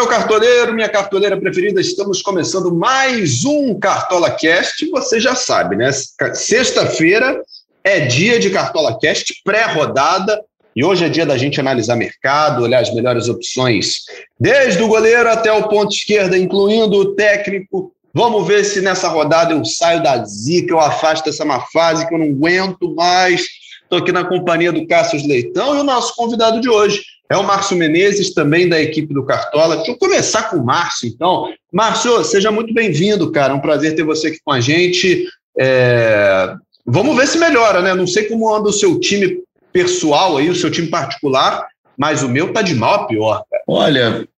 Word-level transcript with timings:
Meu 0.00 0.08
cartoleiro, 0.08 0.72
minha 0.72 0.88
cartoleira 0.88 1.38
preferida. 1.38 1.78
Estamos 1.78 2.22
começando 2.22 2.74
mais 2.74 3.44
um 3.44 3.78
Cartola 3.78 4.30
Cast. 4.30 4.88
Você 4.88 5.20
já 5.20 5.34
sabe, 5.34 5.76
né? 5.76 5.90
Sexta-feira 6.32 7.42
é 7.84 8.00
dia 8.00 8.40
de 8.40 8.48
Cartola 8.48 8.98
Cast, 8.98 9.42
pré-rodada. 9.44 10.42
E 10.74 10.82
hoje 10.82 11.04
é 11.04 11.10
dia 11.10 11.26
da 11.26 11.36
gente 11.36 11.60
analisar 11.60 11.96
mercado, 11.96 12.62
olhar 12.62 12.80
as 12.80 12.94
melhores 12.94 13.28
opções, 13.28 13.96
desde 14.40 14.82
o 14.82 14.88
goleiro 14.88 15.28
até 15.28 15.52
o 15.52 15.68
ponto 15.68 15.94
esquerda, 15.94 16.38
incluindo 16.38 16.96
o 16.96 17.14
técnico. 17.14 17.92
Vamos 18.14 18.48
ver 18.48 18.64
se 18.64 18.80
nessa 18.80 19.06
rodada 19.06 19.52
eu 19.52 19.62
saio 19.66 20.02
da 20.02 20.24
zica, 20.24 20.72
eu 20.72 20.80
afasto 20.80 21.28
essa 21.28 21.44
má 21.44 21.60
fase 21.70 22.08
que 22.08 22.14
eu 22.14 22.18
não 22.18 22.28
aguento 22.28 22.94
mais. 22.94 23.44
Estou 23.82 23.98
aqui 23.98 24.12
na 24.12 24.24
companhia 24.24 24.72
do 24.72 24.86
Cássio 24.86 25.20
Leitão 25.28 25.76
e 25.76 25.80
o 25.80 25.84
nosso 25.84 26.16
convidado 26.16 26.58
de 26.58 26.70
hoje 26.70 27.02
é 27.30 27.36
o 27.36 27.44
Márcio 27.44 27.76
Menezes, 27.76 28.34
também 28.34 28.68
da 28.68 28.80
equipe 28.80 29.14
do 29.14 29.24
Cartola. 29.24 29.76
Deixa 29.76 29.92
eu 29.92 29.96
começar 29.96 30.50
com 30.50 30.56
o 30.56 30.64
Márcio, 30.64 31.08
então. 31.08 31.54
Márcio, 31.72 32.24
seja 32.24 32.50
muito 32.50 32.74
bem-vindo, 32.74 33.30
cara. 33.30 33.52
É 33.52 33.56
um 33.56 33.60
prazer 33.60 33.94
ter 33.94 34.02
você 34.02 34.28
aqui 34.28 34.38
com 34.44 34.52
a 34.52 34.60
gente. 34.60 35.28
É... 35.56 36.52
Vamos 36.84 37.16
ver 37.16 37.28
se 37.28 37.38
melhora, 37.38 37.80
né? 37.80 37.94
Não 37.94 38.06
sei 38.06 38.24
como 38.24 38.52
anda 38.52 38.68
o 38.68 38.72
seu 38.72 38.98
time 38.98 39.44
pessoal 39.72 40.38
aí, 40.38 40.50
o 40.50 40.56
seu 40.56 40.72
time 40.72 40.88
particular, 40.88 41.68
mas 41.96 42.24
o 42.24 42.28
meu 42.28 42.52
tá 42.52 42.62
de 42.62 42.74
mal 42.74 42.94
a 42.94 43.06
pior. 43.06 43.44
Cara. 43.48 43.62
Olha, 43.68 44.28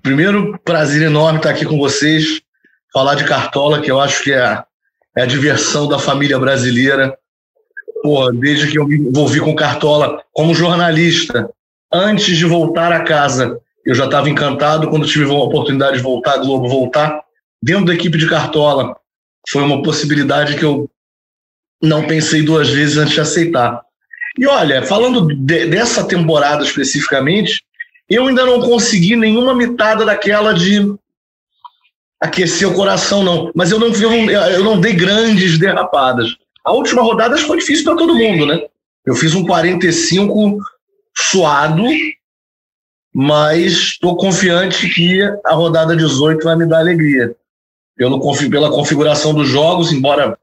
primeiro 0.00 0.56
prazer 0.64 1.02
enorme 1.02 1.40
estar 1.40 1.50
aqui 1.50 1.66
com 1.66 1.76
vocês, 1.76 2.40
falar 2.92 3.16
de 3.16 3.24
Cartola, 3.24 3.80
que 3.80 3.90
eu 3.90 3.98
acho 3.98 4.22
que 4.22 4.32
é, 4.32 4.62
é 5.16 5.22
a 5.22 5.26
diversão 5.26 5.88
da 5.88 5.98
família 5.98 6.38
brasileira 6.38 7.18
desde 8.38 8.70
que 8.70 8.78
eu 8.78 8.86
me 8.86 8.96
envolvi 8.96 9.40
com 9.40 9.54
Cartola 9.54 10.22
como 10.32 10.54
jornalista, 10.54 11.50
antes 11.96 12.36
de 12.36 12.44
voltar 12.44 12.92
a 12.92 13.02
casa, 13.02 13.60
eu 13.84 13.94
já 13.94 14.04
estava 14.04 14.28
encantado. 14.28 14.88
Quando 14.88 15.06
tive 15.06 15.24
a 15.24 15.34
oportunidade 15.34 15.96
de 15.96 16.02
voltar, 16.02 16.34
a 16.34 16.38
Globo 16.38 16.68
voltar, 16.68 17.22
dentro 17.62 17.86
da 17.86 17.94
equipe 17.94 18.18
de 18.18 18.28
Cartola, 18.28 18.96
foi 19.48 19.62
uma 19.62 19.82
possibilidade 19.82 20.56
que 20.56 20.64
eu 20.64 20.90
não 21.82 22.06
pensei 22.06 22.42
duas 22.42 22.68
vezes 22.68 22.96
antes 22.96 23.14
de 23.14 23.20
aceitar. 23.20 23.82
E 24.38 24.46
olha, 24.46 24.82
falando 24.82 25.34
de, 25.34 25.66
dessa 25.66 26.04
temporada 26.04 26.62
especificamente, 26.62 27.62
eu 28.08 28.26
ainda 28.26 28.44
não 28.44 28.60
consegui 28.60 29.16
nenhuma 29.16 29.54
mitada 29.54 30.04
daquela 30.04 30.52
de 30.52 30.94
aquecer 32.20 32.68
o 32.68 32.74
coração, 32.74 33.22
não. 33.22 33.50
Mas 33.54 33.70
eu 33.70 33.78
não, 33.78 33.88
eu 33.88 34.10
não, 34.10 34.30
eu 34.30 34.64
não 34.64 34.80
dei 34.80 34.92
grandes 34.92 35.58
derrapadas. 35.58 36.36
A 36.64 36.72
última 36.72 37.02
rodada 37.02 37.36
foi 37.38 37.58
difícil 37.58 37.84
para 37.84 37.96
todo 37.96 38.16
mundo, 38.16 38.46
né? 38.46 38.60
Eu 39.04 39.14
fiz 39.14 39.34
um 39.34 39.44
45 39.44 40.58
suado, 41.18 41.84
mas 43.14 43.72
estou 43.72 44.16
confiante 44.16 44.88
que 44.88 45.22
a 45.44 45.54
rodada 45.54 45.96
18 45.96 46.44
vai 46.44 46.56
me 46.56 46.66
dar 46.66 46.80
alegria. 46.80 47.34
Pelo, 47.96 48.20
pela 48.50 48.70
configuração 48.70 49.32
dos 49.32 49.48
jogos, 49.48 49.90
embora 49.90 50.38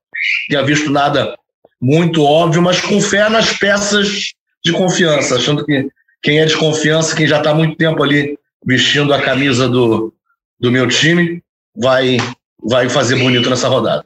tenha 0.49 0.63
visto 0.63 0.89
nada 0.89 1.38
muito 1.79 2.23
óbvio, 2.23 2.61
mas 2.61 2.81
com 2.81 2.99
fé 2.99 3.29
nas 3.29 3.57
peças 3.57 4.33
de 4.63 4.71
confiança, 4.71 5.35
achando 5.35 5.66
que 5.66 5.88
quem 6.23 6.39
é 6.39 6.45
de 6.45 6.57
confiança, 6.57 7.16
quem 7.16 7.27
já 7.27 7.38
está 7.38 7.51
há 7.51 7.53
muito 7.53 7.75
tempo 7.75 8.01
ali 8.01 8.39
vestindo 8.66 9.13
a 9.13 9.21
camisa 9.21 9.67
do, 9.67 10.13
do 10.59 10.71
meu 10.71 10.88
time, 10.88 11.44
vai, 11.75 12.17
vai 12.63 12.88
fazer 12.89 13.17
bonito 13.17 13.49
nessa 13.49 13.67
rodada. 13.67 14.05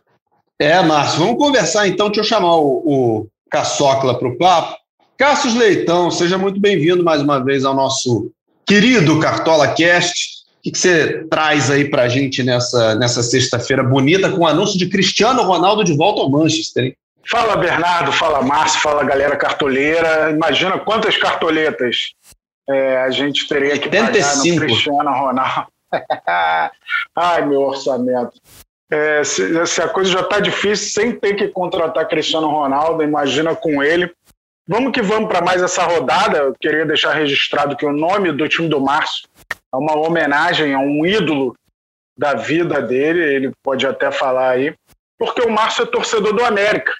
É, 0.60 0.82
Márcio, 0.82 1.20
vamos 1.20 1.38
conversar 1.38 1.88
então. 1.88 2.08
Deixa 2.08 2.22
eu 2.22 2.26
chamar 2.26 2.56
o, 2.56 2.82
o 2.86 3.28
Caçocla 3.50 4.18
para 4.18 4.28
o 4.28 4.38
papo. 4.38 4.76
Cássio 5.18 5.58
Leitão, 5.58 6.12
seja 6.12 6.38
muito 6.38 6.60
bem-vindo 6.60 7.04
mais 7.04 7.24
uma 7.24 7.44
vez 7.44 7.66
ao 7.66 7.74
nosso 7.74 8.32
querido 8.64 9.20
Cartola 9.20 9.68
Cast. 9.70 10.44
O 10.60 10.62
que, 10.62 10.72
que 10.72 10.78
você 10.78 11.26
traz 11.28 11.72
aí 11.72 11.90
para 11.90 12.04
a 12.04 12.08
gente 12.08 12.44
nessa, 12.44 12.94
nessa 12.94 13.24
sexta-feira 13.24 13.84
bonita 13.84 14.30
com 14.30 14.42
o 14.42 14.48
anúncio 14.48 14.78
de 14.78 14.88
Cristiano 14.88 15.42
Ronaldo 15.42 15.84
de 15.84 15.98
volta 15.98 16.22
ao 16.22 16.30
Manchester? 16.30 16.84
Hein? 16.86 16.98
Fala 17.28 17.58
Bernardo, 17.58 18.12
fala 18.12 18.44
Márcio, 18.44 18.80
fala 18.80 19.04
galera 19.04 19.36
cartoleira. 19.36 20.30
Imagina 20.30 20.78
quantas 20.78 21.18
cartoletas 21.18 22.14
é, 22.70 22.98
a 22.98 23.10
gente 23.10 23.48
teria 23.48 23.76
que 23.80 23.88
85. 23.88 24.22
pagar 24.22 24.54
no 24.54 24.60
Cristiano 24.62 25.12
Ronaldo. 25.14 25.68
Ai, 27.16 27.44
meu 27.44 27.62
orçamento. 27.62 28.34
É, 28.92 29.24
se, 29.24 29.66
se, 29.66 29.82
a 29.82 29.88
coisa 29.88 30.12
já 30.12 30.22
está 30.22 30.40
difícil 30.40 30.90
sem 30.92 31.12
ter 31.12 31.34
que 31.34 31.48
contratar 31.48 32.08
Cristiano 32.08 32.48
Ronaldo, 32.50 33.02
imagina 33.02 33.56
com 33.56 33.82
ele. 33.82 34.12
Vamos 34.68 34.92
que 34.92 35.02
vamos 35.02 35.30
para 35.30 35.42
mais 35.42 35.62
essa 35.62 35.84
rodada. 35.84 36.40
Eu 36.40 36.54
queria 36.60 36.86
deixar 36.86 37.14
registrado 37.14 37.78
que 37.78 37.86
o 37.86 37.94
nome 37.94 38.34
do 38.34 38.50
time 38.50 38.68
do 38.68 38.82
Márcio 38.82 39.28
é 39.74 39.78
uma 39.78 39.98
homenagem 39.98 40.74
a 40.74 40.80
um 40.80 41.06
ídolo 41.06 41.56
da 42.18 42.34
vida 42.34 42.82
dele, 42.82 43.22
ele 43.22 43.52
pode 43.64 43.86
até 43.86 44.12
falar 44.12 44.50
aí, 44.50 44.74
porque 45.20 45.42
o 45.42 45.52
Márcio 45.52 45.84
é 45.84 45.86
torcedor 45.86 46.34
do 46.34 46.44
América. 46.44 46.92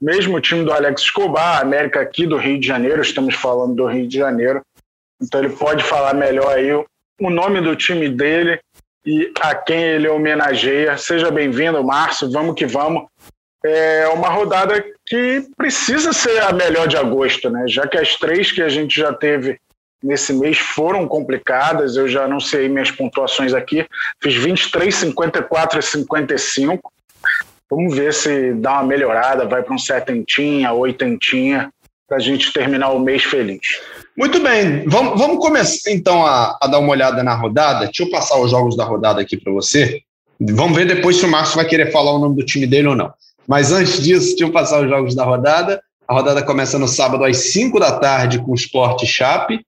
Mesmo 0.00 0.36
o 0.36 0.40
time 0.40 0.64
do 0.64 0.72
Alex 0.72 1.02
Escobar, 1.02 1.60
América 1.60 2.00
aqui 2.00 2.26
do 2.26 2.36
Rio 2.36 2.60
de 2.60 2.66
Janeiro, 2.66 3.00
estamos 3.00 3.34
falando 3.34 3.74
do 3.74 3.86
Rio 3.86 4.06
de 4.06 4.18
Janeiro. 4.18 4.60
Então 5.20 5.40
ele 5.40 5.54
pode 5.56 5.82
falar 5.82 6.12
melhor 6.12 6.54
aí 6.54 6.72
o 6.72 7.30
nome 7.30 7.60
do 7.60 7.74
time 7.74 8.08
dele 8.08 8.60
e 9.06 9.32
a 9.40 9.54
quem 9.54 9.80
ele 9.82 10.08
homenageia. 10.08 10.98
Seja 10.98 11.30
bem-vindo, 11.30 11.82
Márcio, 11.82 12.30
vamos 12.30 12.54
que 12.54 12.66
vamos. 12.66 13.06
É 13.64 14.08
uma 14.08 14.28
rodada 14.28 14.84
que 15.06 15.46
precisa 15.56 16.12
ser 16.12 16.42
a 16.42 16.52
melhor 16.52 16.88
de 16.88 16.96
agosto, 16.96 17.48
né? 17.48 17.64
Já 17.68 17.86
que 17.86 17.96
as 17.96 18.16
três 18.16 18.50
que 18.50 18.60
a 18.60 18.68
gente 18.68 18.98
já 18.98 19.12
teve 19.12 19.58
nesse 20.02 20.32
mês 20.32 20.58
foram 20.58 21.06
complicadas, 21.06 21.96
eu 21.96 22.08
já 22.08 22.24
anunciei 22.24 22.68
minhas 22.68 22.90
pontuações 22.90 23.54
aqui, 23.54 23.86
fiz 24.20 24.34
23, 24.34 24.92
54 24.92 25.78
e 25.78 25.82
55. 25.82 26.92
Vamos 27.70 27.94
ver 27.94 28.12
se 28.12 28.52
dá 28.54 28.72
uma 28.72 28.84
melhorada, 28.84 29.46
vai 29.46 29.62
para 29.62 29.74
um 29.74 29.78
setentinha, 29.78 30.72
oitentinha, 30.72 31.70
para 32.06 32.18
a 32.18 32.20
gente 32.20 32.52
terminar 32.52 32.90
o 32.90 32.98
mês 32.98 33.22
feliz. 33.22 33.60
Muito 34.16 34.40
bem, 34.40 34.84
vamos, 34.86 35.18
vamos 35.18 35.38
começar 35.38 35.90
então 35.90 36.26
a, 36.26 36.58
a, 36.60 36.66
dar 36.66 36.80
uma 36.80 36.90
olhada 36.90 37.22
na 37.22 37.34
rodada. 37.34 37.86
Deixa 37.86 38.02
eu 38.02 38.10
passar 38.10 38.38
os 38.38 38.50
jogos 38.50 38.76
da 38.76 38.84
rodada 38.84 39.22
aqui 39.22 39.38
para 39.38 39.52
você. 39.52 40.02
Vamos 40.38 40.76
ver 40.76 40.86
depois 40.86 41.16
se 41.16 41.24
o 41.24 41.28
Márcio 41.28 41.56
vai 41.56 41.64
querer 41.64 41.90
falar 41.90 42.12
o 42.12 42.18
nome 42.18 42.36
do 42.36 42.44
time 42.44 42.66
dele 42.66 42.88
ou 42.88 42.96
não. 42.96 43.10
Mas 43.46 43.72
antes 43.72 44.00
disso, 44.00 44.28
deixa 44.30 44.44
eu 44.44 44.52
passar 44.52 44.82
os 44.82 44.88
jogos 44.88 45.14
da 45.14 45.24
rodada. 45.24 45.82
A 46.06 46.14
rodada 46.14 46.42
começa 46.42 46.78
no 46.78 46.88
sábado 46.88 47.24
às 47.24 47.36
5 47.52 47.78
da 47.78 47.98
tarde 47.98 48.38
com 48.38 48.52
o 48.52 48.54
Sport 48.54 49.04
Chape. 49.04 49.60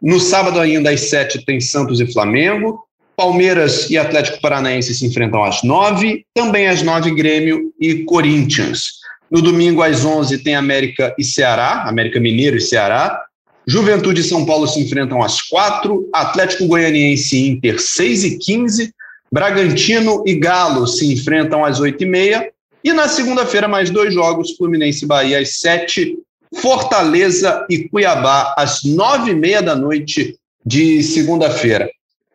No 0.00 0.18
sábado 0.18 0.58
ainda 0.58 0.90
às 0.90 1.02
7 1.02 1.44
tem 1.44 1.60
Santos 1.60 2.00
e 2.00 2.12
Flamengo. 2.12 2.84
Palmeiras 3.16 3.90
e 3.90 3.98
Atlético 3.98 4.40
Paranaense 4.40 4.94
se 4.94 5.06
enfrentam 5.06 5.44
às 5.44 5.62
9. 5.62 6.24
Também 6.34 6.66
às 6.66 6.82
9 6.82 7.14
Grêmio 7.14 7.72
e 7.80 8.04
Corinthians. 8.04 9.02
No 9.30 9.40
domingo 9.40 9.82
às 9.82 10.04
11 10.04 10.38
tem 10.38 10.54
América 10.54 11.14
e 11.18 11.24
Ceará, 11.24 11.84
América 11.88 12.20
Mineiro 12.20 12.56
e 12.56 12.60
Ceará. 12.60 13.22
Juventude 13.66 14.20
e 14.20 14.24
São 14.24 14.44
Paulo 14.44 14.66
se 14.66 14.80
enfrentam 14.80 15.22
às 15.22 15.40
quatro, 15.40 16.08
Atlético 16.12 16.66
Goianiense 16.66 17.36
e 17.36 17.48
Inter 17.48 17.80
6 17.80 18.24
e 18.24 18.38
15, 18.38 18.92
Bragantino 19.32 20.22
e 20.26 20.34
Galo 20.34 20.86
se 20.86 21.10
enfrentam 21.12 21.64
às 21.64 21.80
8 21.80 22.02
e 22.02 22.06
meia, 22.06 22.51
e 22.84 22.92
na 22.92 23.08
segunda-feira 23.08 23.68
mais 23.68 23.90
dois 23.90 24.12
jogos, 24.12 24.56
Fluminense 24.56 25.04
e 25.04 25.08
Bahia 25.08 25.38
às 25.38 25.58
7, 25.60 26.16
Fortaleza 26.60 27.64
e 27.68 27.88
Cuiabá 27.88 28.54
às 28.56 28.82
nove 28.84 29.30
e 29.30 29.34
meia 29.34 29.62
da 29.62 29.74
noite 29.74 30.36
de 30.64 31.02
segunda-feira. 31.02 31.88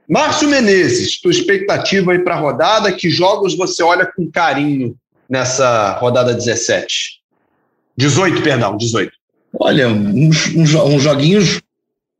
Márcio 0.08 0.47
Menezes, 0.47 1.20
tua 1.20 1.32
expectativa 1.32 2.14
aí 2.14 2.20
para 2.20 2.35
a 2.35 2.40
rodada, 2.40 2.91
que 2.91 3.09
jogos 3.09 3.55
você 3.55 3.84
olha 3.84 4.05
com 4.05 4.32
carinho 4.32 4.96
nessa 5.29 5.97
rodada 5.99 6.34
17? 6.34 7.22
18, 7.97 8.41
perdão, 8.41 8.78
18. 8.78 9.11
Olha, 9.59 9.90
uns, 9.90 10.47
uns, 10.55 10.73
uns 10.73 11.03
joguinhos 11.03 11.61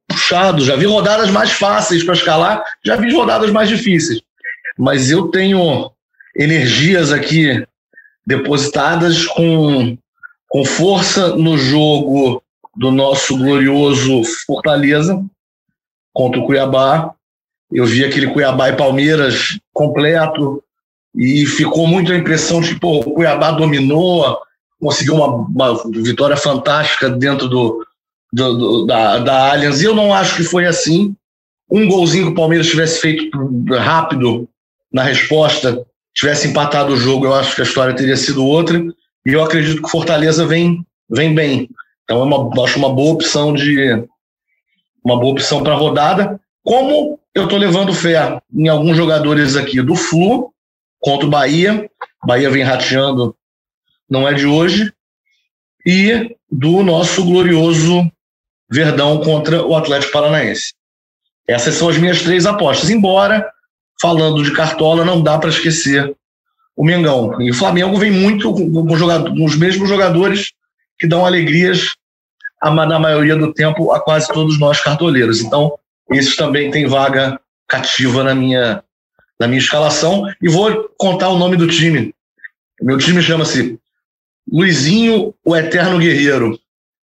puxados. 0.08 0.66
Já 0.66 0.76
vi 0.76 0.86
rodadas 0.86 1.30
mais 1.30 1.52
fáceis 1.52 2.04
para 2.04 2.16
escalar, 2.16 2.64
já 2.84 2.96
vi 2.96 3.14
rodadas 3.14 3.52
mais 3.52 3.70
difíceis. 3.70 4.20
Mas 4.78 5.10
eu 5.10 5.30
tenho 5.30 5.92
energias 6.36 7.12
aqui 7.12 7.66
depositadas 8.28 9.26
com, 9.26 9.98
com 10.50 10.66
força 10.66 11.38
no 11.38 11.58
jogo 11.58 12.44
do 12.76 12.92
nosso 12.92 13.38
glorioso 13.38 14.22
Fortaleza 14.46 15.24
contra 16.14 16.42
o 16.42 16.46
Cuiabá. 16.46 17.14
Eu 17.72 17.86
vi 17.86 18.04
aquele 18.04 18.28
Cuiabá 18.28 18.68
e 18.68 18.76
Palmeiras 18.76 19.58
completo 19.72 20.62
e 21.16 21.46
ficou 21.46 21.88
muito 21.88 22.12
a 22.12 22.18
impressão 22.18 22.60
de 22.60 22.74
que 22.74 22.80
pô, 22.82 23.00
o 23.00 23.14
Cuiabá 23.14 23.52
dominou, 23.52 24.38
conseguiu 24.78 25.16
uma, 25.16 25.28
uma 25.28 25.92
vitória 26.04 26.36
fantástica 26.36 27.10
dentro 27.10 27.48
do, 27.48 27.86
do, 28.32 28.58
do, 28.58 28.86
da, 28.86 29.20
da 29.20 29.52
Allianz. 29.54 29.82
E 29.82 29.86
eu 29.86 29.96
não 29.96 30.14
acho 30.14 30.36
que 30.36 30.44
foi 30.44 30.66
assim. 30.66 31.16
Um 31.72 31.88
golzinho 31.88 32.26
que 32.28 32.32
o 32.34 32.36
Palmeiras 32.36 32.68
tivesse 32.68 33.00
feito 33.00 33.30
rápido 33.70 34.50
na 34.92 35.04
resposta, 35.04 35.86
tivesse 36.18 36.48
empatado 36.48 36.94
o 36.94 36.98
jogo, 36.98 37.26
eu 37.26 37.36
acho 37.36 37.56
que 37.56 37.62
a 37.62 37.64
história 37.64 37.96
teria 37.96 38.18
sido 38.18 38.44
outra. 38.44 38.84
E 39.26 39.34
eu 39.34 39.44
acredito 39.44 39.82
que 39.82 39.88
o 39.88 39.92
Fortaleza 39.92 40.46
vem, 40.48 40.84
vem 41.08 41.34
bem. 41.34 41.70
Então 42.04 42.22
é 42.22 42.24
uma, 42.24 42.64
acho 42.64 42.80
uma 42.80 42.92
boa 42.92 43.14
opção 43.14 43.54
de 43.54 44.04
uma 45.06 45.20
boa 45.20 45.32
opção 45.32 45.64
para 45.64 45.74
a 45.74 45.78
rodada. 45.78 46.42
Como 46.64 47.20
eu 47.36 47.44
estou 47.44 47.60
levando 47.60 47.94
fé 47.94 48.42
em 48.52 48.68
alguns 48.68 48.98
jogadores 48.98 49.56
aqui 49.56 49.82
do 49.82 49.96
Flu 49.96 50.52
contra 51.00 51.28
o 51.28 51.30
Bahia, 51.30 51.90
Bahia 52.26 52.50
vem 52.50 52.64
rateando, 52.64 53.36
não 54.10 54.28
é 54.28 54.34
de 54.34 54.48
hoje, 54.48 54.92
e 55.86 56.36
do 56.52 56.84
nosso 56.84 57.24
glorioso 57.24 58.12
Verdão 58.70 59.22
contra 59.22 59.66
o 59.66 59.76
Atlético 59.76 60.12
Paranaense. 60.12 60.74
Essas 61.48 61.76
são 61.76 61.88
as 61.88 61.98
minhas 61.98 62.22
três 62.22 62.46
apostas. 62.46 62.90
Embora, 62.90 63.50
falando 64.00 64.44
de 64.44 64.52
cartola, 64.54 65.04
não 65.04 65.22
dá 65.22 65.38
para 65.38 65.50
esquecer 65.50 66.16
o 66.76 66.86
Mengão. 66.86 67.42
E 67.42 67.50
o 67.50 67.54
Flamengo 67.54 67.98
vem 67.98 68.12
muito 68.12 68.54
com, 68.54 68.72
com, 68.72 69.46
os 69.46 69.56
mesmos 69.56 69.90
jogadores 69.90 70.52
que 71.00 71.08
dão 71.08 71.26
alegrias, 71.26 71.96
na 72.64 73.00
maioria 73.00 73.36
do 73.36 73.54
tempo, 73.54 73.92
a 73.92 74.00
quase 74.00 74.28
todos 74.28 74.60
nós 74.60 74.82
cartoleiros. 74.82 75.42
Então, 75.42 75.78
esses 76.12 76.36
também 76.36 76.72
têm 76.72 76.88
vaga 76.88 77.40
cativa 77.68 78.24
na 78.24 78.34
minha, 78.34 78.84
na 79.40 79.48
minha 79.48 79.60
escalação. 79.60 80.24
E 80.42 80.48
vou 80.48 80.90
contar 80.98 81.30
o 81.30 81.38
nome 81.38 81.56
do 81.56 81.68
time. 81.68 82.14
Meu 82.82 82.98
time 82.98 83.22
chama-se 83.22 83.80
Luizinho, 84.52 85.34
o 85.44 85.56
Eterno 85.56 86.00
Guerreiro. 86.00 86.60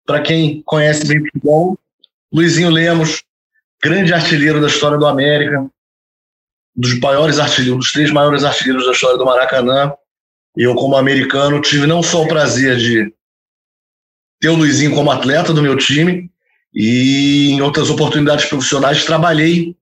Para 0.06 0.22
quem 0.22 0.62
conhece 0.64 1.06
bem 1.06 1.20
futebol, 1.20 1.78
Luizinho 2.34 2.70
Lemos, 2.70 3.24
grande 3.82 4.14
artilheiro 4.14 4.60
da 4.60 4.68
história 4.68 4.98
do 4.98 5.06
América, 5.06 5.70
dos 6.80 6.98
maiores 6.98 7.40
artilheiros, 7.40 7.80
dos 7.80 7.92
três 7.92 8.10
maiores 8.10 8.46
artilheiros 8.46 8.86
da 8.86 8.94
história 8.94 9.18
do 9.18 9.26
Maracanã. 9.26 9.92
Eu, 10.56 10.74
como 10.76 10.96
americano, 10.96 11.62
tive 11.62 11.86
não 11.86 12.02
só 12.02 12.24
o 12.24 12.28
prazer 12.28 12.78
de 12.78 13.14
ter 14.40 14.48
o 14.48 14.56
Luizinho 14.56 14.96
como 14.96 15.12
atleta 15.12 15.52
do 15.52 15.62
meu 15.62 15.76
time, 15.76 16.32
e 16.74 17.50
em 17.52 17.62
outras 17.62 17.90
oportunidades 17.90 18.46
profissionais 18.46 19.04
trabalhei 19.04 19.76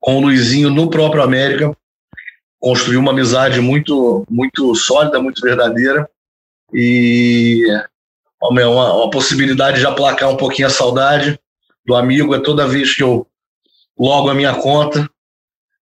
com 0.00 0.16
o 0.16 0.20
Luizinho 0.20 0.70
no 0.70 0.88
próprio 0.88 1.22
América, 1.22 1.76
construí 2.58 2.96
uma 2.96 3.12
amizade 3.12 3.60
muito, 3.60 4.24
muito 4.30 4.74
sólida, 4.74 5.20
muito 5.20 5.42
verdadeira, 5.42 6.08
e 6.72 7.66
uma, 8.40 8.94
uma 8.94 9.10
possibilidade 9.10 9.80
de 9.80 9.86
aplacar 9.86 10.30
um 10.30 10.38
pouquinho 10.38 10.68
a 10.68 10.70
saudade 10.70 11.38
do 11.84 11.94
amigo 11.94 12.34
é 12.34 12.40
toda 12.40 12.66
vez 12.66 12.94
que 12.94 13.02
eu 13.02 13.26
logo 13.98 14.30
a 14.30 14.34
minha 14.34 14.54
conta 14.54 15.06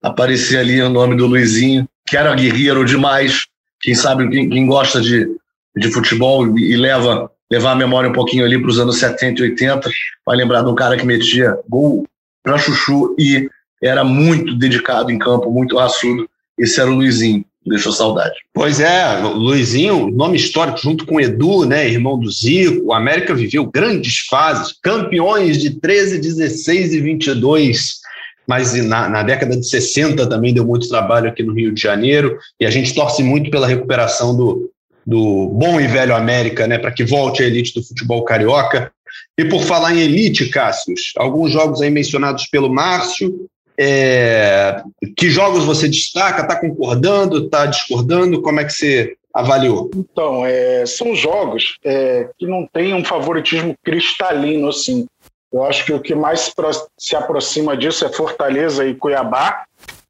aparecer 0.02 0.58
ali 0.58 0.80
o 0.80 0.88
nome 0.88 1.16
do 1.16 1.26
Luizinho, 1.26 1.88
que 2.06 2.16
era 2.16 2.34
guerreiro 2.34 2.84
demais. 2.84 3.46
Quem 3.80 3.94
sabe, 3.94 4.28
quem, 4.28 4.48
quem 4.48 4.66
gosta 4.66 5.00
de, 5.00 5.28
de 5.76 5.92
futebol 5.92 6.58
e, 6.58 6.72
e 6.72 6.76
leva 6.76 7.30
levar 7.50 7.72
a 7.72 7.76
memória 7.76 8.10
um 8.10 8.12
pouquinho 8.12 8.44
ali 8.44 8.60
para 8.60 8.70
os 8.70 8.78
anos 8.78 8.98
70 8.98 9.40
e 9.40 9.50
80, 9.50 9.90
vai 10.26 10.36
lembrar 10.36 10.62
de 10.62 10.68
um 10.68 10.74
cara 10.74 10.96
que 10.96 11.06
metia 11.06 11.58
gol 11.68 12.06
para 12.42 12.58
chuchu 12.58 13.14
e 13.18 13.48
era 13.82 14.04
muito 14.04 14.54
dedicado 14.54 15.10
em 15.10 15.18
campo, 15.18 15.50
muito 15.50 15.76
raçudo. 15.76 16.28
Esse 16.58 16.80
era 16.80 16.90
o 16.90 16.94
Luizinho 16.94 17.44
deixou 17.68 17.92
saudade. 17.92 18.34
Pois 18.52 18.80
é, 18.80 19.18
Luizinho, 19.18 20.10
nome 20.10 20.36
histórico, 20.36 20.78
junto 20.78 21.06
com 21.06 21.20
Edu, 21.20 21.64
né, 21.64 21.88
irmão 21.88 22.18
do 22.18 22.30
Zico, 22.30 22.86
o 22.86 22.92
América 22.92 23.34
viveu 23.34 23.66
grandes 23.66 24.20
fases, 24.28 24.74
campeões 24.82 25.58
de 25.58 25.78
13, 25.78 26.18
16 26.18 26.94
e 26.94 27.00
22, 27.00 28.00
mas 28.48 28.72
na, 28.72 29.10
na, 29.10 29.22
década 29.22 29.54
de 29.54 29.68
60 29.68 30.26
também 30.26 30.54
deu 30.54 30.64
muito 30.64 30.88
trabalho 30.88 31.28
aqui 31.28 31.42
no 31.42 31.52
Rio 31.52 31.72
de 31.72 31.80
Janeiro, 31.80 32.38
e 32.58 32.64
a 32.64 32.70
gente 32.70 32.94
torce 32.94 33.22
muito 33.22 33.50
pela 33.50 33.66
recuperação 33.66 34.34
do, 34.34 34.70
do 35.06 35.48
bom 35.48 35.78
e 35.78 35.86
velho 35.86 36.16
América, 36.16 36.66
né, 36.66 36.78
para 36.78 36.90
que 36.90 37.04
volte 37.04 37.42
à 37.42 37.46
elite 37.46 37.74
do 37.74 37.86
futebol 37.86 38.24
carioca. 38.24 38.90
E 39.38 39.44
por 39.44 39.62
falar 39.62 39.94
em 39.94 40.00
elite, 40.00 40.48
Cássius, 40.48 41.12
alguns 41.16 41.52
jogos 41.52 41.82
aí 41.82 41.90
mencionados 41.90 42.46
pelo 42.46 42.72
Márcio, 42.72 43.48
é, 43.78 44.82
que 45.16 45.30
jogos 45.30 45.64
você 45.64 45.88
destaca? 45.88 46.42
Está 46.42 46.56
concordando? 46.56 47.44
Está 47.44 47.64
discordando? 47.66 48.42
Como 48.42 48.58
é 48.58 48.64
que 48.64 48.72
você 48.72 49.14
avaliou? 49.32 49.88
Então, 49.94 50.44
é, 50.44 50.84
são 50.84 51.14
jogos 51.14 51.76
é, 51.84 52.28
que 52.36 52.46
não 52.46 52.66
têm 52.66 52.92
um 52.92 53.04
favoritismo 53.04 53.76
cristalino, 53.84 54.68
assim. 54.68 55.06
Eu 55.52 55.64
acho 55.64 55.84
que 55.84 55.92
o 55.92 56.00
que 56.00 56.14
mais 56.14 56.52
se 56.98 57.16
aproxima 57.16 57.76
disso 57.76 58.04
é 58.04 58.12
Fortaleza 58.12 58.86
e 58.86 58.94
Cuiabá, 58.94 59.64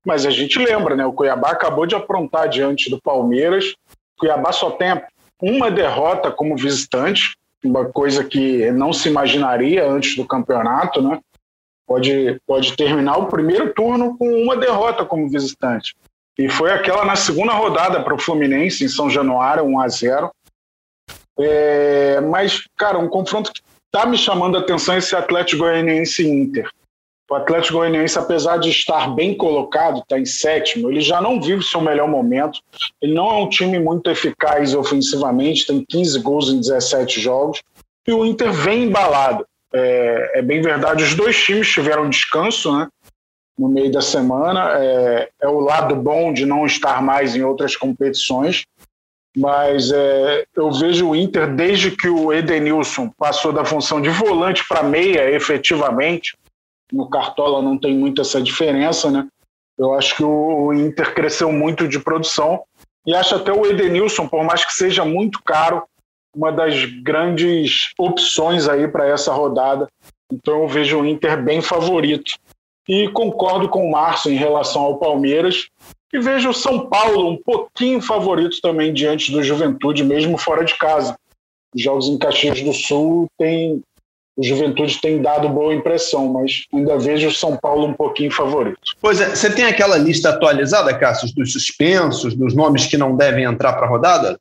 mas 0.05 0.27
a 0.27 0.31
gente 0.31 0.59
lembra, 0.59 0.97
né? 0.97 1.07
O 1.07 1.13
Cuiabá 1.13 1.51
acabou 1.51 1.87
de 1.87 1.95
aprontar 1.95 2.49
diante 2.49 2.91
do 2.91 3.01
Palmeiras. 3.01 3.75
Cuiabá 4.19 4.53
só 4.53 4.71
tem 4.71 5.01
uma 5.41 5.71
derrota 5.71 6.31
como 6.31 6.57
visitante, 6.57 7.37
uma 7.65 7.85
coisa 7.85 8.25
que 8.25 8.71
não 8.73 8.93
se 8.93 9.09
imaginaria 9.09 9.89
antes 9.89 10.17
do 10.17 10.27
campeonato, 10.27 11.01
né? 11.01 11.21
pode, 11.89 12.39
pode 12.47 12.77
terminar 12.77 13.17
o 13.17 13.27
primeiro 13.27 13.73
turno 13.73 14.17
com 14.19 14.29
uma 14.43 14.57
derrota 14.57 15.07
como 15.07 15.29
visitante. 15.31 15.97
E 16.39 16.49
foi 16.49 16.71
aquela 16.71 17.05
na 17.05 17.17
segunda 17.17 17.53
rodada 17.55 18.05
para 18.05 18.15
o 18.15 18.19
Fluminense, 18.19 18.85
em 18.85 18.89
São 18.89 19.09
Januário, 19.09 19.65
1 19.65 19.81
a 19.81 19.89
0 19.89 20.31
é, 21.41 22.21
Mas, 22.21 22.63
cara, 22.77 22.99
um 22.99 23.09
confronto 23.09 23.53
que 23.53 23.63
está 23.93 24.07
me 24.07 24.17
chamando 24.17 24.57
a 24.57 24.61
atenção 24.61 24.97
esse 24.97 25.17
Atlético 25.17 25.63
Goianiense 25.63 26.27
Inter. 26.27 26.69
O 27.31 27.35
Atlético 27.35 27.79
Goianiense, 27.79 28.19
apesar 28.19 28.59
de 28.59 28.71
estar 28.71 29.15
bem 29.15 29.37
colocado, 29.37 29.99
está 29.99 30.19
em 30.19 30.25
sétimo, 30.25 30.91
ele 30.91 31.01
já 31.01 31.21
não 31.21 31.41
vive 31.41 31.63
seu 31.63 31.81
melhor 31.81 32.09
momento. 32.09 32.61
Ele 33.03 33.13
não 33.13 33.31
é 33.31 33.35
um 33.35 33.49
time 33.49 33.79
muito 33.79 34.11
eficaz 34.11 34.75
ofensivamente, 34.75 35.67
tem 35.67 35.85
15 35.87 36.21
gols 36.21 36.49
em 36.49 36.59
17 36.59 37.21
jogos. 37.21 37.63
E 38.07 38.13
o 38.13 38.25
Inter 38.25 38.51
vem 38.51 38.85
embalado. 38.85 39.47
É, 39.75 40.39
é, 40.39 40.43
bem 40.43 40.63
verdade, 40.63 41.05
os 41.05 41.15
dois 41.15 41.37
times 41.37 41.69
tiveram 41.69 42.09
descanso 42.09 42.75
né, 42.75 42.89
no 43.59 43.69
meio 43.69 43.93
da 43.93 44.01
semana. 44.01 44.79
É, 44.79 45.29
é, 45.43 45.49
o 45.49 45.61
lado 45.61 45.95
bom 45.95 46.33
de 46.33 46.47
não 46.47 46.65
estar 46.65 47.03
mais 47.03 47.37
em 47.37 47.43
outras 47.43 47.77
competições. 47.77 48.65
Mas 49.39 49.93
é, 49.93 50.45
eu 50.57 50.73
vejo 50.73 51.11
o 51.11 51.17
Inter, 51.17 51.55
desde 51.55 51.93
que 51.93 52.09
o 52.09 52.33
Edenilson 52.33 53.09
passou 53.17 53.53
da 53.53 53.65
função 53.65 54.01
de 54.01 54.09
volante 54.09 54.67
para 54.69 54.83
meia, 54.83 55.31
efetivamente, 55.31 56.37
no 56.93 57.09
Cartola 57.09 57.63
não 57.63 57.79
tem 57.79 57.97
muito 57.97 58.21
essa 58.21 58.43
diferença, 58.43 59.11
né? 59.11 59.29
Eu 59.79 59.95
acho 59.95 60.17
que 60.17 60.25
o 60.25 60.73
Inter 60.73 61.15
cresceu 61.15 61.53
muito 61.53 61.87
de 61.87 62.01
produção 62.01 62.65
e 63.07 63.15
acho 63.15 63.37
até 63.37 63.53
o 63.53 63.65
Edenilson, 63.65 64.27
por 64.27 64.43
mais 64.43 64.65
que 64.65 64.73
seja 64.73 65.05
muito 65.05 65.41
caro, 65.45 65.85
uma 66.35 66.51
das 66.51 66.85
grandes 66.85 67.93
opções 67.97 68.69
aí 68.69 68.89
para 68.89 69.07
essa 69.07 69.33
rodada. 69.33 69.87
Então 70.33 70.63
eu 70.63 70.69
vejo 70.69 71.01
o 71.01 71.07
Inter 71.07 71.41
bem 71.41 71.63
favorito. 71.63 72.33
E 72.89 73.09
concordo 73.13 73.69
com 73.69 73.87
o 73.87 73.91
Márcio 73.93 74.33
em 74.33 74.37
relação 74.37 74.83
ao 74.83 74.99
Palmeiras. 74.99 75.69
E 76.13 76.19
vejo 76.19 76.51
o 76.51 76.55
São 76.55 76.89
Paulo 76.89 77.31
um 77.31 77.37
pouquinho 77.37 78.01
favorito 78.01 78.61
também 78.63 78.93
diante 78.93 79.31
do 79.31 79.43
Juventude, 79.43 80.03
mesmo 80.03 80.39
fora 80.39 80.65
de 80.65 80.75
casa. 80.77 81.17
Os 81.75 81.83
jogos 81.83 82.09
em 82.09 82.19
Caxias 82.19 82.63
do 82.63 82.73
Sul 82.73 83.29
tem 83.37 83.83
o 84.39 84.45
Juventude 84.45 85.01
tem 85.01 85.21
dado 85.21 85.49
boa 85.49 85.75
impressão, 85.75 86.29
mas 86.29 86.63
ainda 86.73 86.97
vejo 86.97 87.27
o 87.27 87.35
São 87.35 87.57
Paulo 87.57 87.89
um 87.89 87.93
pouquinho 87.93 88.31
favorito. 88.31 88.79
Pois 89.01 89.21
é, 89.21 89.31
você 89.35 89.53
tem 89.53 89.65
aquela 89.65 89.99
lista 89.99 90.29
atualizada, 90.29 90.97
Cássio, 90.97 91.35
dos 91.35 91.53
suspensos, 91.53 92.37
dos 92.37 92.55
nomes 92.55 92.87
que 92.87 92.97
não 92.97 93.17
devem 93.17 93.43
entrar 93.43 93.73
para 93.73 93.87
a 93.87 93.89
rodada? 93.91 94.39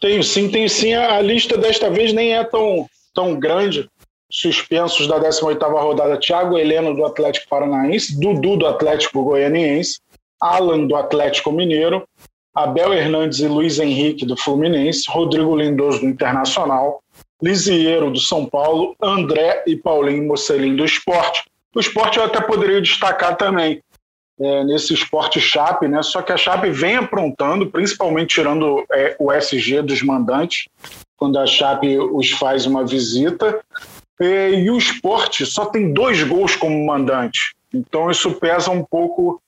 Tenho 0.00 0.22
sim, 0.22 0.48
tenho 0.48 0.70
sim. 0.70 0.94
A 0.94 1.20
lista 1.20 1.58
desta 1.58 1.90
vez 1.90 2.12
nem 2.12 2.36
é 2.36 2.44
tão, 2.44 2.86
tão 3.12 3.34
grande. 3.34 3.90
Suspensos 4.30 5.08
da 5.08 5.18
18ª 5.18 5.82
rodada, 5.82 6.16
Thiago 6.16 6.56
Heleno 6.56 6.94
do 6.94 7.04
Atlético 7.04 7.48
Paranaense, 7.48 8.20
Dudu 8.20 8.56
do 8.56 8.66
Atlético 8.68 9.24
Goianiense, 9.24 9.98
Alan 10.40 10.86
do 10.86 10.96
Atlético 10.96 11.52
Mineiro, 11.52 12.06
Abel 12.54 12.92
Hernandes 12.94 13.40
e 13.40 13.48
Luiz 13.48 13.78
Henrique 13.78 14.24
do 14.24 14.36
Fluminense, 14.36 15.04
Rodrigo 15.08 15.54
Lindoso 15.54 16.00
do 16.00 16.06
Internacional, 16.06 17.02
Lisieiro 17.42 18.10
do 18.10 18.18
São 18.18 18.46
Paulo, 18.46 18.96
André 19.02 19.62
e 19.66 19.76
Paulinho 19.76 20.26
Mocelin 20.26 20.74
do 20.74 20.84
Esporte. 20.84 21.44
O 21.74 21.80
esporte 21.80 22.16
eu 22.18 22.24
até 22.24 22.40
poderia 22.40 22.80
destacar 22.80 23.36
também 23.36 23.82
é, 24.40 24.64
nesse 24.64 24.94
esporte 24.94 25.40
Chape, 25.40 25.88
né? 25.88 26.02
Só 26.02 26.22
que 26.22 26.32
a 26.32 26.36
Chape 26.36 26.70
vem 26.70 26.96
aprontando, 26.96 27.70
principalmente 27.70 28.34
tirando 28.34 28.84
é, 28.92 29.14
o 29.18 29.30
SG 29.32 29.82
dos 29.82 30.02
mandantes, 30.02 30.68
quando 31.16 31.38
a 31.38 31.46
Chape 31.46 31.98
os 31.98 32.30
faz 32.30 32.64
uma 32.64 32.86
visita. 32.86 33.60
É, 34.18 34.50
e 34.50 34.70
o 34.70 34.78
esporte 34.78 35.44
só 35.44 35.66
tem 35.66 35.92
dois 35.92 36.22
gols 36.22 36.56
como 36.56 36.86
mandante. 36.86 37.54
Então 37.72 38.10
isso 38.10 38.32
pesa 38.32 38.70
um 38.70 38.82
pouco 38.82 39.40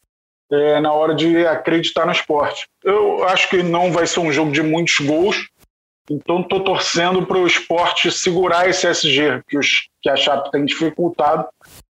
é, 0.50 0.80
na 0.80 0.92
hora 0.92 1.14
de 1.14 1.46
acreditar 1.46 2.06
no 2.06 2.12
esporte. 2.12 2.66
Eu 2.82 3.24
acho 3.28 3.48
que 3.48 3.62
não 3.62 3.92
vai 3.92 4.06
ser 4.06 4.20
um 4.20 4.32
jogo 4.32 4.52
de 4.52 4.62
muitos 4.62 4.98
gols, 5.00 5.48
então 6.10 6.40
estou 6.40 6.64
torcendo 6.64 7.26
para 7.26 7.38
o 7.38 7.46
esporte 7.46 8.10
segurar 8.10 8.68
esse 8.68 8.86
SG 8.86 9.42
que, 9.48 9.58
os, 9.58 9.88
que 10.00 10.08
a 10.08 10.16
Chape 10.16 10.50
tem 10.50 10.64
dificultado 10.64 11.46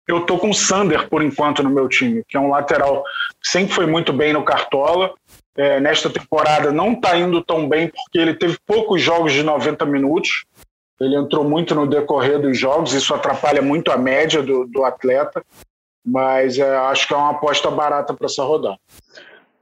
eu 0.06 0.26
tô 0.26 0.38
com 0.38 0.50
o 0.50 0.54
Sander 0.54 1.08
por 1.08 1.22
enquanto 1.22 1.62
no 1.62 1.70
meu 1.70 1.88
time, 1.88 2.22
que 2.28 2.36
é 2.36 2.40
um 2.40 2.50
lateral 2.50 3.04
que 3.40 3.48
sempre 3.48 3.74
foi 3.74 3.86
muito 3.86 4.12
bem 4.12 4.32
no 4.32 4.44
Cartola. 4.44 5.14
É, 5.56 5.80
nesta 5.80 6.08
temporada 6.10 6.72
não 6.72 6.92
está 6.92 7.16
indo 7.16 7.42
tão 7.42 7.68
bem 7.68 7.88
porque 7.88 8.18
ele 8.18 8.34
teve 8.34 8.58
poucos 8.66 9.00
jogos 9.00 9.32
de 9.32 9.42
90 9.42 9.84
minutos. 9.86 10.44
Ele 11.00 11.16
entrou 11.16 11.44
muito 11.44 11.74
no 11.74 11.86
decorrer 11.86 12.40
dos 12.40 12.58
jogos, 12.58 12.92
isso 12.92 13.14
atrapalha 13.14 13.60
muito 13.60 13.90
a 13.90 13.96
média 13.96 14.42
do, 14.42 14.66
do 14.66 14.84
atleta. 14.84 15.44
Mas 16.04 16.58
é, 16.58 16.76
acho 16.76 17.06
que 17.06 17.14
é 17.14 17.16
uma 17.16 17.30
aposta 17.30 17.70
barata 17.70 18.14
para 18.14 18.26
essa 18.26 18.42
rodada. 18.42 18.76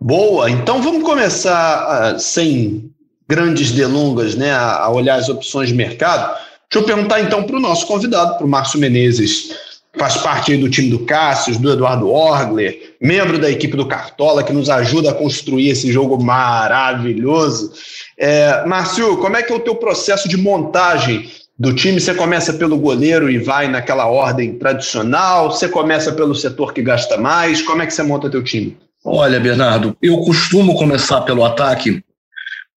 Boa, 0.01 0.51
então 0.51 0.81
vamos 0.81 1.03
começar 1.03 2.15
uh, 2.15 2.19
sem 2.19 2.91
grandes 3.29 3.71
delongas, 3.71 4.35
né, 4.35 4.51
a, 4.51 4.85
a 4.85 4.91
olhar 4.91 5.17
as 5.17 5.29
opções 5.29 5.69
de 5.69 5.75
mercado. 5.75 6.37
Deixa 6.71 6.85
eu 6.85 6.85
perguntar 6.85 7.21
então 7.21 7.43
para 7.43 7.57
o 7.57 7.61
nosso 7.61 7.87
convidado, 7.87 8.37
para 8.37 8.47
o 8.47 8.49
Márcio 8.49 8.81
Menezes, 8.81 9.51
faz 9.99 10.17
parte 10.19 10.57
do 10.57 10.71
time 10.71 10.89
do 10.89 11.01
Cássio, 11.01 11.59
do 11.59 11.73
Eduardo 11.73 12.09
Orgler, 12.09 12.95
membro 13.01 13.39
da 13.39 13.51
equipe 13.51 13.77
do 13.77 13.87
Cartola, 13.87 14.43
que 14.43 14.53
nos 14.53 14.71
ajuda 14.71 15.11
a 15.11 15.15
construir 15.15 15.69
esse 15.69 15.91
jogo 15.93 16.23
maravilhoso. 16.23 17.73
É, 18.17 18.65
Márcio, 18.67 19.17
como 19.19 19.37
é 19.37 19.43
que 19.43 19.53
é 19.53 19.57
o 19.57 19.61
teu 19.61 19.75
processo 19.75 20.29
de 20.29 20.37
montagem 20.37 21.31
do 21.61 21.75
time? 21.75 22.01
Você 22.01 22.15
começa 22.15 22.55
pelo 22.55 22.79
goleiro 22.79 23.29
e 23.31 23.37
vai 23.37 23.69
naquela 23.69 24.07
ordem 24.07 24.59
tradicional? 24.59 25.51
Você 25.51 25.69
começa 25.69 26.11
pelo 26.11 26.35
setor 26.35 26.73
que 26.73 26.81
gasta 26.81 27.19
mais? 27.19 27.61
Como 27.61 27.83
é 27.83 27.87
que 27.87 27.93
você 27.93 28.03
monta 28.03 28.31
teu 28.31 28.43
time? 28.43 28.79
Olha, 29.05 29.39
Bernardo, 29.39 29.95
eu 30.01 30.17
costumo 30.23 30.75
começar 30.75 31.21
pelo 31.21 31.45
ataque 31.45 32.03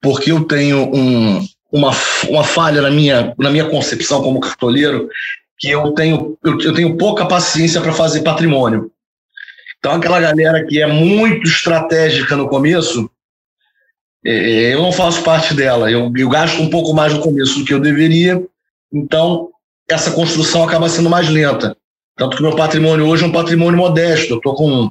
porque 0.01 0.33
eu 0.33 0.43
tenho 0.43 0.93
um, 0.93 1.47
uma, 1.71 1.91
uma 2.27 2.43
falha 2.43 2.81
na 2.81 2.91
minha, 2.91 3.33
na 3.39 3.49
minha 3.49 3.69
concepção 3.69 4.21
como 4.21 4.41
cartoleiro, 4.41 5.07
que 5.57 5.69
eu 5.69 5.93
tenho, 5.93 6.37
eu, 6.43 6.59
eu 6.59 6.73
tenho 6.73 6.97
pouca 6.97 7.25
paciência 7.25 7.79
para 7.79 7.93
fazer 7.93 8.21
patrimônio. 8.21 8.91
Então, 9.79 9.93
aquela 9.93 10.19
galera 10.19 10.65
que 10.65 10.81
é 10.81 10.87
muito 10.87 11.47
estratégica 11.47 12.35
no 12.35 12.49
começo, 12.49 13.09
é, 14.25 14.73
eu 14.73 14.81
não 14.81 14.91
faço 14.91 15.23
parte 15.23 15.53
dela. 15.53 15.89
Eu, 15.89 16.11
eu 16.17 16.27
gasto 16.27 16.61
um 16.61 16.69
pouco 16.69 16.93
mais 16.93 17.13
no 17.13 17.21
começo 17.21 17.59
do 17.59 17.65
que 17.65 17.73
eu 17.73 17.79
deveria, 17.79 18.43
então 18.93 19.50
essa 19.89 20.12
construção 20.12 20.63
acaba 20.63 20.88
sendo 20.88 21.09
mais 21.09 21.27
lenta. 21.27 21.75
Tanto 22.15 22.38
que 22.38 22.43
meu 22.43 22.55
patrimônio 22.55 23.07
hoje 23.07 23.23
é 23.23 23.27
um 23.27 23.31
patrimônio 23.31 23.77
modesto. 23.77 24.33
Eu 24.33 24.38
estou 24.38 24.55
com 24.55 24.89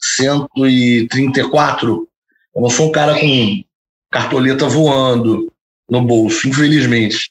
134. 0.00 2.08
Eu 2.54 2.62
não 2.62 2.70
sou 2.70 2.88
um 2.88 2.92
cara 2.92 3.18
com 3.18 3.64
cartoleta 4.10 4.66
voando 4.66 5.52
no 5.88 6.02
bolso, 6.02 6.48
infelizmente. 6.48 7.30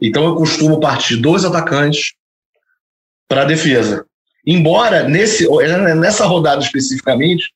Então 0.00 0.24
eu 0.24 0.34
costumo 0.34 0.80
partir 0.80 1.16
dois 1.16 1.44
atacantes 1.44 2.14
para 3.28 3.42
a 3.42 3.46
defesa. 3.46 4.04
Embora 4.44 5.08
nesse, 5.08 5.48
nessa 5.96 6.26
rodada 6.26 6.62
especificamente, 6.62 7.52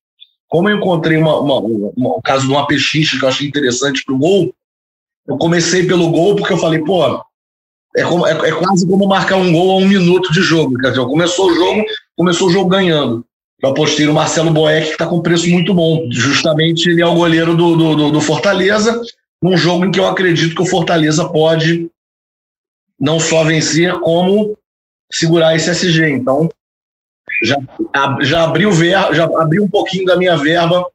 como 0.48 0.68
eu 0.68 0.76
encontrei 0.76 1.16
uma, 1.16 1.38
uma, 1.38 1.60
uma, 1.60 2.16
o 2.16 2.22
caso 2.22 2.46
de 2.46 2.52
uma 2.52 2.66
pechincha 2.66 3.18
que 3.18 3.24
eu 3.24 3.28
achei 3.28 3.46
interessante 3.46 4.04
para 4.04 4.14
o 4.14 4.18
gol, 4.18 4.54
eu 5.26 5.36
comecei 5.36 5.86
pelo 5.86 6.10
gol 6.10 6.34
porque 6.34 6.52
eu 6.52 6.58
falei, 6.58 6.80
pô, 6.80 7.22
é, 7.96 8.04
como, 8.04 8.26
é, 8.26 8.32
é, 8.32 8.52
quase 8.52 8.86
como 8.86 9.06
marcar 9.06 9.36
um 9.36 9.52
gol 9.52 9.72
a 9.72 9.76
um 9.76 9.88
minuto 9.88 10.32
de 10.32 10.40
jogo. 10.40 10.76
Quer 10.78 10.90
dizer, 10.90 11.04
começou 11.04 11.50
o 11.50 11.54
jogo, 11.54 11.84
começou 12.16 12.48
o 12.48 12.52
jogo 12.52 12.68
ganhando. 12.68 13.24
Eu 13.62 13.70
apostei 13.70 14.06
no 14.06 14.14
Marcelo 14.14 14.50
Boeck, 14.50 14.86
que 14.86 14.92
está 14.92 15.06
com 15.06 15.20
preço 15.20 15.48
muito 15.48 15.74
bom. 15.74 16.08
Justamente 16.10 16.88
ele 16.88 17.02
é 17.02 17.06
o 17.06 17.14
goleiro 17.14 17.56
do, 17.56 17.76
do, 17.76 18.10
do 18.10 18.20
Fortaleza, 18.20 19.00
num 19.42 19.56
jogo 19.56 19.84
em 19.84 19.90
que 19.90 20.00
eu 20.00 20.06
acredito 20.06 20.54
que 20.54 20.62
o 20.62 20.66
Fortaleza 20.66 21.28
pode 21.28 21.90
não 22.98 23.18
só 23.18 23.44
vencer, 23.44 23.98
como 24.00 24.56
segurar 25.12 25.56
esse 25.56 25.70
SG. 25.70 26.10
Então, 26.10 26.48
já, 27.42 27.56
já 28.20 28.44
abriu 28.44 28.70
ver, 28.70 28.92
já 29.14 29.24
abriu 29.24 29.64
um 29.64 29.68
pouquinho 29.68 30.06
da 30.06 30.16
minha 30.16 30.36
verba 30.36 30.86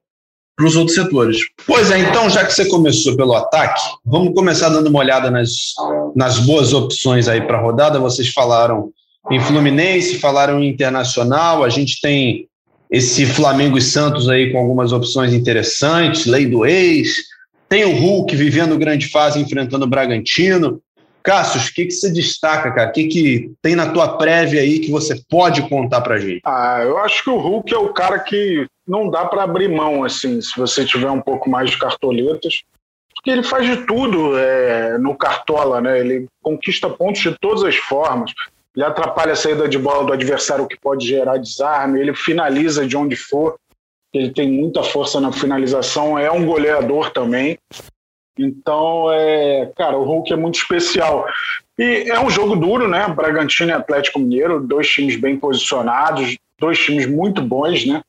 para 0.55 0.65
os 0.65 0.75
outros 0.75 0.95
setores. 0.95 1.37
Pois 1.67 1.91
é, 1.91 1.99
então, 1.99 2.29
já 2.29 2.45
que 2.45 2.53
você 2.53 2.65
começou 2.65 3.15
pelo 3.15 3.35
ataque, 3.35 3.81
vamos 4.05 4.33
começar 4.33 4.69
dando 4.69 4.87
uma 4.87 4.99
olhada 4.99 5.29
nas, 5.29 5.49
nas 6.15 6.39
boas 6.39 6.73
opções 6.73 7.27
aí 7.27 7.41
para 7.41 7.57
a 7.57 7.61
rodada. 7.61 7.99
Vocês 7.99 8.29
falaram 8.29 8.89
em 9.29 9.39
Fluminense, 9.39 10.19
falaram 10.19 10.61
em 10.61 10.69
Internacional, 10.69 11.63
a 11.63 11.69
gente 11.69 11.99
tem 11.99 12.47
esse 12.89 13.25
Flamengo 13.25 13.77
e 13.77 13.81
Santos 13.81 14.29
aí 14.29 14.51
com 14.51 14.59
algumas 14.59 14.93
opções 14.93 15.33
interessantes, 15.33 16.25
lei 16.25 16.45
do 16.45 16.65
ex, 16.65 17.15
tem 17.67 17.83
o 17.83 17.95
Hulk 17.95 18.35
vivendo 18.35 18.77
grande 18.77 19.07
fase 19.09 19.39
enfrentando 19.39 19.85
o 19.85 19.89
Bragantino. 19.89 20.79
Cassius, 21.23 21.65
o 21.65 21.73
que, 21.73 21.85
que 21.87 21.91
você 21.91 22.11
destaca, 22.11 22.71
cara? 22.71 22.89
O 22.89 22.93
que, 22.93 23.07
que 23.07 23.51
tem 23.59 23.75
na 23.75 23.89
tua 23.89 24.15
prévia 24.15 24.61
aí 24.61 24.79
que 24.79 24.91
você 24.91 25.19
pode 25.27 25.67
contar 25.67 26.01
pra 26.01 26.19
gente? 26.19 26.41
Ah, 26.45 26.81
eu 26.83 26.99
acho 26.99 27.23
que 27.23 27.31
o 27.31 27.39
Hulk 27.39 27.73
é 27.73 27.77
o 27.77 27.91
cara 27.91 28.19
que 28.19 28.67
não 28.87 29.09
dá 29.09 29.25
para 29.25 29.43
abrir 29.43 29.67
mão, 29.67 30.03
assim, 30.03 30.41
se 30.41 30.55
você 30.57 30.85
tiver 30.85 31.09
um 31.09 31.21
pouco 31.21 31.49
mais 31.49 31.71
de 31.71 31.77
cartoletas. 31.77 32.63
Porque 33.15 33.31
ele 33.31 33.43
faz 33.43 33.65
de 33.65 33.85
tudo 33.85 34.37
é, 34.37 34.97
no 34.97 35.15
cartola, 35.15 35.81
né? 35.81 35.99
Ele 35.99 36.27
conquista 36.43 36.89
pontos 36.89 37.21
de 37.21 37.35
todas 37.39 37.63
as 37.63 37.75
formas. 37.75 38.31
Ele 38.75 38.85
atrapalha 38.85 39.31
a 39.31 39.35
saída 39.35 39.67
de 39.67 39.79
bola 39.79 40.05
do 40.05 40.13
adversário, 40.13 40.67
que 40.67 40.79
pode 40.79 41.07
gerar 41.07 41.37
desarme. 41.37 41.99
Ele 41.99 42.13
finaliza 42.13 42.85
de 42.85 42.95
onde 42.95 43.15
for. 43.15 43.55
Ele 44.13 44.31
tem 44.31 44.51
muita 44.51 44.83
força 44.83 45.19
na 45.19 45.31
finalização. 45.31 46.19
É 46.19 46.29
um 46.29 46.45
goleador 46.45 47.09
também. 47.11 47.57
Então, 48.37 49.11
é, 49.11 49.71
cara, 49.77 49.97
o 49.97 50.03
Hulk 50.03 50.31
é 50.31 50.35
muito 50.35 50.55
especial. 50.55 51.25
E 51.79 52.09
é 52.09 52.19
um 52.19 52.29
jogo 52.29 52.55
duro, 52.55 52.87
né? 52.87 53.07
Bragantino 53.07 53.71
e 53.71 53.73
Atlético 53.73 54.19
Mineiro, 54.19 54.59
dois 54.59 54.87
times 54.89 55.15
bem 55.15 55.37
posicionados, 55.37 56.37
dois 56.59 56.77
times 56.77 57.07
muito 57.07 57.41
bons, 57.41 57.85
né? 57.85 58.01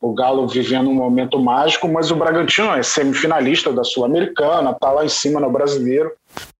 O 0.00 0.14
Galo 0.14 0.46
vivendo 0.46 0.88
um 0.88 0.94
momento 0.94 1.40
mágico, 1.40 1.88
mas 1.88 2.10
o 2.10 2.16
Bragantino 2.16 2.70
é 2.72 2.82
semifinalista 2.82 3.72
da 3.72 3.82
Sul-Americana, 3.82 4.74
tá 4.74 4.92
lá 4.92 5.04
em 5.04 5.08
cima 5.08 5.40
no 5.40 5.50
Brasileiro. 5.50 6.12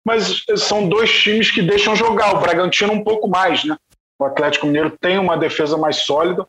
Mas 0.05 0.45
são 0.57 0.89
dois 0.89 1.11
times 1.11 1.51
que 1.51 1.63
deixam 1.63 1.95
jogar. 1.95 2.35
O 2.35 2.41
Bragantino 2.41 2.93
um 2.93 3.05
pouco 3.05 3.29
mais, 3.29 3.65
né? 3.65 3.77
O 4.19 4.25
Atlético 4.25 4.67
Mineiro 4.67 4.93
tem 5.01 5.19
uma 5.19 5.37
defesa 5.37 5.77
mais 5.77 5.99
sólida 5.99 6.45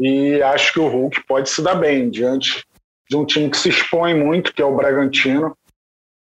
e 0.00 0.42
acho 0.42 0.72
que 0.72 0.80
o 0.80 0.88
Hulk 0.88 1.24
pode 1.26 1.48
se 1.48 1.62
dar 1.62 1.76
bem 1.76 2.10
diante 2.10 2.64
de 3.08 3.16
um 3.16 3.24
time 3.24 3.48
que 3.48 3.56
se 3.56 3.68
expõe 3.68 4.14
muito, 4.14 4.52
que 4.52 4.60
é 4.60 4.64
o 4.64 4.74
Bragantino 4.74 5.56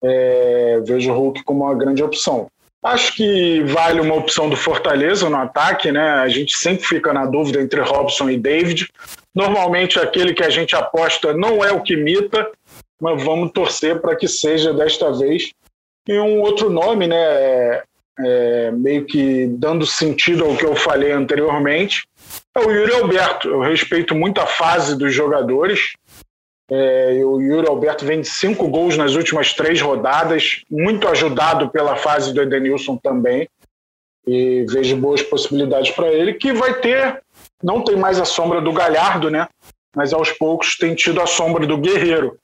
é, 0.03 0.81
vejo 0.85 1.11
o 1.11 1.15
Hulk 1.15 1.43
como 1.45 1.65
uma 1.65 1.75
grande 1.75 2.03
opção. 2.03 2.49
Acho 2.83 3.15
que 3.15 3.63
vale 3.65 4.01
uma 4.01 4.15
opção 4.15 4.49
do 4.49 4.57
Fortaleza 4.57 5.29
no 5.29 5.37
ataque, 5.37 5.91
né? 5.91 6.09
A 6.09 6.29
gente 6.29 6.57
sempre 6.57 6.85
fica 6.85 7.13
na 7.13 7.27
dúvida 7.27 7.61
entre 7.61 7.81
Robson 7.81 8.31
e 8.31 8.39
David. 8.39 8.89
Normalmente 9.37 9.99
aquele 9.99 10.33
que 10.33 10.43
a 10.43 10.51
gente 10.51 10.75
aposta 10.75 11.35
não 11.35 11.63
é 11.63 11.71
o 11.71 11.83
que 11.83 11.93
imita, 11.93 12.51
mas 13.01 13.23
vamos 13.23 13.53
torcer 13.53 14.01
para 14.01 14.17
que 14.17 14.27
seja 14.27 14.73
desta 14.73 15.13
vez. 15.13 15.53
E 16.09 16.19
um 16.19 16.41
outro 16.41 16.71
nome, 16.71 17.07
né? 17.07 17.17
É, 17.17 17.83
é, 18.19 18.71
meio 18.71 19.05
que 19.05 19.47
dando 19.47 19.85
sentido 19.85 20.47
ao 20.47 20.57
que 20.57 20.65
eu 20.65 20.75
falei 20.75 21.13
anteriormente, 21.13 22.09
é 22.57 22.61
o 22.61 22.71
Yuri 22.71 22.95
Alberto. 22.95 23.49
Eu 23.49 23.61
respeito 23.61 24.15
muito 24.15 24.41
a 24.41 24.47
fase 24.47 24.97
dos 24.97 25.13
jogadores, 25.13 25.93
é, 26.69 27.21
o 27.25 27.41
Yuri 27.41 27.69
Alberto 27.69 28.05
vem 28.05 28.21
de 28.21 28.29
cinco 28.29 28.69
gols 28.69 28.97
nas 28.97 29.15
últimas 29.15 29.55
três 29.55 29.81
rodadas, 29.81 30.63
muito 30.71 31.07
ajudado 31.07 31.71
pela 31.71 31.97
fase 31.97 32.35
do 32.35 32.43
Edenilson 32.43 32.97
também. 32.97 33.49
E 34.27 34.65
vejo 34.69 34.97
boas 34.97 35.23
possibilidades 35.23 35.93
para 35.93 36.09
ele, 36.09 36.35
que 36.35 36.53
vai 36.53 36.75
ter, 36.81 37.23
não 37.63 37.83
tem 37.83 37.97
mais 37.97 38.21
a 38.21 38.25
sombra 38.25 38.61
do 38.61 38.73
Galhardo, 38.73 39.31
né? 39.31 39.47
Mas 39.95 40.13
aos 40.13 40.31
poucos 40.31 40.77
tem 40.77 40.95
tido 40.95 41.21
a 41.21 41.27
sombra 41.27 41.67
do 41.67 41.79
Guerreiro, 41.79 42.37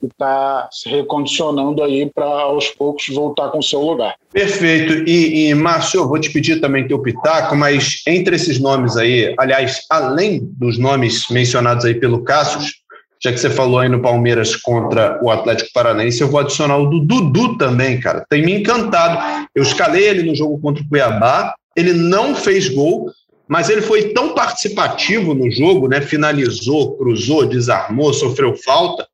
que 0.00 0.06
está 0.06 0.68
se 0.70 0.88
recondicionando 0.88 1.82
aí 1.82 2.10
para 2.14 2.24
aos 2.24 2.68
poucos 2.68 3.06
voltar 3.08 3.48
com 3.48 3.58
o 3.58 3.62
seu 3.62 3.80
lugar. 3.80 4.14
Perfeito. 4.32 5.08
E, 5.08 5.48
e 5.48 5.54
Márcio, 5.54 6.00
eu 6.00 6.08
vou 6.08 6.20
te 6.20 6.30
pedir 6.30 6.60
também 6.60 6.86
teu 6.86 7.00
pitaco, 7.00 7.56
mas 7.56 8.02
entre 8.06 8.36
esses 8.36 8.60
nomes 8.60 8.96
aí, 8.96 9.34
aliás, 9.38 9.80
além 9.90 10.40
dos 10.52 10.78
nomes 10.78 11.28
mencionados 11.30 11.84
aí 11.84 11.94
pelo 11.94 12.22
Cassius, 12.22 12.74
já 13.20 13.32
que 13.32 13.38
você 13.38 13.50
falou 13.50 13.80
aí 13.80 13.88
no 13.88 14.00
Palmeiras 14.00 14.54
contra 14.54 15.18
o 15.22 15.30
Atlético 15.30 15.70
Paranaense, 15.72 16.20
eu 16.20 16.28
vou 16.28 16.40
adicionar 16.40 16.76
o 16.76 16.86
do 16.86 17.00
Dudu 17.00 17.58
também, 17.58 17.98
cara. 17.98 18.24
Tem 18.28 18.44
me 18.44 18.52
encantado. 18.52 19.48
Eu 19.54 19.62
escalei 19.62 20.04
ele 20.04 20.22
no 20.22 20.36
jogo 20.36 20.60
contra 20.60 20.82
o 20.82 20.88
Cuiabá, 20.88 21.54
ele 21.74 21.92
não 21.92 22.34
fez 22.34 22.68
gol, 22.68 23.10
mas 23.48 23.70
ele 23.70 23.80
foi 23.80 24.10
tão 24.10 24.34
participativo 24.34 25.34
no 25.34 25.50
jogo, 25.50 25.88
né? 25.88 26.00
Finalizou, 26.00 26.96
cruzou, 26.96 27.46
desarmou, 27.46 28.12
sofreu 28.12 28.54
falta, 28.56 29.06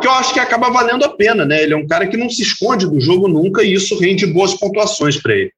que 0.00 0.06
eu 0.06 0.12
acho 0.12 0.32
que 0.32 0.40
acaba 0.40 0.70
valendo 0.70 1.04
a 1.04 1.08
pena, 1.08 1.44
né? 1.44 1.62
Ele 1.62 1.74
é 1.74 1.76
um 1.76 1.86
cara 1.86 2.06
que 2.06 2.16
não 2.16 2.30
se 2.30 2.42
esconde 2.42 2.86
do 2.86 3.00
jogo 3.00 3.28
nunca 3.28 3.62
e 3.62 3.74
isso 3.74 3.98
rende 3.98 4.26
boas 4.26 4.54
pontuações 4.54 5.20
para 5.20 5.34
ele. 5.34 5.52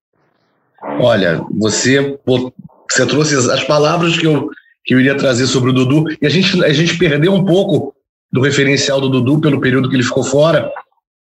Olha, 1.01 1.45
você, 1.59 2.19
você 2.25 3.07
trouxe 3.07 3.35
as 3.35 3.65
palavras 3.65 4.17
que 4.17 4.27
eu 4.27 4.51
que 4.89 4.95
eu 4.95 5.01
iria 5.01 5.15
trazer 5.15 5.47
sobre 5.47 5.69
o 5.69 5.73
Dudu. 5.75 6.07
E 6.21 6.27
a 6.27 6.31
gente, 6.31 6.65
a 6.65 6.73
gente 6.73 6.97
perdeu 6.97 7.35
um 7.35 7.45
pouco 7.45 7.95
do 8.33 8.41
referencial 8.41 8.99
do 8.99 9.11
Dudu 9.11 9.39
pelo 9.39 9.61
período 9.61 9.91
que 9.91 9.95
ele 9.95 10.03
ficou 10.03 10.25
fora. 10.25 10.73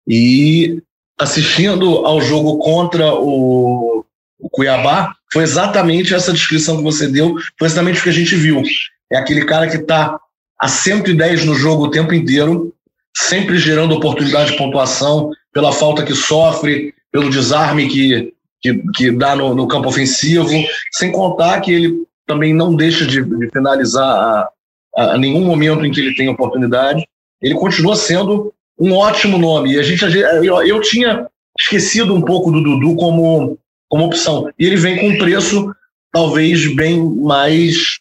E 0.07 0.83
assistindo 1.19 2.05
ao 2.05 2.21
jogo 2.21 2.59
contra 2.59 3.15
o, 3.15 4.05
o 4.39 4.49
Cuiabá, 4.51 5.15
foi 5.35 5.43
exatamente 5.43 6.15
essa 6.15 6.31
descrição 6.31 6.77
que 6.77 6.83
você 6.83 7.09
deu, 7.09 7.35
foi 7.59 7.67
exatamente 7.67 7.99
o 7.99 8.03
que 8.03 8.09
a 8.09 8.13
gente 8.13 8.33
viu. 8.37 8.63
É 9.11 9.17
aquele 9.17 9.43
cara 9.43 9.67
que 9.67 9.75
está 9.75 10.17
a 10.57 10.67
110 10.69 11.43
no 11.43 11.53
jogo 11.53 11.83
o 11.83 11.91
tempo 11.91 12.13
inteiro, 12.13 12.73
sempre 13.13 13.57
gerando 13.57 13.93
oportunidade 13.93 14.51
de 14.51 14.57
pontuação, 14.57 15.31
pela 15.51 15.73
falta 15.73 16.05
que 16.05 16.15
sofre, 16.15 16.93
pelo 17.11 17.29
desarme 17.29 17.89
que, 17.89 18.33
que, 18.61 18.81
que 18.93 19.11
dá 19.11 19.35
no, 19.35 19.53
no 19.53 19.67
campo 19.67 19.89
ofensivo, 19.89 20.47
sem 20.93 21.11
contar 21.11 21.59
que 21.59 21.73
ele 21.73 22.03
também 22.25 22.53
não 22.53 22.73
deixa 22.73 23.05
de, 23.05 23.21
de 23.21 23.49
finalizar 23.51 24.05
a, 24.05 24.49
a, 24.95 25.17
nenhum 25.17 25.43
momento 25.43 25.85
em 25.85 25.91
que 25.91 25.99
ele 25.99 26.15
tem 26.15 26.29
oportunidade. 26.29 27.05
Ele 27.41 27.55
continua 27.55 27.97
sendo 27.97 28.53
um 28.79 28.93
ótimo 28.93 29.37
nome. 29.37 29.73
E 29.73 29.79
a 29.79 29.83
gente, 29.83 30.01
eu, 30.17 30.65
eu 30.65 30.79
tinha 30.79 31.27
esquecido 31.59 32.15
um 32.15 32.21
pouco 32.21 32.53
do 32.53 32.63
Dudu 32.63 32.95
como, 32.95 33.57
como 33.89 34.05
opção. 34.05 34.49
E 34.57 34.65
ele 34.65 34.75
vem 34.75 34.97
com 34.97 35.09
um 35.09 35.17
preço 35.17 35.73
talvez 36.11 36.73
bem 36.75 37.03
mais 37.03 37.99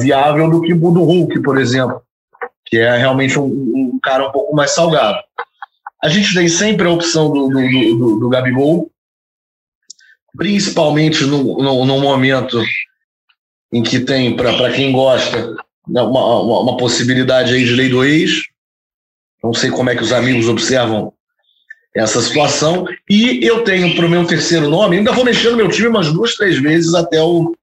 viável 0.00 0.50
do 0.50 0.60
que 0.60 0.72
o 0.72 0.90
do 0.90 1.02
Hulk, 1.02 1.42
por 1.42 1.58
exemplo, 1.58 2.00
que 2.64 2.78
é 2.78 2.96
realmente 2.96 3.38
um, 3.38 3.44
um 3.44 3.98
cara 4.02 4.28
um 4.28 4.32
pouco 4.32 4.54
mais 4.54 4.70
salgado. 4.70 5.18
A 6.02 6.08
gente 6.08 6.34
tem 6.34 6.48
sempre 6.48 6.86
a 6.86 6.90
opção 6.90 7.32
do, 7.32 7.48
do, 7.48 7.98
do, 7.98 8.20
do 8.20 8.28
Gabigol, 8.28 8.90
principalmente 10.36 11.24
no, 11.24 11.58
no, 11.58 11.84
no, 11.84 12.00
momento 12.00 12.62
em 13.72 13.82
que 13.82 14.00
tem, 14.00 14.36
para 14.36 14.72
quem 14.72 14.92
gosta, 14.92 15.54
né, 15.88 16.02
uma, 16.02 16.40
uma, 16.40 16.60
uma, 16.60 16.76
possibilidade 16.76 17.54
aí 17.54 17.64
de 17.64 17.72
lei 17.72 17.88
do 17.88 18.04
ex. 18.04 18.42
Não 19.42 19.52
sei 19.52 19.70
como 19.70 19.90
é 19.90 19.96
que 19.96 20.02
os 20.02 20.12
amigos 20.12 20.48
observam 20.48 21.12
essa 21.94 22.20
situação. 22.20 22.86
E 23.08 23.44
eu 23.46 23.62
tenho 23.62 23.94
para 23.94 24.06
o 24.06 24.08
meu 24.08 24.26
terceiro 24.26 24.68
nome, 24.68 24.98
ainda 24.98 25.12
vou 25.12 25.24
mexer 25.24 25.50
no 25.50 25.56
meu 25.56 25.68
time 25.68 25.88
umas 25.88 26.12
duas, 26.12 26.34
três 26.34 26.58
vezes 26.58 26.94
até 26.94 27.22
o, 27.22 27.54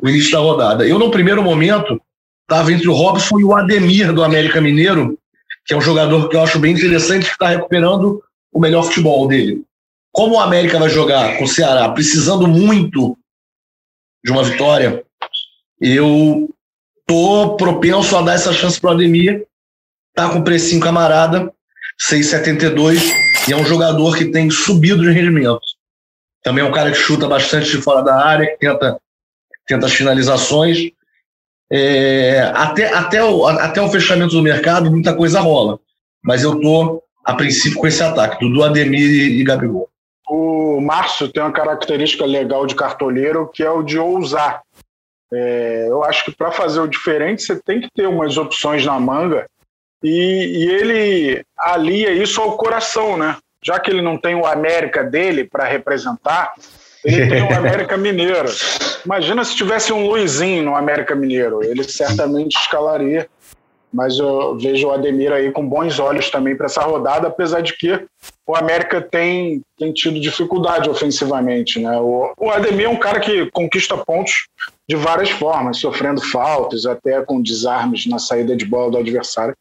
o 0.00 0.08
início 0.08 0.32
da 0.32 0.38
rodada. 0.38 0.86
Eu, 0.86 0.98
no 0.98 1.10
primeiro 1.10 1.42
momento, 1.42 2.00
estava 2.42 2.72
entre 2.72 2.88
o 2.88 2.94
Robson 2.94 3.40
e 3.40 3.44
o 3.44 3.54
Ademir 3.54 4.12
do 4.12 4.22
América 4.22 4.60
Mineiro, 4.60 5.18
que 5.66 5.74
é 5.74 5.76
um 5.76 5.80
jogador 5.80 6.28
que 6.28 6.36
eu 6.36 6.42
acho 6.42 6.58
bem 6.58 6.74
interessante, 6.74 7.26
que 7.26 7.32
está 7.32 7.48
recuperando 7.48 8.22
o 8.52 8.60
melhor 8.60 8.84
futebol 8.84 9.26
dele. 9.26 9.62
Como 10.12 10.34
o 10.34 10.40
América 10.40 10.78
vai 10.78 10.90
jogar 10.90 11.38
com 11.38 11.44
o 11.44 11.48
Ceará 11.48 11.88
precisando 11.88 12.46
muito 12.46 13.16
de 14.24 14.30
uma 14.30 14.44
vitória, 14.44 15.02
eu 15.80 16.48
tô 17.06 17.56
propenso 17.56 18.16
a 18.16 18.22
dar 18.22 18.34
essa 18.34 18.52
chance 18.52 18.80
para 18.80 18.90
o 18.90 18.94
Ademir. 18.94 19.46
Tá 20.14 20.28
com 20.28 20.42
precinho 20.42 20.80
camarada, 20.82 21.50
6,72, 22.10 23.00
e 23.48 23.52
é 23.52 23.56
um 23.56 23.64
jogador 23.64 24.16
que 24.16 24.26
tem 24.26 24.50
subido 24.50 25.02
de 25.02 25.10
rendimento. 25.10 25.60
Também 26.42 26.64
é 26.64 26.66
um 26.66 26.72
cara 26.72 26.90
que 26.90 26.96
chuta 26.96 27.26
bastante 27.26 27.70
de 27.70 27.82
fora 27.82 28.02
da 28.02 28.24
área, 28.24 28.46
que 28.46 28.56
tenta, 28.56 29.00
tenta 29.66 29.86
as 29.86 29.92
finalizações. 29.92 30.90
É, 31.70 32.52
até, 32.54 32.92
até, 32.92 33.24
o, 33.24 33.46
até 33.46 33.80
o 33.80 33.88
fechamento 33.88 34.34
do 34.34 34.42
mercado, 34.42 34.90
muita 34.90 35.14
coisa 35.14 35.40
rola. 35.40 35.78
Mas 36.22 36.42
eu 36.42 36.60
tô, 36.60 37.02
a 37.24 37.34
princípio, 37.34 37.78
com 37.78 37.86
esse 37.86 38.02
ataque, 38.02 38.48
do 38.48 38.62
Ademir 38.62 39.00
e, 39.00 39.40
e 39.40 39.44
Gabigol. 39.44 39.88
O 40.28 40.80
Márcio 40.80 41.28
tem 41.28 41.42
uma 41.42 41.52
característica 41.52 42.24
legal 42.24 42.66
de 42.66 42.74
cartoleiro, 42.74 43.50
que 43.52 43.62
é 43.62 43.70
o 43.70 43.82
de 43.82 43.98
ousar. 43.98 44.62
É, 45.32 45.86
eu 45.88 46.04
acho 46.04 46.24
que 46.24 46.32
para 46.32 46.52
fazer 46.52 46.80
o 46.80 46.86
diferente, 46.86 47.42
você 47.42 47.56
tem 47.60 47.80
que 47.80 47.88
ter 47.94 48.06
umas 48.06 48.36
opções 48.36 48.84
na 48.84 48.98
manga 49.00 49.46
e, 50.02 50.64
e, 50.64 50.70
ele 50.70 51.44
alia 51.58 52.10
isso 52.10 52.40
ao 52.40 52.56
coração, 52.56 53.16
né? 53.16 53.36
Já 53.64 53.78
que 53.78 53.90
ele 53.90 54.02
não 54.02 54.18
tem 54.18 54.34
o 54.34 54.46
América 54.46 55.04
dele 55.04 55.44
para 55.44 55.64
representar, 55.64 56.52
ele 57.04 57.28
tem 57.28 57.42
o 57.42 57.54
América 57.54 57.96
Mineiro. 57.96 58.48
Imagina 59.04 59.44
se 59.44 59.54
tivesse 59.54 59.92
um 59.92 60.06
Luizinho 60.06 60.64
no 60.64 60.76
América 60.76 61.14
Mineiro, 61.14 61.62
ele 61.62 61.84
certamente 61.84 62.56
escalaria. 62.56 63.28
Mas 63.92 64.18
eu 64.18 64.56
vejo 64.56 64.88
o 64.88 64.90
Ademir 64.90 65.30
aí 65.32 65.52
com 65.52 65.68
bons 65.68 65.98
olhos 65.98 66.30
também 66.30 66.56
para 66.56 66.64
essa 66.64 66.80
rodada, 66.80 67.28
apesar 67.28 67.60
de 67.60 67.76
que 67.76 68.06
o 68.46 68.56
América 68.56 69.02
tem, 69.02 69.60
tem 69.76 69.92
tido 69.92 70.18
dificuldade 70.18 70.88
ofensivamente. 70.88 71.78
Né? 71.78 71.98
O, 72.00 72.32
o 72.38 72.50
Ademir 72.50 72.86
é 72.86 72.88
um 72.88 72.98
cara 72.98 73.20
que 73.20 73.50
conquista 73.50 73.94
pontos 73.98 74.48
de 74.88 74.96
várias 74.96 75.30
formas, 75.30 75.76
sofrendo 75.76 76.22
faltas, 76.22 76.86
até 76.86 77.20
com 77.22 77.42
desarmes 77.42 78.06
na 78.06 78.18
saída 78.18 78.56
de 78.56 78.64
bola 78.64 78.92
do 78.92 78.98
adversário. 78.98 79.54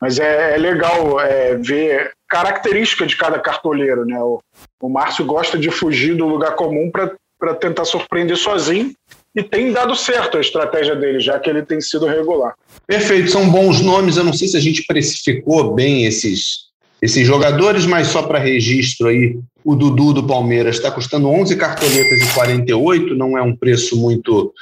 Mas 0.00 0.18
é, 0.18 0.54
é 0.54 0.56
legal 0.56 1.20
é, 1.20 1.56
ver 1.56 2.12
característica 2.28 3.06
de 3.06 3.16
cada 3.16 3.38
cartoleiro. 3.38 4.04
Né? 4.04 4.20
O, 4.20 4.40
o 4.82 4.88
Márcio 4.88 5.24
gosta 5.24 5.58
de 5.58 5.70
fugir 5.70 6.16
do 6.16 6.26
lugar 6.26 6.54
comum 6.56 6.90
para 6.90 7.54
tentar 7.54 7.84
surpreender 7.84 8.36
sozinho 8.36 8.92
e 9.34 9.42
tem 9.42 9.72
dado 9.72 9.96
certo 9.96 10.36
a 10.36 10.40
estratégia 10.40 10.94
dele, 10.94 11.20
já 11.20 11.38
que 11.38 11.50
ele 11.50 11.62
tem 11.62 11.80
sido 11.80 12.06
regular. 12.06 12.54
Perfeito, 12.86 13.30
são 13.30 13.50
bons 13.50 13.80
nomes. 13.80 14.16
Eu 14.16 14.24
não 14.24 14.32
sei 14.32 14.48
se 14.48 14.56
a 14.56 14.60
gente 14.60 14.84
precificou 14.86 15.74
bem 15.74 16.06
esses, 16.06 16.66
esses 17.02 17.26
jogadores, 17.26 17.84
mas 17.84 18.08
só 18.08 18.22
para 18.22 18.38
registro 18.38 19.08
aí, 19.08 19.38
o 19.64 19.74
Dudu 19.74 20.12
do 20.12 20.26
Palmeiras 20.26 20.76
está 20.76 20.90
custando 20.90 21.28
11 21.28 21.56
cartoletas 21.56 22.20
e 22.20 22.34
48, 22.34 23.14
não 23.14 23.36
é 23.36 23.42
um 23.42 23.56
preço 23.56 23.96
muito 23.96 24.52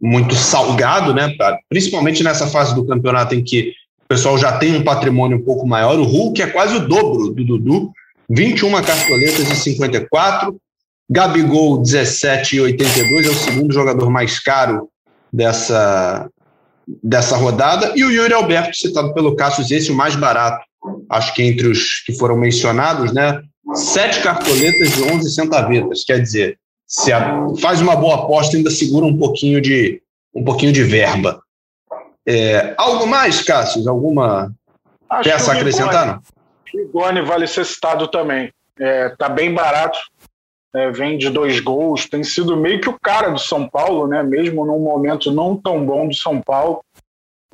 muito 0.00 0.34
salgado, 0.34 1.14
né? 1.14 1.34
Principalmente 1.68 2.22
nessa 2.22 2.46
fase 2.46 2.74
do 2.74 2.84
campeonato 2.84 3.34
em 3.34 3.42
que 3.42 3.72
pessoal 4.14 4.38
já 4.38 4.56
tem 4.58 4.76
um 4.76 4.84
patrimônio 4.84 5.38
um 5.38 5.42
pouco 5.42 5.66
maior. 5.66 5.98
O 5.98 6.04
Hulk 6.04 6.40
é 6.40 6.46
quase 6.46 6.76
o 6.76 6.86
dobro 6.86 7.30
do 7.30 7.44
Dudu, 7.44 7.92
21 8.30 8.70
cartoletas 8.82 9.50
e 9.50 9.56
54. 9.56 10.56
Gabigol, 11.10 11.82
17,82, 11.82 13.26
é 13.26 13.28
o 13.28 13.34
segundo 13.34 13.74
jogador 13.74 14.08
mais 14.08 14.38
caro 14.38 14.88
dessa, 15.32 16.30
dessa 17.02 17.36
rodada. 17.36 17.92
E 17.96 18.04
o 18.04 18.10
Yuri 18.10 18.32
Alberto, 18.32 18.74
citado 18.74 19.12
pelo 19.12 19.34
Cassius, 19.34 19.70
esse 19.70 19.90
o 19.90 19.94
mais 19.94 20.16
barato, 20.16 20.64
acho 21.10 21.34
que 21.34 21.42
entre 21.42 21.66
os 21.66 22.02
que 22.06 22.16
foram 22.16 22.38
mencionados, 22.38 23.12
né? 23.12 23.42
Sete 23.74 24.22
cartoletas 24.22 24.96
e 24.96 25.02
11 25.12 25.34
centavetas. 25.34 26.04
Quer 26.04 26.22
dizer, 26.22 26.58
se 26.86 27.12
a, 27.12 27.48
faz 27.60 27.80
uma 27.80 27.96
boa 27.96 28.24
aposta, 28.24 28.56
ainda 28.56 28.70
segura 28.70 29.04
um 29.04 29.18
pouquinho 29.18 29.60
de, 29.60 30.00
um 30.34 30.44
pouquinho 30.44 30.72
de 30.72 30.84
verba. 30.84 31.43
É, 32.26 32.74
algo 32.76 33.06
mais, 33.06 33.42
Cassius? 33.42 33.86
Alguma 33.86 34.52
acho 35.10 35.28
peça 35.28 35.52
a 35.52 35.54
acrescentar? 35.54 36.20
O 36.74 36.78
Rigoni 36.78 37.20
vale 37.22 37.46
ser 37.46 37.64
citado 37.64 38.08
também. 38.08 38.50
Está 38.78 38.84
é, 38.84 39.08
tá 39.10 39.28
bem 39.28 39.52
barato 39.52 39.98
é, 40.74 40.90
vem 40.90 41.16
de 41.16 41.30
dois 41.30 41.60
gols, 41.60 42.08
tem 42.08 42.24
sido 42.24 42.56
meio 42.56 42.80
que 42.80 42.88
o 42.88 42.98
cara 43.00 43.30
do 43.30 43.38
São 43.38 43.68
Paulo, 43.68 44.08
né? 44.08 44.22
Mesmo 44.24 44.66
num 44.66 44.80
momento 44.80 45.30
não 45.30 45.56
tão 45.56 45.86
bom 45.86 46.08
do 46.08 46.14
São 46.14 46.42
Paulo, 46.42 46.80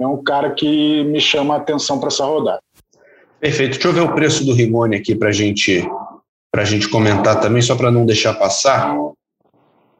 é 0.00 0.06
um 0.06 0.22
cara 0.22 0.50
que 0.50 1.04
me 1.04 1.20
chama 1.20 1.54
a 1.54 1.58
atenção 1.58 1.98
para 1.98 2.08
essa 2.08 2.24
rodada. 2.24 2.62
Perfeito. 3.38 3.74
Deixa 3.74 3.88
eu 3.88 3.92
ver 3.92 4.00
o 4.00 4.14
preço 4.14 4.44
do 4.44 4.54
Rigoni 4.54 4.96
aqui 4.96 5.14
para 5.14 5.30
gente, 5.30 5.86
a 6.54 6.64
gente 6.64 6.88
comentar 6.88 7.40
também, 7.40 7.60
só 7.60 7.76
para 7.76 7.90
não 7.90 8.06
deixar 8.06 8.32
passar. 8.34 8.96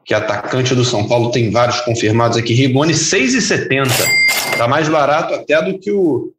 Que 0.03 0.15
atacante 0.15 0.73
do 0.73 0.83
São 0.83 1.07
Paulo 1.07 1.29
tem 1.29 1.51
vários 1.51 1.79
confirmados 1.81 2.35
aqui. 2.35 2.55
Rigoni 2.55 2.93
6,70. 2.93 3.85
Está 4.61 4.69
mais 4.69 4.87
barato 4.87 5.33
até 5.33 5.59
do 5.59 5.79
que 5.79 5.91
o, 5.91 6.33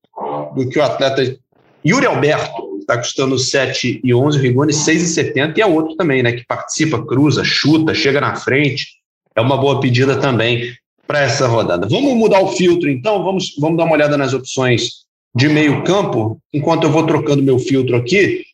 do 0.54 0.68
que 0.68 0.78
o 0.78 0.82
atleta 0.84 1.36
Yuri 1.84 2.06
Alberto 2.06 2.78
está 2.78 2.96
custando 2.96 3.36
7 3.36 4.00
e 4.04 4.14
11, 4.14 4.38
o 4.38 4.40
Rigoni 4.40 4.72
6,70 4.72 5.58
e 5.58 5.60
é 5.60 5.66
outro 5.66 5.96
também, 5.96 6.22
né, 6.22 6.30
que 6.30 6.46
participa, 6.46 7.04
cruza, 7.04 7.42
chuta, 7.42 7.92
chega 7.92 8.20
na 8.20 8.36
frente. 8.36 8.86
É 9.34 9.40
uma 9.40 9.56
boa 9.56 9.80
pedida 9.80 10.20
também 10.20 10.72
para 11.04 11.22
essa 11.22 11.48
rodada. 11.48 11.88
Vamos 11.88 12.14
mudar 12.14 12.38
o 12.38 12.52
filtro 12.52 12.88
então, 12.88 13.24
vamos, 13.24 13.56
vamos 13.58 13.76
dar 13.76 13.86
uma 13.86 13.94
olhada 13.94 14.16
nas 14.16 14.32
opções 14.32 15.02
de 15.34 15.48
meio 15.48 15.82
campo, 15.82 16.38
enquanto 16.54 16.84
eu 16.84 16.92
vou 16.92 17.04
trocando 17.04 17.42
meu 17.42 17.58
filtro 17.58 17.96
aqui. 17.96 18.44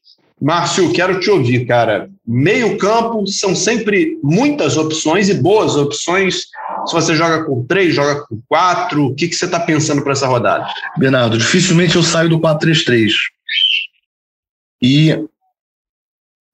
Márcio, 0.40 0.92
quero 0.92 1.18
te 1.18 1.30
ouvir, 1.30 1.66
cara. 1.66 2.08
Meio 2.26 2.78
campo 2.78 3.26
são 3.26 3.54
sempre 3.54 4.18
muitas 4.22 4.76
opções 4.76 5.28
e 5.28 5.34
boas 5.34 5.74
opções. 5.74 6.46
Se 6.86 6.92
você 6.92 7.14
joga 7.16 7.44
com 7.44 7.64
três, 7.66 7.94
joga 7.94 8.24
com 8.26 8.40
quatro, 8.48 9.06
o 9.06 9.14
que, 9.14 9.28
que 9.28 9.34
você 9.34 9.46
está 9.46 9.58
pensando 9.58 10.02
para 10.02 10.12
essa 10.12 10.28
rodada? 10.28 10.66
Bernardo, 10.96 11.36
dificilmente 11.36 11.96
eu 11.96 12.02
saio 12.02 12.28
do 12.28 12.38
4-3-3. 12.38 13.12
E 14.80 15.28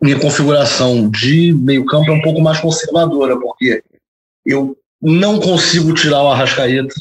minha 0.00 0.18
configuração 0.18 1.10
de 1.10 1.52
meio-campo 1.52 2.10
é 2.10 2.14
um 2.14 2.22
pouco 2.22 2.40
mais 2.40 2.60
conservadora, 2.60 3.38
porque 3.38 3.82
eu 4.46 4.76
não 5.00 5.38
consigo 5.38 5.92
tirar 5.92 6.22
o 6.22 6.28
Arrascaeta. 6.28 6.94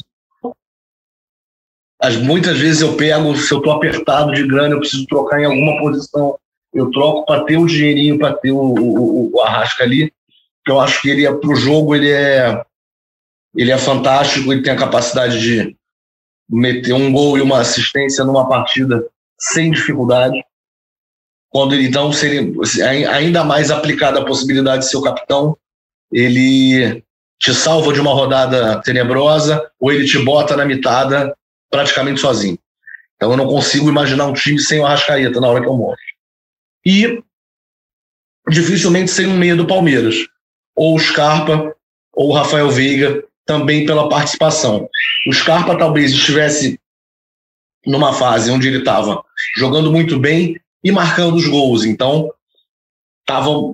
As, 2.00 2.16
muitas 2.16 2.58
vezes 2.58 2.82
eu 2.82 2.94
pego, 2.94 3.34
se 3.34 3.52
eu 3.52 3.58
estou 3.58 3.72
apertado 3.72 4.32
de 4.32 4.46
grana, 4.46 4.74
eu 4.74 4.80
preciso 4.80 5.06
trocar 5.06 5.40
em 5.40 5.46
alguma 5.46 5.78
posição, 5.78 6.38
eu 6.74 6.90
troco 6.90 7.24
para 7.24 7.44
ter 7.44 7.56
o 7.56 7.66
dinheirinho, 7.66 8.18
para 8.18 8.34
ter 8.34 8.50
o, 8.50 8.58
o, 8.58 9.30
o, 9.34 9.40
Arrasca 9.40 9.84
ali. 9.84 10.12
Eu 10.66 10.80
acho 10.80 11.00
que 11.00 11.08
ele 11.08 11.26
é 11.26 11.32
para 11.32 11.50
o 11.50 11.56
jogo, 11.56 11.94
ele 11.94 12.10
é, 12.10 12.62
ele 13.54 13.70
é 13.70 13.78
fantástico, 13.78 14.52
ele 14.52 14.62
tem 14.62 14.72
a 14.72 14.78
capacidade 14.78 15.40
de 15.40 15.76
meter 16.48 16.92
um 16.92 17.12
gol 17.12 17.38
e 17.38 17.40
uma 17.40 17.60
assistência 17.60 18.24
numa 18.24 18.48
partida 18.48 19.06
sem 19.38 19.70
dificuldade 19.70 20.42
quando 21.54 21.72
ele 21.72 21.86
então 21.86 22.12
seria 22.12 22.42
ainda 23.12 23.44
mais 23.44 23.70
aplicada 23.70 24.18
a 24.18 24.24
possibilidade 24.24 24.82
de 24.82 24.90
ser 24.90 24.96
o 24.96 25.02
capitão, 25.02 25.56
ele 26.10 27.00
te 27.38 27.54
salva 27.54 27.92
de 27.92 28.00
uma 28.00 28.12
rodada 28.12 28.82
tenebrosa 28.82 29.64
ou 29.78 29.92
ele 29.92 30.04
te 30.04 30.18
bota 30.18 30.56
na 30.56 30.64
mitada 30.64 31.32
praticamente 31.70 32.20
sozinho. 32.20 32.58
Então 33.14 33.30
eu 33.30 33.36
não 33.36 33.46
consigo 33.46 33.88
imaginar 33.88 34.26
um 34.26 34.32
time 34.32 34.58
sem 34.58 34.80
o 34.80 34.86
Arrascaeta 34.86 35.40
na 35.40 35.46
hora 35.46 35.60
que 35.60 35.68
eu 35.68 35.76
morro. 35.76 35.94
E 36.86 37.22
dificilmente 38.48 39.10
sem 39.10 39.26
um 39.26 39.36
meia 39.36 39.56
do 39.56 39.66
Palmeiras. 39.66 40.16
Ou 40.76 40.96
o 40.96 40.98
Scarpa, 40.98 41.74
ou 42.12 42.30
o 42.30 42.32
Rafael 42.32 42.70
Veiga, 42.70 43.24
também 43.46 43.86
pela 43.86 44.08
participação. 44.08 44.88
O 45.28 45.32
Scarpa 45.32 45.76
talvez 45.76 46.12
estivesse 46.12 46.78
numa 47.86 48.12
fase 48.12 48.50
onde 48.50 48.68
ele 48.68 48.78
estava 48.78 49.22
jogando 49.56 49.92
muito 49.92 50.18
bem 50.18 50.58
e 50.82 50.90
marcando 50.90 51.36
os 51.36 51.46
gols. 51.46 51.84
Então, 51.84 52.30
estavam 53.20 53.72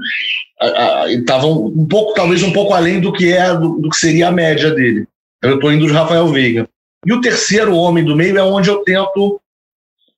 estavam 1.08 1.66
um 1.66 1.86
pouco, 1.86 2.12
talvez 2.12 2.42
um 2.42 2.52
pouco 2.52 2.74
além 2.74 3.00
do 3.00 3.12
que 3.12 3.32
é 3.32 3.54
do, 3.54 3.80
do 3.80 3.88
que 3.88 3.96
seria 3.96 4.28
a 4.28 4.32
média 4.32 4.70
dele. 4.70 5.06
Eu 5.42 5.54
estou 5.54 5.72
indo 5.72 5.86
de 5.86 5.92
Rafael 5.92 6.28
Veiga. 6.28 6.68
E 7.06 7.12
o 7.12 7.20
terceiro 7.20 7.74
homem 7.74 8.04
do 8.04 8.14
meio 8.14 8.36
é 8.36 8.42
onde 8.42 8.68
eu 8.68 8.84
tento 8.84 9.40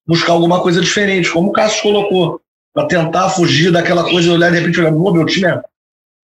buscar 0.05 0.33
alguma 0.33 0.61
coisa 0.61 0.81
diferente, 0.81 1.31
como 1.31 1.50
o 1.50 1.52
Cássio 1.52 1.83
colocou, 1.83 2.41
para 2.72 2.87
tentar 2.87 3.30
fugir 3.30 3.70
daquela 3.70 4.02
coisa 4.02 4.22
de 4.22 4.30
olhar 4.30 4.50
de 4.50 4.58
repente 4.58 4.80
olhar, 4.80 4.92
meu 4.92 5.26
time 5.26 5.46
é 5.46 5.61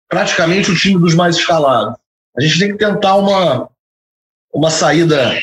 praticamente 0.09 0.71
o 0.71 0.77
time 0.77 1.01
dos 1.01 1.15
mais 1.15 1.37
escalados. 1.37 1.97
A 2.37 2.41
gente 2.41 2.59
tem 2.59 2.73
que 2.73 2.79
tentar 2.79 3.17
uma 3.17 3.69
uma 4.53 4.71
saída 4.71 5.39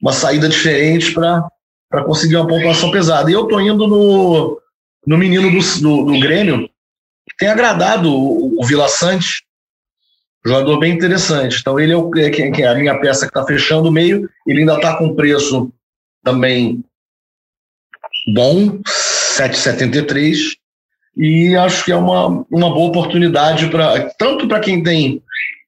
uma 0.00 0.12
saída 0.12 0.48
diferente 0.48 1.12
para 1.12 2.04
conseguir 2.04 2.36
uma 2.36 2.46
pontuação 2.46 2.90
pesada. 2.90 3.30
E 3.30 3.34
eu 3.34 3.44
estou 3.44 3.60
indo 3.60 3.86
no, 3.86 4.60
no 5.06 5.18
menino 5.18 5.50
do, 5.50 5.80
do, 5.80 6.12
do 6.12 6.20
Grêmio, 6.20 6.68
que 7.28 7.36
tem 7.38 7.48
agradado 7.48 8.10
o, 8.10 8.60
o 8.60 8.64
Vila 8.64 8.88
Sante, 8.88 9.44
jogador 10.44 10.78
bem 10.78 10.94
interessante. 10.94 11.58
Então 11.60 11.78
ele 11.78 11.92
é, 11.92 11.96
o, 11.96 12.10
é, 12.16 12.30
é 12.30 12.66
a 12.68 12.74
minha 12.74 12.98
peça 13.00 13.26
que 13.26 13.30
está 13.30 13.44
fechando 13.44 13.88
o 13.88 13.92
meio, 13.92 14.28
ele 14.46 14.60
ainda 14.60 14.76
está 14.76 14.96
com 14.96 15.14
preço 15.14 15.72
também 16.22 16.84
bom, 18.34 18.80
7,73, 19.38 20.56
e 21.16 21.56
acho 21.56 21.84
que 21.84 21.92
é 21.92 21.96
uma, 21.96 22.44
uma 22.50 22.70
boa 22.70 22.88
oportunidade 22.88 23.68
para 23.68 24.10
tanto 24.10 24.46
para 24.46 24.60
quem 24.60 24.82
tem 24.82 25.22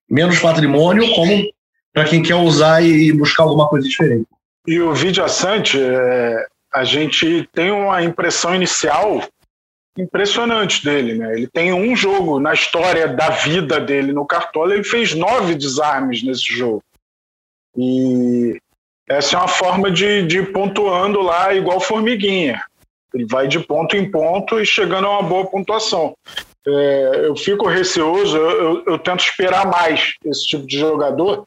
menos 0.09 0.39
patrimônio, 0.39 1.13
como 1.15 1.51
para 1.93 2.05
quem 2.05 2.23
quer 2.23 2.37
usar 2.37 2.83
e 2.83 3.13
buscar 3.13 3.45
alguma 3.45 3.69
coisa 3.69 3.89
diferente. 3.89 4.27
E 4.67 4.81
o 4.81 4.95
Vídeo 4.95 5.25
Assante, 5.25 5.81
é, 5.81 6.47
a 6.73 6.85
gente 6.85 7.49
tem 7.53 7.71
uma 7.71 8.03
impressão 8.03 8.55
inicial 8.55 9.23
impressionante 9.99 10.85
dele, 10.85 11.15
né? 11.15 11.35
Ele 11.35 11.49
tem 11.49 11.73
um 11.73 11.95
jogo 11.97 12.39
na 12.39 12.55
história 12.55 13.09
da 13.09 13.31
vida 13.31 13.81
dele 13.81 14.13
no 14.13 14.25
Cartola, 14.25 14.75
ele 14.75 14.85
fez 14.85 15.15
nove 15.15 15.55
desarmes 15.55 16.23
nesse 16.23 16.45
jogo. 16.45 16.83
E 17.77 18.59
essa 19.09 19.37
é 19.37 19.39
uma 19.39 19.49
forma 19.49 19.91
de, 19.91 20.23
de 20.23 20.43
pontuando 20.43 21.21
lá 21.21 21.53
igual 21.53 21.81
formiguinha. 21.81 22.63
Ele 23.15 23.27
vai 23.29 23.49
de 23.49 23.59
ponto 23.61 23.97
em 23.97 24.11
ponto 24.11 24.61
e 24.61 24.67
chegando 24.67 25.07
a 25.07 25.19
uma 25.19 25.29
boa 25.29 25.47
pontuação. 25.47 26.15
É, 26.67 27.23
eu 27.25 27.37
fico 27.37 27.67
receoso, 27.67 28.37
eu, 28.37 28.85
eu, 28.87 28.99
tento 28.99 29.21
esperar 29.21 29.67
mais 29.67 30.13
esse 30.25 30.47
tipo 30.47 30.67
de 30.67 30.79
jogador, 30.79 31.45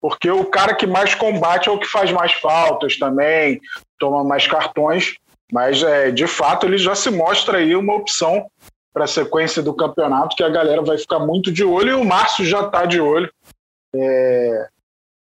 porque 0.00 0.30
o 0.30 0.44
cara 0.46 0.74
que 0.74 0.86
mais 0.86 1.14
combate 1.14 1.68
é 1.68 1.72
o 1.72 1.78
que 1.78 1.86
faz 1.86 2.10
mais 2.10 2.32
faltas 2.32 2.98
também, 2.98 3.60
toma 3.98 4.24
mais 4.24 4.46
cartões, 4.46 5.16
mas 5.52 5.82
é, 5.82 6.10
de 6.10 6.26
fato 6.26 6.64
ele 6.64 6.78
já 6.78 6.94
se 6.94 7.10
mostra 7.10 7.58
aí 7.58 7.76
uma 7.76 7.94
opção 7.94 8.46
para 8.92 9.04
a 9.04 9.08
sequência 9.08 9.62
do 9.62 9.74
campeonato 9.74 10.34
que 10.34 10.42
a 10.42 10.48
galera 10.48 10.80
vai 10.80 10.96
ficar 10.96 11.18
muito 11.18 11.52
de 11.52 11.64
olho 11.64 11.90
e 11.90 11.94
o 11.94 12.04
Márcio 12.04 12.44
já 12.44 12.62
está 12.62 12.86
de 12.86 13.00
olho. 13.00 13.30
É, 13.94 14.68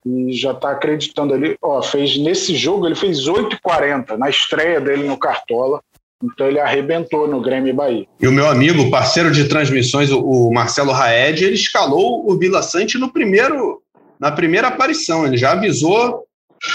e 0.08 0.34
já 0.34 0.52
está 0.52 0.72
acreditando 0.72 1.34
ali. 1.34 1.58
Ó, 1.62 1.82
fez 1.82 2.18
nesse 2.18 2.56
jogo, 2.56 2.86
ele 2.86 2.96
fez 2.96 3.26
8,40 3.26 4.18
na 4.18 4.30
estreia 4.30 4.80
dele 4.80 5.08
no 5.08 5.18
Cartola. 5.18 5.82
Então 6.24 6.48
ele 6.48 6.60
arrebentou 6.60 7.28
no 7.28 7.42
Grêmio 7.42 7.74
Bahia. 7.76 8.08
E 8.20 8.28
o 8.28 8.32
meu 8.32 8.48
amigo, 8.50 8.90
parceiro 8.90 9.32
de 9.32 9.48
transmissões, 9.48 10.12
o 10.12 10.50
Marcelo 10.52 10.92
Raed, 10.92 11.44
ele 11.44 11.54
escalou 11.54 12.28
o 12.28 12.38
Vila 12.38 12.64
Sante 12.64 12.98
no 12.98 13.12
primeiro, 13.12 13.82
na 14.20 14.32
primeira 14.32 14.70
aparição. 14.70 15.28
Ele 15.28 15.38
já 15.38 15.52
avisou 15.52 16.27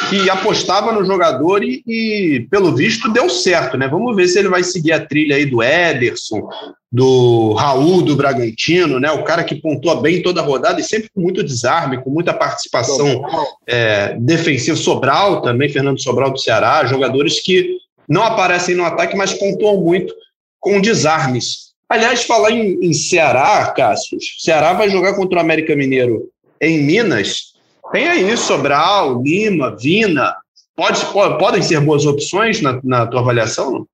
que 0.08 0.30
apostava 0.30 0.92
no 0.92 1.04
jogador 1.04 1.62
e, 1.62 1.82
e, 1.86 2.46
pelo 2.50 2.74
visto, 2.74 3.12
deu 3.12 3.28
certo, 3.28 3.76
né? 3.76 3.88
Vamos 3.88 4.14
ver 4.14 4.28
se 4.28 4.38
ele 4.38 4.48
vai 4.48 4.62
seguir 4.62 4.92
a 4.92 5.04
trilha 5.04 5.36
aí 5.36 5.46
do 5.46 5.62
Ederson, 5.62 6.48
do 6.90 7.54
Raul 7.54 8.02
do 8.02 8.16
Bragantino, 8.16 9.00
né? 9.00 9.10
O 9.10 9.24
cara 9.24 9.42
que 9.44 9.54
pontua 9.54 10.00
bem 10.00 10.22
toda 10.22 10.40
a 10.40 10.44
rodada 10.44 10.80
e 10.80 10.84
sempre 10.84 11.10
com 11.14 11.20
muito 11.20 11.42
desarme, 11.42 12.02
com 12.02 12.10
muita 12.10 12.32
participação 12.32 13.22
é, 13.66 14.14
defensiva. 14.18 14.76
Sobral 14.76 15.42
também, 15.42 15.68
Fernando 15.68 16.00
Sobral 16.00 16.30
do 16.30 16.38
Ceará, 16.38 16.84
jogadores 16.84 17.40
que 17.40 17.78
não 18.08 18.22
aparecem 18.22 18.74
no 18.74 18.84
ataque, 18.84 19.16
mas 19.16 19.32
pontuam 19.32 19.80
muito 19.80 20.14
com 20.60 20.80
desarmes. 20.80 21.72
Aliás, 21.88 22.22
falar 22.24 22.50
em, 22.50 22.78
em 22.80 22.92
Ceará, 22.92 23.72
Cássio, 23.76 24.18
Ceará 24.38 24.72
vai 24.72 24.88
jogar 24.88 25.14
contra 25.14 25.38
o 25.38 25.40
América 25.40 25.74
Mineiro 25.76 26.30
em 26.60 26.82
Minas. 26.82 27.51
Tem 27.92 28.08
aí 28.08 28.36
Sobral, 28.36 29.22
Lima, 29.22 29.76
Vina. 29.76 30.34
Pode, 30.74 31.04
pode, 31.12 31.38
podem 31.38 31.62
ser 31.62 31.80
boas 31.80 32.06
opções 32.06 32.62
na, 32.62 32.80
na 32.82 33.06
tua 33.06 33.20
avaliação? 33.20 33.86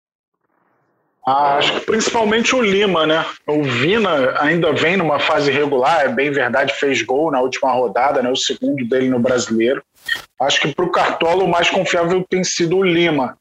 Ah, 1.27 1.57
acho 1.57 1.75
que 1.75 1.81
principalmente 1.81 2.55
o 2.55 2.63
Lima, 2.63 3.07
né? 3.07 3.27
O 3.47 3.63
Vina 3.63 4.41
ainda 4.41 4.73
vem 4.73 4.97
numa 4.97 5.19
fase 5.19 5.51
regular, 5.51 6.07
é 6.07 6.09
bem 6.09 6.31
verdade, 6.31 6.73
fez 6.73 7.03
gol 7.03 7.31
na 7.31 7.41
última 7.41 7.71
rodada, 7.73 8.23
né? 8.23 8.31
O 8.31 8.37
segundo 8.37 8.89
dele 8.89 9.11
no 9.11 9.19
brasileiro. 9.19 9.83
Acho 10.41 10.61
que 10.63 10.75
para 10.75 10.85
o 10.85 10.91
Cartola 10.91 11.45
o 11.45 11.49
mais 11.49 11.69
confiável 11.69 12.25
tem 12.31 12.43
sido 12.45 12.79
o 12.79 12.85
Lima. 12.85 13.37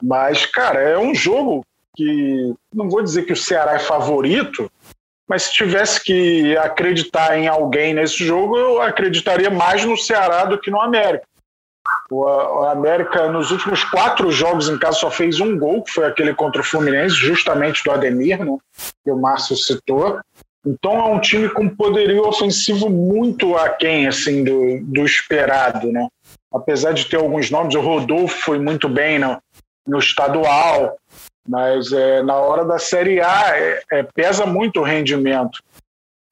Mas, 0.00 0.46
cara, 0.46 0.80
é 0.80 0.98
um 0.98 1.12
jogo 1.14 1.64
que 1.96 2.54
não 2.72 2.88
vou 2.88 3.02
dizer 3.02 3.24
que 3.24 3.32
o 3.32 3.36
Ceará 3.36 3.74
é 3.74 3.80
favorito, 3.80 4.70
mas 5.28 5.44
se 5.44 5.52
tivesse 5.52 6.02
que 6.02 6.56
acreditar 6.56 7.38
em 7.38 7.46
alguém 7.46 7.92
nesse 7.92 8.24
jogo, 8.24 8.56
eu 8.56 8.80
acreditaria 8.80 9.50
mais 9.50 9.84
no 9.84 9.96
Ceará 9.96 10.46
do 10.46 10.58
que 10.58 10.70
no 10.70 10.80
América. 10.80 11.26
O, 12.10 12.26
América, 12.64 13.28
nos 13.28 13.50
últimos 13.50 13.84
quatro 13.84 14.30
jogos 14.30 14.68
em 14.68 14.78
casa, 14.78 14.98
só 14.98 15.10
fez 15.10 15.40
um 15.40 15.58
gol, 15.58 15.82
que 15.82 15.92
foi 15.92 16.06
aquele 16.06 16.34
contra 16.34 16.62
o 16.62 16.64
Fluminense, 16.64 17.14
justamente 17.14 17.84
do 17.84 17.90
Ademir, 17.90 18.42
né, 18.42 18.56
que 19.04 19.10
o 19.10 19.16
Márcio 19.16 19.56
citou. 19.56 20.18
Então 20.66 20.98
é 20.98 21.04
um 21.04 21.20
time 21.20 21.48
com 21.48 21.68
poderio 21.68 22.26
ofensivo 22.26 22.90
muito 22.90 23.56
aquém 23.56 24.06
assim, 24.06 24.42
do, 24.42 24.80
do 24.82 25.04
esperado. 25.04 25.92
Né? 25.92 26.08
Apesar 26.52 26.92
de 26.92 27.06
ter 27.06 27.16
alguns 27.16 27.50
nomes, 27.50 27.74
o 27.74 27.80
Rodolfo 27.80 28.36
foi 28.42 28.58
muito 28.58 28.88
bem 28.88 29.18
no, 29.18 29.38
no 29.86 29.98
estadual, 29.98 30.96
mas 31.48 31.90
é, 31.92 32.22
na 32.22 32.34
hora 32.34 32.64
da 32.64 32.78
Série 32.78 33.20
A 33.20 33.56
é, 33.56 33.82
é, 33.90 34.02
pesa 34.02 34.44
muito 34.44 34.80
o 34.80 34.84
rendimento. 34.84 35.60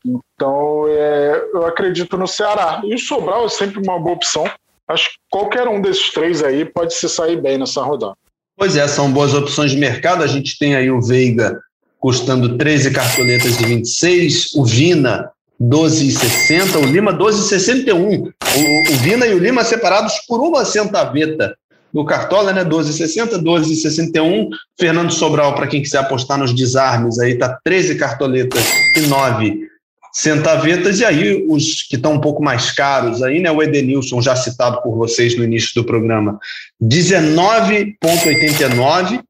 Então 0.04 0.84
é, 0.88 1.48
eu 1.54 1.66
acredito 1.66 2.18
no 2.18 2.28
Ceará. 2.28 2.82
E 2.84 2.94
o 2.94 2.98
Sobral 2.98 3.46
é 3.46 3.48
sempre 3.48 3.80
uma 3.82 3.98
boa 3.98 4.14
opção. 4.14 4.44
Acho 4.86 5.10
que 5.10 5.16
qualquer 5.30 5.66
um 5.66 5.80
desses 5.80 6.12
três 6.12 6.42
aí 6.42 6.64
pode 6.64 6.94
se 6.94 7.08
sair 7.08 7.40
bem 7.40 7.58
nessa 7.58 7.82
rodada. 7.82 8.14
Pois 8.56 8.76
é, 8.76 8.86
são 8.86 9.10
boas 9.10 9.34
opções 9.34 9.72
de 9.72 9.78
mercado. 9.78 10.22
A 10.22 10.26
gente 10.26 10.58
tem 10.58 10.76
aí 10.76 10.90
o 10.90 11.00
Veiga 11.00 11.58
custando 11.98 12.56
13 12.56 12.92
cartoletas 12.92 13.56
de 13.56 13.64
26, 13.64 14.54
o 14.54 14.64
Vina 14.64 15.30
12,60, 15.60 16.76
o 16.76 16.86
Lima 16.86 17.12
12,61. 17.12 17.96
O, 17.96 18.92
o 18.92 18.96
Vina 18.98 19.26
e 19.26 19.34
o 19.34 19.38
Lima 19.38 19.64
separados 19.64 20.14
por 20.28 20.40
uma 20.40 20.64
centaveta 20.64 21.56
no 21.96 22.04
Cartola, 22.04 22.52
né? 22.52 22.62
12,60, 22.62 23.42
12,61. 23.42 24.50
Fernando 24.78 25.10
Sobral, 25.10 25.54
para 25.54 25.66
quem 25.66 25.80
quiser 25.80 25.96
apostar 25.96 26.36
nos 26.36 26.54
desarmes, 26.54 27.18
aí 27.18 27.38
tá 27.38 27.58
13 27.64 27.94
cartoletas 27.94 28.62
e 28.98 29.06
9 29.06 29.66
centavetas. 30.12 31.00
E 31.00 31.06
aí, 31.06 31.46
os 31.48 31.84
que 31.84 31.96
estão 31.96 32.12
um 32.12 32.20
pouco 32.20 32.44
mais 32.44 32.70
caros 32.70 33.22
aí, 33.22 33.40
né? 33.40 33.50
O 33.50 33.62
Edenilson, 33.62 34.20
já 34.20 34.36
citado 34.36 34.82
por 34.82 34.94
vocês 34.94 35.38
no 35.38 35.44
início 35.44 35.70
do 35.74 35.84
programa, 35.84 36.38
19,89. 36.82 39.22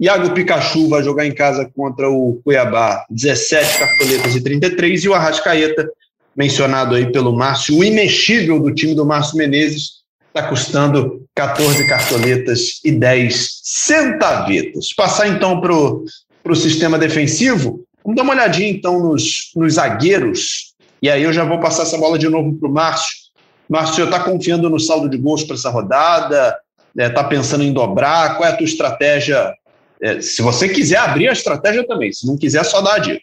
Iago 0.00 0.32
Pikachu 0.32 0.88
vai 0.88 1.04
jogar 1.04 1.26
em 1.26 1.32
casa 1.32 1.70
contra 1.76 2.10
o 2.10 2.40
Cuiabá, 2.42 3.06
17 3.08 3.78
cartoletas 3.78 4.34
e 4.34 4.42
33. 4.42 5.04
E 5.04 5.08
o 5.08 5.14
Arrascaeta, 5.14 5.88
mencionado 6.34 6.96
aí 6.96 7.12
pelo 7.12 7.36
Márcio, 7.36 7.78
o 7.78 7.84
imexível 7.84 8.58
do 8.58 8.74
time 8.74 8.96
do 8.96 9.06
Márcio 9.06 9.36
Menezes, 9.36 10.00
está 10.30 10.48
custando 10.48 11.26
14 11.34 11.86
cartoletas 11.86 12.80
e 12.84 12.92
10 12.92 13.60
centavetas. 13.62 14.92
Passar 14.94 15.28
então 15.28 15.60
para 15.60 15.72
o 15.72 16.56
sistema 16.56 16.98
defensivo, 16.98 17.84
vamos 18.04 18.16
dar 18.16 18.22
uma 18.22 18.34
olhadinha 18.34 18.68
então 18.68 19.00
nos, 19.00 19.50
nos 19.54 19.74
zagueiros, 19.74 20.74
e 21.02 21.08
aí 21.08 21.22
eu 21.22 21.32
já 21.32 21.44
vou 21.44 21.58
passar 21.60 21.84
essa 21.84 21.96
bola 21.96 22.18
de 22.18 22.28
novo 22.28 22.54
para 22.54 22.68
o 22.68 22.72
Márcio. 22.72 23.30
Márcio, 23.68 24.04
está 24.04 24.20
confiando 24.20 24.68
no 24.68 24.78
saldo 24.78 25.08
de 25.08 25.16
gols 25.16 25.44
para 25.44 25.54
essa 25.54 25.70
rodada? 25.70 26.58
Está 26.96 27.20
é, 27.20 27.24
pensando 27.24 27.64
em 27.64 27.72
dobrar? 27.72 28.36
Qual 28.36 28.48
é 28.48 28.52
a 28.52 28.56
tua 28.56 28.66
estratégia? 28.66 29.54
É, 30.02 30.20
se 30.20 30.42
você 30.42 30.68
quiser 30.68 30.98
abrir 30.98 31.28
a 31.28 31.32
estratégia 31.32 31.86
também, 31.86 32.12
se 32.12 32.26
não 32.26 32.36
quiser, 32.36 32.64
só 32.64 32.80
dá 32.80 32.94
a 32.94 32.98
dica. 32.98 33.22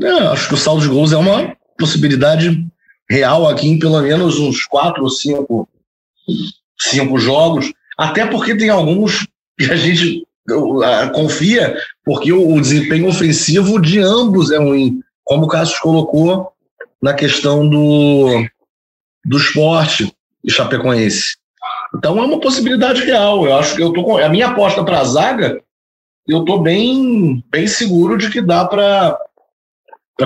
É, 0.00 0.10
acho 0.28 0.48
que 0.48 0.54
o 0.54 0.58
saldo 0.58 0.82
de 0.82 0.88
gols 0.88 1.12
é 1.12 1.16
uma 1.16 1.56
possibilidade 1.78 2.64
real 3.10 3.48
aqui 3.48 3.68
em 3.68 3.78
pelo 3.78 4.00
menos 4.02 4.38
uns 4.38 4.64
quatro 4.66 5.02
ou 5.02 5.10
cinco 5.10 5.68
cinco 6.80 7.18
jogos, 7.18 7.72
até 7.96 8.26
porque 8.26 8.56
tem 8.56 8.70
alguns 8.70 9.26
que 9.58 9.70
a 9.70 9.76
gente 9.76 10.24
uh, 10.50 11.12
confia, 11.12 11.76
porque 12.04 12.32
o, 12.32 12.60
desempenho 12.60 13.08
ofensivo 13.08 13.80
de 13.80 14.00
ambos 14.00 14.50
é 14.50 14.58
ruim, 14.58 15.00
como 15.24 15.44
o 15.44 15.48
Cássio 15.48 15.80
colocou 15.80 16.52
na 17.02 17.12
questão 17.14 17.68
do, 17.68 18.44
do 19.24 19.36
esporte 19.36 20.12
e 20.44 20.50
Chapecoense. 20.50 21.36
Então 21.94 22.18
é 22.18 22.22
uma 22.22 22.40
possibilidade 22.40 23.02
real. 23.02 23.44
Eu 23.44 23.56
acho 23.56 23.74
que 23.74 23.82
eu 23.82 23.92
tô 23.92 24.02
com 24.02 24.16
a 24.18 24.28
minha 24.28 24.48
aposta 24.48 24.84
para 24.84 25.00
a 25.00 25.04
zaga. 25.04 25.60
Eu 26.26 26.44
tô 26.44 26.58
bem, 26.58 27.42
bem 27.50 27.66
seguro 27.66 28.18
de 28.18 28.30
que 28.30 28.40
dá 28.40 28.64
para 28.64 29.18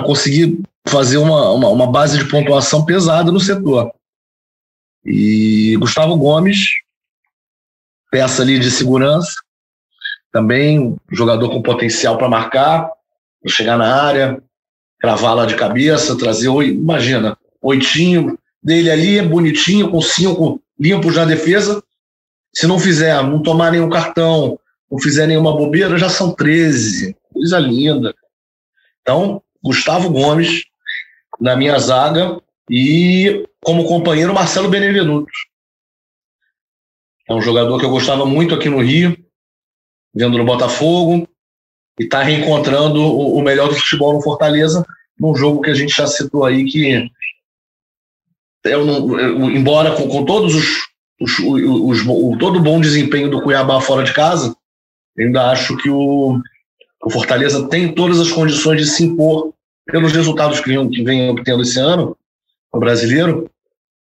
conseguir 0.03 0.59
fazer 0.87 1.17
uma, 1.17 1.51
uma, 1.51 1.69
uma, 1.69 1.87
base 1.87 2.17
de 2.17 2.25
pontuação 2.25 2.83
pesada 2.83 3.31
no 3.31 3.39
setor. 3.39 3.91
E 5.05 5.75
Gustavo 5.77 6.15
Gomes, 6.15 6.69
peça 8.11 8.41
ali 8.41 8.59
de 8.59 8.71
segurança, 8.71 9.33
também 10.31 10.95
jogador 11.11 11.49
com 11.49 11.61
potencial 11.61 12.17
para 12.17 12.29
marcar, 12.29 12.89
chegar 13.47 13.77
na 13.77 14.03
área, 14.03 14.41
cravar 14.99 15.35
lá 15.35 15.45
de 15.45 15.55
cabeça, 15.55 16.17
trazer, 16.17 16.49
imagina, 16.49 17.37
oitinho 17.61 18.37
dele 18.63 18.89
ali, 18.89 19.19
é 19.19 19.23
bonitinho, 19.23 19.91
com 19.91 20.01
cinco 20.01 20.61
limpos 20.79 21.15
na 21.15 21.25
defesa. 21.25 21.83
Se 22.53 22.65
não 22.65 22.79
fizer, 22.79 23.21
não 23.23 23.41
tomar 23.41 23.71
nenhum 23.71 23.89
cartão, 23.89 24.57
não 24.89 24.99
fizer 24.99 25.27
nenhuma 25.27 25.57
bobeira, 25.57 25.97
já 25.97 26.09
são 26.09 26.31
13. 26.31 27.15
Coisa 27.33 27.59
linda. 27.59 28.13
Então, 29.01 29.41
Gustavo 29.61 30.09
Gomes 30.09 30.63
na 31.39 31.55
minha 31.55 31.77
zaga 31.79 32.39
e 32.69 33.45
como 33.63 33.85
companheiro 33.85 34.33
Marcelo 34.33 34.69
Benevenuto. 34.69 35.31
É 37.27 37.33
um 37.33 37.41
jogador 37.41 37.79
que 37.79 37.85
eu 37.85 37.89
gostava 37.89 38.25
muito 38.25 38.53
aqui 38.53 38.69
no 38.69 38.81
Rio, 38.81 39.17
vendo 40.13 40.37
no 40.37 40.45
Botafogo, 40.45 41.27
e 41.99 42.03
está 42.03 42.21
reencontrando 42.21 43.01
o, 43.01 43.41
melhor 43.41 43.69
do 43.69 43.75
futebol 43.75 44.13
no 44.13 44.21
Fortaleza, 44.21 44.85
num 45.19 45.35
jogo 45.35 45.61
que 45.61 45.69
a 45.69 45.75
gente 45.75 45.95
já 45.95 46.07
citou 46.07 46.43
aí, 46.43 46.65
que 46.65 47.09
eu 48.65 48.85
não, 48.85 49.19
eu, 49.19 49.51
embora 49.51 49.95
com, 49.95 50.07
com, 50.07 50.25
todos 50.25 50.55
os, 50.55 50.87
os, 51.19 51.39
os, 51.39 52.01
os, 52.01 52.07
o, 52.07 52.37
todo 52.37 52.57
o 52.57 52.61
bom 52.61 52.79
desempenho 52.79 53.29
do 53.29 53.41
Cuiabá 53.41 53.79
fora 53.79 54.03
de 54.03 54.13
casa, 54.13 54.55
ainda 55.17 55.51
acho 55.51 55.77
que 55.77 55.89
o, 55.89 56.39
o 57.03 57.09
Fortaleza 57.09 57.67
tem 57.67 57.93
todas 57.93 58.19
as 58.19 58.31
condições 58.31 58.81
de 58.81 58.87
se 58.87 59.03
impor 59.03 59.53
pelos 59.85 60.13
resultados 60.13 60.59
que 60.59 60.69
vem, 60.69 60.89
que 60.89 61.03
vem 61.03 61.29
obtendo 61.29 61.61
esse 61.61 61.79
ano, 61.79 62.17
o 62.73 62.79
brasileiro, 62.79 63.49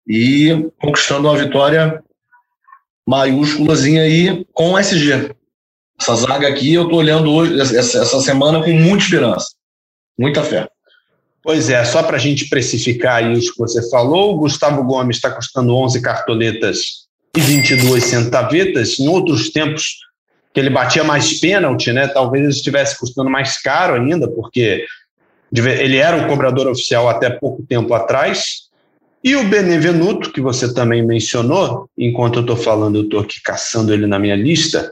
e 0.07 0.71
conquistando 0.81 1.29
uma 1.29 1.37
vitória 1.37 2.03
maiúsculazinha 3.07 4.03
aí 4.03 4.47
com 4.53 4.73
o 4.73 4.79
SG. 4.79 5.35
Essa 6.01 6.15
zaga 6.15 6.49
aqui 6.49 6.73
eu 6.73 6.85
estou 6.85 6.99
olhando 6.99 7.31
hoje, 7.31 7.61
essa, 7.61 8.21
semana 8.21 8.63
com 8.63 8.73
muita 8.73 9.05
esperança, 9.05 9.49
muita 10.19 10.43
fé. 10.43 10.69
Pois 11.43 11.69
é, 11.69 11.85
só 11.85 12.03
para 12.03 12.17
a 12.17 12.21
gente 12.21 12.49
precificar 12.49 13.31
isso 13.33 13.53
que 13.53 13.59
você 13.59 13.89
falou, 13.91 14.35
o 14.35 14.39
Gustavo 14.39 14.85
Gomes 14.85 15.17
está 15.17 15.31
custando 15.31 15.75
11 15.75 16.01
cartoletas 16.01 17.09
e 17.37 17.41
22 17.41 18.05
centavetas. 18.05 18.99
Em 18.99 19.09
outros 19.09 19.51
tempos 19.51 19.97
que 20.53 20.61
ele 20.61 20.71
batia 20.71 21.03
mais 21.03 21.39
pênalti, 21.39 21.93
né? 21.93 22.09
Talvez 22.09 22.43
ele 22.43 22.53
estivesse 22.53 22.99
custando 22.99 23.31
mais 23.31 23.61
caro 23.61 23.95
ainda, 23.95 24.29
porque 24.29 24.85
ele 25.53 25.97
era 25.97 26.17
o 26.17 26.29
cobrador 26.29 26.69
oficial 26.69 27.09
até 27.09 27.31
pouco 27.31 27.63
tempo 27.63 27.93
atrás. 27.95 28.69
E 29.23 29.37
o 29.37 29.45
Benevenuto, 29.45 30.33
que 30.33 30.41
você 30.41 30.73
também 30.73 31.05
mencionou, 31.05 31.89
enquanto 31.97 32.37
eu 32.37 32.41
estou 32.41 32.57
falando, 32.57 32.97
eu 32.97 33.03
estou 33.03 33.21
aqui 33.21 33.43
caçando 33.43 33.93
ele 33.93 34.07
na 34.07 34.19
minha 34.19 34.37
lista, 34.37 34.91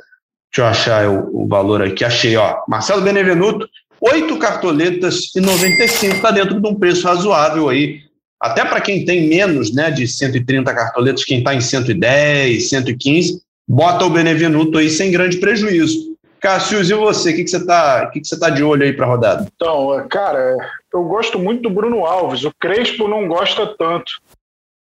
Deixa 0.51 0.63
eu 0.63 0.67
achar 0.67 1.09
o, 1.09 1.45
o 1.45 1.47
valor 1.47 1.83
aqui. 1.83 2.05
Achei, 2.05 2.37
ó. 2.37 2.63
Marcelo 2.67 3.03
Benevenuto, 3.03 3.69
oito 4.01 4.39
cartoletas 4.39 5.35
e 5.35 5.41
95 5.41 6.17
está 6.17 6.31
dentro 6.31 6.61
de 6.61 6.67
um 6.67 6.75
preço 6.75 7.07
razoável 7.07 7.69
aí. 7.69 8.01
Até 8.41 8.65
para 8.65 8.81
quem 8.81 9.05
tem 9.05 9.29
menos 9.29 9.75
né, 9.75 9.91
de 9.91 10.07
130 10.07 10.73
cartoletas, 10.73 11.25
quem 11.25 11.39
está 11.39 11.55
em 11.55 11.61
110, 11.61 12.69
115, 12.69 13.43
bota 13.69 14.05
o 14.05 14.11
Benevenuto 14.11 14.79
aí 14.79 14.89
sem 14.89 15.11
grande 15.11 15.39
prejuízo. 15.39 16.08
Cássio, 16.41 16.81
e 16.81 16.95
você? 16.95 17.31
O 17.31 17.37
que, 17.37 17.45
que 17.45 17.51
você 17.51 17.57
está 17.57 18.07
que 18.07 18.21
que 18.21 18.41
tá 18.41 18.51
de 18.51 18.63
olho 18.63 18.83
aí 18.83 18.93
para 18.93 19.07
a 19.07 19.09
rodada? 19.09 19.49
Então, 19.55 20.07
cara, 20.09 20.57
eu 20.93 21.05
gosto 21.05 21.39
muito 21.39 21.63
do 21.63 21.71
Bruno 21.71 22.05
Alves. 22.05 22.45
O 22.45 22.53
Crespo 22.59 23.09
não 23.09 23.27
gosta 23.29 23.67
tanto. 23.67 24.13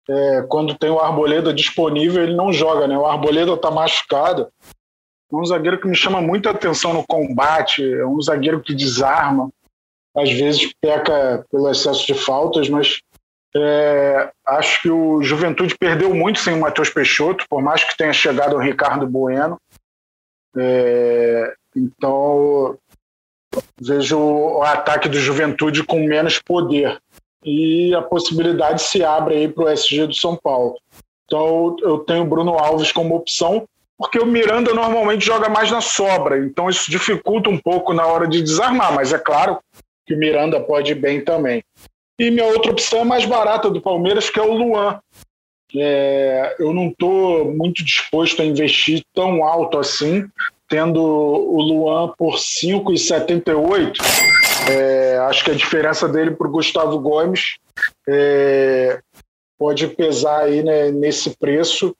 É, 0.09 0.45
quando 0.49 0.79
tem 0.79 0.91
o 0.91 1.01
Arboleda 1.01 1.53
disponível, 1.53 2.23
ele 2.23 2.37
não 2.37 2.53
joga, 2.53 2.87
né? 2.87 2.97
O 2.97 3.07
Arboleda 3.07 3.53
está 3.55 3.71
machucado. 3.71 4.49
É 5.33 5.37
um 5.37 5.45
zagueiro 5.45 5.81
que 5.81 5.89
me 5.89 5.97
chama 5.97 6.21
muita 6.21 6.51
atenção 6.51 6.93
no 6.93 7.05
combate, 7.05 7.83
é 7.83 8.07
um 8.07 8.21
zagueiro 8.23 8.63
que 8.63 8.73
desarma, 8.73 9.51
às 10.17 10.31
vezes 10.31 10.73
peca 10.81 11.45
pelo 11.51 11.69
excesso 11.69 12.07
de 12.07 12.15
faltas, 12.15 12.69
mas 12.69 13.01
é, 13.57 14.31
acho 14.47 14.83
que 14.83 14.91
o 14.91 15.23
Juventude 15.23 15.77
perdeu 15.79 16.15
muito 16.15 16.39
sem 16.39 16.55
o 16.55 16.61
Matheus 16.61 16.91
Peixoto, 16.91 17.45
por 17.49 17.61
mais 17.61 17.83
que 17.83 17.97
tenha 17.97 18.13
chegado 18.13 18.55
o 18.55 18.61
Ricardo 18.61 19.07
Bueno. 19.07 19.59
É, 20.57 21.55
então, 21.75 22.79
vejo 23.81 24.19
o 24.19 24.63
ataque 24.63 25.09
do 25.09 25.19
Juventude 25.19 25.85
com 25.85 26.01
menos 26.01 26.39
poder. 26.39 26.99
E 27.45 27.95
a 27.95 28.03
possibilidade 28.03 28.83
se 28.83 29.05
abre 29.05 29.37
aí 29.37 29.49
para 29.49 29.65
o 29.65 29.69
SG 29.69 30.07
do 30.07 30.15
São 30.15 30.37
Paulo. 30.37 30.77
Então, 31.25 31.77
eu 31.81 31.99
tenho 31.99 32.23
o 32.23 32.27
Bruno 32.27 32.59
Alves 32.59 32.91
como 32.91 33.15
opção, 33.15 33.69
porque 33.99 34.19
o 34.19 34.27
Miranda 34.27 34.75
normalmente 34.75 35.25
joga 35.25 35.49
mais 35.49 35.71
na 35.71 35.81
sobra, 35.81 36.39
então 36.39 36.69
isso 36.69 36.91
dificulta 36.91 37.49
um 37.49 37.59
pouco 37.59 37.93
na 37.93 38.07
hora 38.07 38.29
de 38.29 38.43
desarmar, 38.43 38.95
mas 38.95 39.13
é 39.13 39.19
claro 39.19 39.59
que 40.07 40.15
o 40.15 40.19
Miranda 40.19 40.61
pode 40.61 40.93
ir 40.93 40.97
bem 40.97 41.25
também. 41.25 41.65
E 42.19 42.31
minha 42.31 42.47
outra 42.47 42.73
opção 42.73 43.01
é 43.01 43.05
mais 43.05 43.25
barata 43.25 43.71
do 43.71 43.81
Palmeiras, 43.81 44.31
que 44.31 44.39
é 44.39 44.43
o 44.43 44.53
Luan. 44.53 45.01
É, 45.75 46.57
eu 46.59 46.73
não 46.73 46.89
estou 46.89 47.53
muito 47.53 47.85
disposto 47.85 48.41
a 48.41 48.45
investir 48.45 49.03
tão 49.15 49.45
alto 49.45 49.79
assim, 49.79 50.29
tendo 50.69 51.03
o 51.03 51.61
Luan 51.61 52.13
por 52.17 52.37
5,78. 52.37 53.99
É, 54.71 55.19
acho 55.29 55.45
que 55.45 55.51
a 55.51 55.55
diferença 55.55 56.09
dele 56.09 56.33
para 56.33 56.47
o 56.47 56.51
Gustavo 56.51 56.99
Gomes 56.99 57.57
é, 58.09 59.01
pode 59.59 59.87
pesar 59.89 60.45
aí 60.45 60.63
né, 60.63 60.91
nesse 60.91 61.37
preço. 61.37 61.95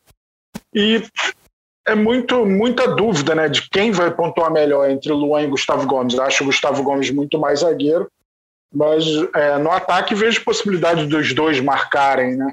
E 0.75 1.03
é 1.87 1.95
muito, 1.95 2.45
muita 2.45 2.89
dúvida 2.89 3.35
né, 3.35 3.49
de 3.49 3.69
quem 3.71 3.93
vai 3.93 4.11
pontuar 4.11 4.51
melhor 4.51 4.91
entre 4.91 5.13
Luan 5.13 5.43
e 5.43 5.49
Gustavo 5.49 5.87
Gomes. 5.87 6.15
Eu 6.15 6.23
acho 6.23 6.43
o 6.43 6.47
Gustavo 6.47 6.83
Gomes 6.83 7.11
muito 7.11 7.39
mais 7.39 7.61
zagueiro, 7.61 8.09
mas 8.75 9.05
é, 9.35 9.57
no 9.59 9.71
ataque 9.71 10.15
vejo 10.15 10.45
possibilidade 10.45 11.07
dos 11.07 11.33
dois 11.33 11.61
marcarem. 11.61 12.37
Né? 12.37 12.51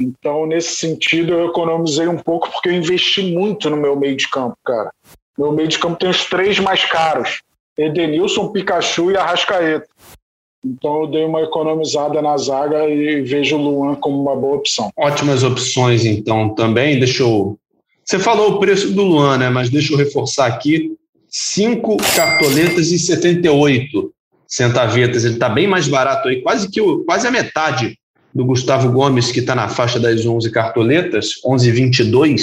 Então, 0.00 0.46
nesse 0.46 0.76
sentido, 0.76 1.32
eu 1.32 1.48
economizei 1.48 2.08
um 2.08 2.18
pouco 2.18 2.50
porque 2.50 2.68
eu 2.68 2.72
investi 2.72 3.22
muito 3.22 3.70
no 3.70 3.76
meu 3.76 3.94
meio 3.94 4.16
de 4.16 4.28
campo, 4.28 4.56
cara. 4.64 4.90
Meu 5.38 5.52
meio 5.52 5.68
de 5.68 5.78
campo 5.78 5.98
tem 5.98 6.10
os 6.10 6.24
três 6.24 6.58
mais 6.58 6.84
caros: 6.84 7.42
Edenilson, 7.76 8.48
Pikachu 8.48 9.10
e 9.10 9.16
Arrascaeta. 9.16 9.86
Então 10.64 11.02
eu 11.02 11.06
dei 11.08 11.24
uma 11.24 11.42
economizada 11.42 12.22
na 12.22 12.36
zaga 12.36 12.88
e 12.88 13.22
vejo 13.22 13.56
o 13.56 13.60
Luan 13.60 13.96
como 13.96 14.22
uma 14.22 14.36
boa 14.36 14.56
opção. 14.56 14.90
Ótimas 14.96 15.42
opções, 15.42 16.04
então, 16.04 16.54
também. 16.54 17.00
Deixa 17.00 17.24
eu 17.24 17.58
você 18.04 18.18
falou 18.18 18.52
o 18.52 18.58
preço 18.58 18.92
do 18.92 19.02
Luan, 19.02 19.38
né? 19.38 19.48
Mas 19.48 19.70
deixa 19.70 19.92
eu 19.92 19.96
reforçar 19.98 20.46
aqui: 20.46 20.92
cinco 21.28 21.96
cartoletas 22.14 22.90
e 22.90 22.98
78 22.98 24.12
centavetas. 24.46 25.24
Ele 25.24 25.34
está 25.34 25.48
bem 25.48 25.66
mais 25.66 25.88
barato 25.88 26.28
aí, 26.28 26.42
quase 26.42 26.70
que 26.70 26.80
quase 27.06 27.26
a 27.26 27.30
metade 27.30 27.96
do 28.34 28.44
Gustavo 28.44 28.90
Gomes, 28.90 29.30
que 29.30 29.40
está 29.40 29.54
na 29.54 29.68
faixa 29.68 30.00
das 30.00 30.24
11 30.24 30.50
cartoletas, 30.50 31.34
11,22. 31.44 32.42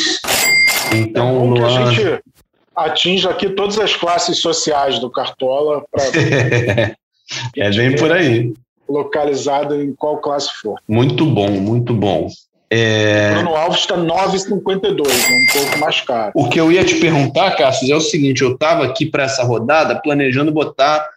Então, 0.94 1.30
é 1.30 1.60
Luan. 1.60 1.86
A 1.86 1.92
gente 1.92 2.24
atinge 2.76 3.28
aqui 3.28 3.50
todas 3.50 3.78
as 3.80 3.96
classes 3.96 4.40
sociais 4.40 5.00
do 5.00 5.10
Cartola. 5.10 5.84
Pra... 5.92 6.04
é 7.58 7.70
bem 7.72 7.96
por 7.96 8.12
aí. 8.12 8.54
Localizado 8.88 9.82
em 9.82 9.94
qual 9.94 10.18
classe 10.18 10.50
for. 10.62 10.80
Muito 10.88 11.26
bom, 11.26 11.50
muito 11.50 11.94
bom. 11.94 12.30
É... 12.72 13.32
O 13.32 13.34
Bruno 13.36 13.56
Alves 13.56 13.80
está 13.80 13.98
9,52, 13.98 15.02
um 15.02 15.46
pouco 15.54 15.80
mais 15.80 16.02
caro. 16.02 16.32
O 16.36 16.48
que 16.50 16.60
eu 16.60 16.72
ia 16.72 16.84
te 16.84 16.96
perguntar, 16.96 17.56
Cássio, 17.56 17.92
é 17.92 17.98
o 17.98 18.02
seguinte: 18.02 18.44
eu 18.44 18.54
estava 18.54 18.86
aqui 18.86 19.08
para 19.08 19.24
essa 19.24 19.44
rodada 19.44 20.00
planejando 20.02 20.52
botar 20.52 21.08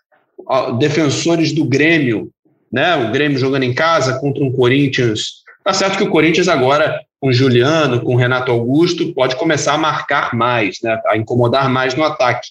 defensores 0.79 1.53
do 1.53 1.65
Grêmio, 1.65 2.31
né? 2.73 2.97
O 2.97 3.13
Grêmio 3.13 3.39
jogando 3.39 3.65
em 3.65 3.75
casa 3.75 4.19
contra 4.19 4.43
um 4.43 4.51
Corinthians. 4.51 5.43
Tá 5.63 5.73
certo 5.73 5.99
que 5.99 6.05
o 6.05 6.11
Corinthians 6.11 6.49
agora, 6.49 7.01
com 7.21 7.33
Juliano, 7.33 8.01
com 8.01 8.15
o 8.15 8.19
Renato 8.19 8.51
Augusto, 8.51 9.13
pode 9.13 9.37
começar 9.37 9.75
a 9.75 9.79
marcar 9.79 10.35
mais, 10.35 10.79
né? 10.83 11.01
A 11.07 11.17
incomodar 11.17 11.69
mais 11.69 11.95
no 11.95 12.03
ataque. 12.03 12.49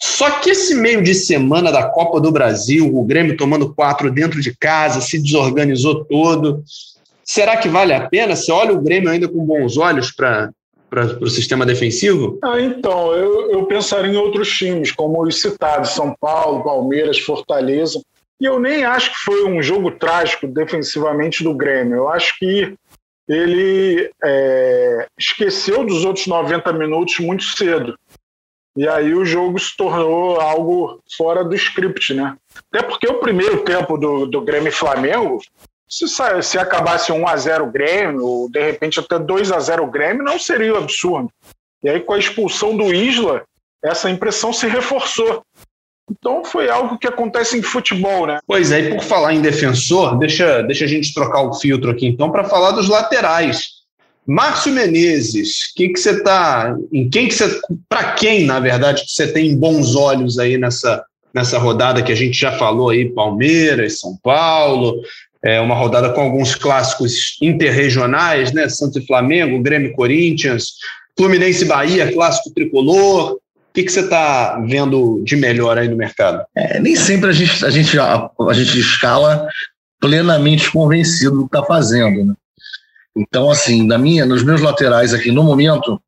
Só 0.00 0.30
que 0.30 0.50
esse 0.50 0.74
meio 0.74 1.02
de 1.02 1.14
semana 1.14 1.70
da 1.70 1.84
Copa 1.84 2.20
do 2.20 2.32
Brasil, 2.32 2.96
o 2.96 3.04
Grêmio 3.04 3.36
tomando 3.36 3.74
quatro 3.74 4.10
dentro 4.10 4.40
de 4.40 4.56
casa, 4.56 5.00
se 5.00 5.20
desorganizou 5.20 6.04
todo. 6.04 6.62
Será 7.22 7.56
que 7.56 7.68
vale 7.68 7.92
a 7.92 8.08
pena? 8.08 8.34
Você 8.34 8.50
olha 8.50 8.72
o 8.72 8.80
Grêmio 8.80 9.10
ainda 9.10 9.28
com 9.28 9.44
bons 9.44 9.76
olhos 9.76 10.10
para 10.10 10.50
para 10.90 11.22
o 11.22 11.30
sistema 11.30 11.64
defensivo? 11.64 12.36
Ah, 12.42 12.60
então, 12.60 13.12
eu, 13.14 13.52
eu 13.52 13.64
pensaria 13.66 14.10
em 14.10 14.16
outros 14.16 14.50
times, 14.50 14.90
como 14.90 15.22
os 15.22 15.40
citados, 15.40 15.90
São 15.90 16.12
Paulo, 16.20 16.64
Palmeiras, 16.64 17.16
Fortaleza. 17.20 18.00
E 18.40 18.46
eu 18.46 18.58
nem 18.58 18.84
acho 18.84 19.10
que 19.10 19.18
foi 19.18 19.44
um 19.44 19.62
jogo 19.62 19.90
trágico 19.90 20.46
defensivamente 20.46 21.44
do 21.44 21.54
Grêmio. 21.54 21.96
Eu 21.96 22.08
acho 22.08 22.38
que 22.38 22.74
ele 23.28 24.10
é, 24.24 25.06
esqueceu 25.18 25.84
dos 25.84 26.04
outros 26.04 26.26
90 26.26 26.72
minutos 26.72 27.18
muito 27.18 27.44
cedo. 27.44 27.96
E 28.76 28.88
aí 28.88 29.14
o 29.14 29.24
jogo 29.24 29.58
se 29.58 29.76
tornou 29.76 30.40
algo 30.40 31.00
fora 31.16 31.44
do 31.44 31.54
script, 31.54 32.14
né? 32.14 32.36
Até 32.72 32.82
porque 32.82 33.06
o 33.06 33.18
primeiro 33.18 33.62
tempo 33.62 33.98
do, 33.98 34.26
do 34.26 34.40
Grêmio 34.40 34.68
e 34.68 34.72
Flamengo, 34.72 35.38
se, 35.88 36.06
se 36.42 36.58
acabasse 36.58 37.12
1 37.12 37.28
a 37.28 37.36
0 37.36 37.66
Grêmio, 37.70 38.24
ou 38.24 38.50
de 38.50 38.60
repente 38.60 38.98
até 38.98 39.18
2 39.18 39.52
a 39.52 39.60
0 39.60 39.86
Grêmio, 39.88 40.24
não 40.24 40.38
seria 40.38 40.72
um 40.72 40.78
absurdo. 40.78 41.30
E 41.82 41.88
aí 41.88 42.00
com 42.00 42.14
a 42.14 42.18
expulsão 42.18 42.76
do 42.76 42.94
Isla, 42.94 43.44
essa 43.82 44.08
impressão 44.08 44.52
se 44.52 44.66
reforçou. 44.66 45.44
Então 46.10 46.44
foi 46.44 46.68
algo 46.68 46.98
que 46.98 47.06
acontece 47.06 47.56
em 47.56 47.62
futebol, 47.62 48.26
né? 48.26 48.38
Pois 48.46 48.72
é, 48.72 48.80
e 48.80 48.90
por 48.90 49.02
falar 49.02 49.32
em 49.34 49.40
defensor, 49.40 50.18
deixa, 50.18 50.62
deixa 50.62 50.84
a 50.84 50.88
gente 50.88 51.14
trocar 51.14 51.42
o 51.42 51.54
filtro 51.54 51.90
aqui 51.90 52.06
então 52.06 52.30
para 52.30 52.44
falar 52.44 52.72
dos 52.72 52.88
laterais. 52.88 53.80
Márcio 54.26 54.72
Menezes, 54.72 55.72
que 55.74 55.88
que 55.88 55.98
você 55.98 56.22
tá, 56.22 56.76
em 56.92 57.08
quem 57.08 57.28
que 57.28 57.34
você, 57.34 57.60
para 57.88 58.12
quem 58.12 58.44
na 58.44 58.60
verdade 58.60 59.04
que 59.04 59.10
você 59.10 59.26
tem 59.26 59.56
bons 59.56 59.94
olhos 59.94 60.38
aí 60.38 60.58
nessa 60.58 61.04
nessa 61.32 61.58
rodada 61.58 62.02
que 62.02 62.10
a 62.10 62.16
gente 62.16 62.38
já 62.38 62.58
falou 62.58 62.90
aí, 62.90 63.08
Palmeiras, 63.08 64.00
São 64.00 64.16
Paulo, 64.22 65.00
é 65.42 65.60
uma 65.60 65.74
rodada 65.74 66.10
com 66.10 66.20
alguns 66.20 66.54
clássicos 66.54 67.38
interregionais, 67.40 68.52
né? 68.52 68.68
Santos 68.68 69.02
e 69.02 69.06
Flamengo, 69.06 69.62
Grêmio 69.62 69.90
e 69.90 69.94
Corinthians, 69.94 70.72
Fluminense 71.16 71.64
e 71.64 71.68
Bahia, 71.68 72.12
clássico 72.12 72.50
tricolor. 72.52 73.38
O 73.70 73.72
que, 73.72 73.84
que 73.84 73.92
você 73.92 74.00
está 74.00 74.58
vendo 74.66 75.22
de 75.24 75.36
melhor 75.36 75.78
aí 75.78 75.88
no 75.88 75.96
mercado? 75.96 76.44
É, 76.56 76.80
nem 76.80 76.96
sempre 76.96 77.30
a 77.30 77.32
gente, 77.32 77.64
a, 77.64 77.70
gente, 77.70 77.96
a, 78.00 78.28
a 78.48 78.52
gente 78.52 78.80
escala 78.80 79.48
plenamente 80.00 80.72
convencido 80.72 81.36
do 81.36 81.48
que 81.48 81.56
está 81.56 81.64
fazendo. 81.64 82.24
Né? 82.24 82.34
Então, 83.16 83.48
assim, 83.48 83.86
na 83.86 83.96
minha, 83.96 84.26
nos 84.26 84.42
meus 84.42 84.60
laterais 84.60 85.14
aqui, 85.14 85.30
no 85.30 85.44
momento, 85.44 86.02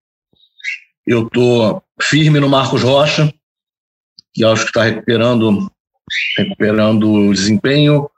eu 1.07 1.29
estou 1.29 1.81
firme 2.01 2.41
no 2.41 2.49
Marcos 2.49 2.83
Rocha, 2.83 3.33
que 4.35 4.45
acho 4.45 4.65
que 4.65 4.71
está 4.71 4.83
recuperando, 4.83 5.71
recuperando 6.37 7.13
o 7.13 7.33
desempenho. 7.33 8.11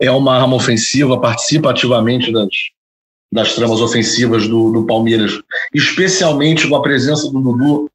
É 0.00 0.10
uma 0.10 0.36
arma 0.36 0.56
ofensiva, 0.56 1.20
participa 1.20 1.70
ativamente 1.70 2.32
das, 2.32 2.48
das 3.32 3.54
tramas 3.54 3.80
ofensivas 3.80 4.48
do, 4.48 4.72
do 4.72 4.84
Palmeiras, 4.84 5.40
especialmente 5.72 6.66
com 6.66 6.74
a 6.74 6.82
presença 6.82 7.30
do 7.30 7.40
Dudu 7.40 7.88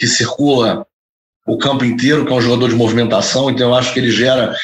que 0.00 0.08
circula 0.08 0.86
o 1.46 1.58
campo 1.58 1.84
inteiro, 1.84 2.24
que 2.24 2.32
é 2.32 2.34
um 2.34 2.40
jogador 2.40 2.70
de 2.70 2.74
movimentação, 2.74 3.50
então 3.50 3.68
eu 3.68 3.74
acho 3.74 3.92
que 3.92 4.00
ele 4.00 4.10
gera 4.10 4.54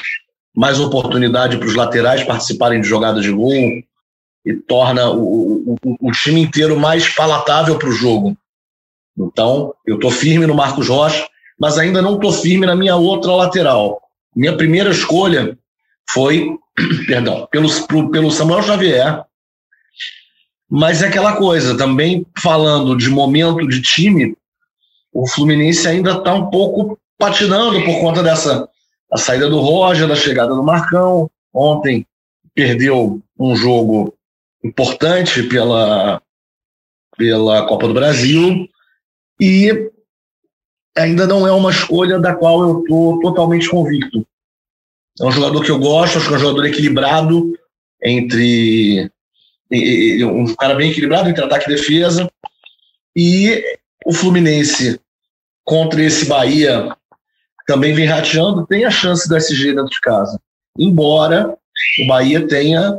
mais 0.55 0.81
oportunidade 0.81 1.59
para 1.59 1.69
os 1.69 1.75
laterais 1.75 2.25
participarem 2.25 2.81
de 2.81 2.89
jogadas 2.89 3.23
de 3.23 3.31
gol 3.31 3.53
e 3.53 4.55
torna 4.67 5.11
o, 5.11 5.77
o, 5.85 5.97
o 6.01 6.11
time 6.13 6.41
inteiro 6.41 6.79
mais 6.81 7.15
palatável 7.15 7.79
para 7.79 7.89
o 7.89 7.93
jogo. 7.93 8.37
Então, 9.19 9.75
eu 9.87 9.97
estou 9.97 10.11
firme 10.11 10.47
no 10.47 10.55
Marcos 10.55 10.89
Rocha, 10.89 11.29
mas 11.59 11.79
ainda 11.79 12.01
não 12.01 12.15
estou 12.15 12.33
firme 12.33 12.65
na 12.65 12.75
minha 12.75 12.97
outra 12.97 13.33
lateral. 13.33 14.01
Minha 14.35 14.57
primeira 14.57 14.91
escolha 14.91 15.59
foi, 16.11 16.49
perdão, 17.07 17.47
pelo, 17.51 17.69
pelo 18.11 18.31
Samuel 18.31 18.63
Xavier, 18.63 19.25
mas 20.71 21.03
é 21.03 21.09
aquela 21.09 21.37
coisa, 21.37 21.77
também 21.77 22.25
falando 22.39 22.97
de 22.97 23.11
momento 23.11 23.67
de 23.69 23.83
time, 23.83 24.37
o 25.19 25.27
Fluminense 25.27 25.89
ainda 25.89 26.13
está 26.13 26.35
um 26.35 26.51
pouco 26.51 26.99
patinando 27.17 27.83
por 27.85 28.01
conta 28.01 28.23
dessa 28.23 28.69
a 29.11 29.17
saída 29.17 29.49
do 29.49 29.61
Roger, 29.61 30.07
da 30.07 30.15
chegada 30.15 30.55
do 30.55 30.63
Marcão. 30.63 31.31
Ontem 31.55 32.07
perdeu 32.55 33.23
um 33.39 33.57
jogo 33.57 34.15
importante 34.63 35.43
pela, 35.45 36.21
pela 37.17 37.67
Copa 37.67 37.89
do 37.89 37.95
Brasil 37.95 38.69
e 39.41 39.91
ainda 40.95 41.27
não 41.27 41.47
é 41.47 41.53
uma 41.53 41.71
escolha 41.71 42.19
da 42.19 42.35
qual 42.35 42.61
eu 42.63 42.81
estou 42.81 43.19
totalmente 43.21 43.71
convicto. 43.71 44.27
É 45.19 45.25
um 45.25 45.33
jogador 45.33 45.65
que 45.65 45.71
eu 45.71 45.79
gosto, 45.79 46.19
acho 46.19 46.29
que 46.29 46.35
é 46.35 46.37
um 46.37 46.41
jogador 46.41 46.67
equilibrado 46.67 47.59
entre 48.03 49.11
um 50.23 50.55
cara 50.57 50.75
bem 50.75 50.91
equilibrado 50.91 51.31
entre 51.31 51.43
ataque 51.43 51.71
e 51.71 51.75
defesa. 51.75 52.31
E 53.17 53.65
o 54.05 54.13
Fluminense 54.13 55.01
contra 55.67 56.03
esse 56.03 56.27
Bahia 56.27 56.97
também 57.67 57.93
vem 57.93 58.07
rateando, 58.07 58.67
tem 58.67 58.85
a 58.85 58.91
chance 58.91 59.29
do 59.29 59.37
SG 59.37 59.75
dentro 59.75 59.91
de 59.91 60.01
casa. 60.01 60.41
Embora 60.79 61.59
o 62.03 62.07
Bahia 62.07 62.47
tenha 62.47 62.99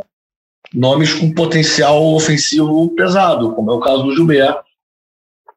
nomes 0.73 1.13
com 1.13 1.33
potencial 1.33 2.13
ofensivo 2.13 2.93
pesado, 2.93 3.55
como 3.55 3.71
é 3.71 3.73
o 3.73 3.79
caso 3.79 4.03
do 4.03 4.15
Gilberto, 4.15 4.67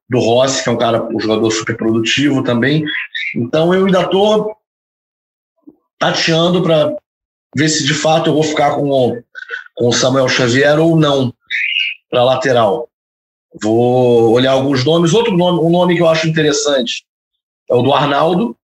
do 0.09 0.21
Rossi, 0.21 0.63
que 0.63 0.69
é 0.69 0.73
um 0.73 0.79
cara, 0.79 1.03
um 1.05 1.19
jogador 1.19 1.51
super 1.51 1.77
produtivo 1.77 2.43
também. 2.43 2.85
Então 3.35 3.75
eu 3.75 3.87
ainda 3.87 4.03
estou 4.03 4.57
tateando 5.99 6.63
para 6.63 6.97
ver 7.57 7.69
se 7.69 7.85
de 7.85 7.95
fato 7.95 8.31
eu 8.31 8.35
vou 8.35 8.43
ficar 8.43 8.77
com 8.77 8.89
o, 8.89 9.23
com 9.75 9.89
o 9.89 9.93
Samuel 9.93 10.29
Xavier 10.29 10.79
ou 10.79 10.97
não 10.97 11.35
para 12.09 12.25
lateral. 12.25 12.90
Vou 13.63 14.33
olhar 14.33 14.53
alguns 14.53 14.85
nomes. 14.85 15.13
Outro 15.13 15.37
nome, 15.37 15.59
um 15.61 15.71
nome 15.71 15.97
que 15.97 16.03
eu 16.03 16.09
acho 16.09 16.29
interessante 16.29 17.05
é 17.69 17.75
o 17.75 17.83
do 17.83 17.93
Arnaldo, 17.93 18.57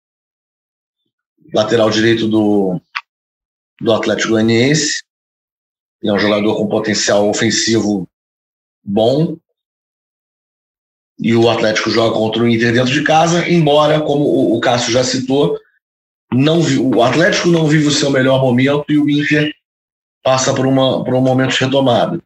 lateral 1.53 1.90
direito 1.90 2.29
do, 2.29 2.81
do 3.81 3.92
Atlético 3.92 4.31
Goianiense. 4.31 5.05
É 6.05 6.12
um 6.12 6.18
jogador 6.18 6.57
com 6.57 6.68
potencial 6.68 7.29
ofensivo 7.29 8.09
bom. 8.85 9.37
E 11.18 11.35
o 11.35 11.49
Atlético 11.49 11.90
joga 11.90 12.14
contra 12.14 12.42
o 12.42 12.49
Inter 12.49 12.72
dentro 12.72 12.92
de 12.92 13.03
casa, 13.03 13.49
embora, 13.49 14.01
como 14.03 14.25
o, 14.25 14.57
o 14.57 14.61
Cássio 14.61 14.92
já 14.92 15.03
citou, 15.03 15.59
não 16.33 16.61
o 16.61 17.03
Atlético 17.03 17.49
não 17.49 17.66
vive 17.66 17.87
o 17.87 17.92
seu 17.92 18.11
melhor 18.11 18.40
momento 18.42 18.85
e 18.90 18.99
o 18.99 19.09
Inter 19.09 19.55
passa 20.22 20.53
por, 20.55 20.66
uma, 20.66 21.03
por 21.03 21.14
um 21.14 21.20
momento 21.20 21.53
de 21.53 21.64
retomada. 21.64 22.22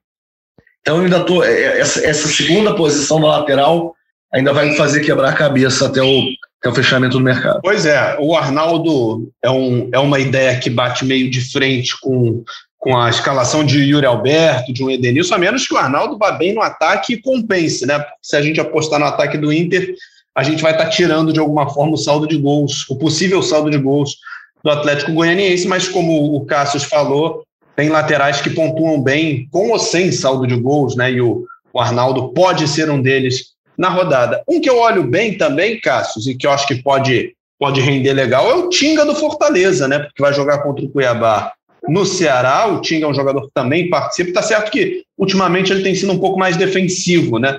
Então, 0.81 1.01
ainda 1.01 1.21
tô. 1.21 1.43
É, 1.43 1.53
é, 1.53 1.81
essa, 1.81 2.05
essa 2.07 2.29
segunda 2.29 2.75
posição 2.75 3.19
na 3.19 3.29
lateral 3.29 3.95
ainda 4.33 4.53
vai 4.53 4.75
fazer 4.77 5.01
quebrar 5.01 5.31
a 5.31 5.35
cabeça 5.37 5.87
até 5.87 6.03
o, 6.03 6.23
até 6.61 6.69
o 6.69 6.75
fechamento 6.75 7.19
do 7.19 7.25
mercado. 7.25 7.61
Pois 7.63 7.85
é, 7.85 8.17
o 8.21 8.37
Arnaldo 8.37 9.31
é, 9.43 9.51
um, 9.51 9.89
é 9.93 9.99
uma 9.99 10.19
ideia 10.19 10.59
que 10.59 10.71
bate 10.71 11.05
meio 11.05 11.31
de 11.31 11.41
frente 11.41 11.99
com, 12.01 12.43
com 12.79 12.97
a 12.97 13.11
escalação 13.11 13.65
de 13.65 13.79
Yuri 13.79 14.07
Alberto, 14.07 14.73
de 14.73 14.85
um 14.85 14.91
Edenilson, 14.91 15.35
a 15.35 15.39
menos 15.39 15.67
que 15.67 15.75
o 15.75 15.79
Arnaldo 15.79 16.17
vá 16.17 16.33
bem 16.33 16.55
no 16.55 16.63
ataque 16.63 17.15
e 17.15 17.21
compense, 17.21 17.87
né? 17.87 18.05
Se 18.23 18.37
a 18.37 18.43
gente 18.43 18.61
apostar 18.61 19.01
no 19.01 19.07
ataque 19.07 19.37
do 19.37 19.53
Inter, 19.53 19.95
a 20.35 20.43
gente 20.43 20.63
vai 20.63 20.73
estar 20.73 20.85
tá 20.85 20.91
tirando 20.91 21.33
de 21.33 21.41
alguma 21.41 21.69
forma 21.69 21.95
o 21.95 21.99
saldo 21.99 22.27
de 22.27 22.37
gols, 22.37 22.89
o 22.89 22.97
possível 22.97 23.43
saldo 23.43 23.71
de 23.71 23.79
gols 23.79 24.17
do 24.63 24.71
Atlético 24.71 25.13
Goianiense, 25.13 25.67
mas 25.67 25.89
como 25.89 26.37
o 26.37 26.45
Cassius 26.45 26.85
falou, 26.85 27.43
tem 27.77 27.89
laterais 27.89 28.41
que 28.41 28.51
pontuam 28.51 29.01
bem 29.01 29.49
com 29.51 29.71
ou 29.71 29.79
sem 29.79 30.13
saldo 30.13 30.47
de 30.47 30.57
gols, 30.57 30.97
né? 30.97 31.13
E 31.13 31.21
o, 31.21 31.45
o 31.73 31.81
Arnaldo 31.81 32.33
pode 32.33 32.67
ser 32.69 32.91
um 32.91 33.01
deles 33.01 33.51
na 33.77 33.89
rodada. 33.89 34.43
Um 34.47 34.61
que 34.61 34.69
eu 34.69 34.79
olho 34.79 35.05
bem 35.05 35.39
também, 35.39 35.81
Cassius, 35.81 36.27
e 36.27 36.35
que 36.35 36.47
eu 36.47 36.51
acho 36.51 36.67
que 36.67 36.83
pode, 36.83 37.35
pode 37.59 37.81
render 37.81 38.13
legal, 38.13 38.51
é 38.51 38.55
o 38.55 38.69
Tinga 38.69 39.05
do 39.05 39.15
Fortaleza, 39.15 39.89
né? 39.89 40.01
Porque 40.01 40.23
vai 40.23 40.35
jogar 40.35 40.59
contra 40.59 40.85
o 40.85 40.91
Cuiabá 40.91 41.53
no 41.89 42.05
Ceará. 42.05 42.67
O 42.67 42.81
Tinga 42.81 43.07
é 43.07 43.09
um 43.09 43.15
jogador 43.15 43.47
que 43.47 43.55
também 43.55 43.89
participa. 43.89 44.35
Tá 44.35 44.43
certo 44.43 44.71
que 44.71 45.03
ultimamente 45.17 45.73
ele 45.73 45.83
tem 45.83 45.95
sido 45.95 46.13
um 46.13 46.19
pouco 46.19 46.39
mais 46.39 46.57
defensivo, 46.57 47.39
né? 47.39 47.59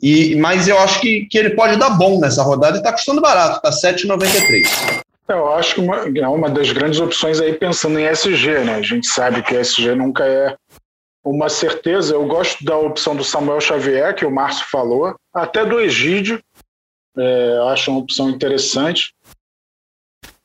E, 0.00 0.36
mas 0.36 0.68
eu 0.68 0.78
acho 0.78 1.00
que, 1.00 1.26
que 1.26 1.38
ele 1.38 1.50
pode 1.50 1.76
dar 1.76 1.90
bom 1.90 2.20
nessa 2.20 2.42
rodada 2.42 2.76
e 2.76 2.78
está 2.78 2.92
custando 2.92 3.20
barato, 3.20 3.60
tá 3.60 3.70
7,93. 3.70 5.01
Eu 5.28 5.52
acho 5.52 5.76
que 5.76 5.80
uma, 5.80 5.96
é 5.96 6.28
uma 6.28 6.50
das 6.50 6.70
grandes 6.72 7.00
opções 7.00 7.40
aí 7.40 7.54
pensando 7.54 7.98
em 7.98 8.04
SG, 8.04 8.64
né? 8.64 8.74
A 8.74 8.82
gente 8.82 9.06
sabe 9.06 9.42
que 9.42 9.54
SG 9.54 9.94
nunca 9.94 10.24
é 10.24 10.56
uma 11.24 11.48
certeza. 11.48 12.14
Eu 12.14 12.26
gosto 12.26 12.64
da 12.64 12.76
opção 12.76 13.14
do 13.14 13.24
Samuel 13.24 13.60
Xavier, 13.60 14.14
que 14.14 14.26
o 14.26 14.30
Márcio 14.30 14.66
falou, 14.70 15.14
até 15.32 15.64
do 15.64 15.80
Egídio. 15.80 16.42
É, 17.16 17.58
acho 17.70 17.90
uma 17.90 18.00
opção 18.00 18.28
interessante. 18.30 19.14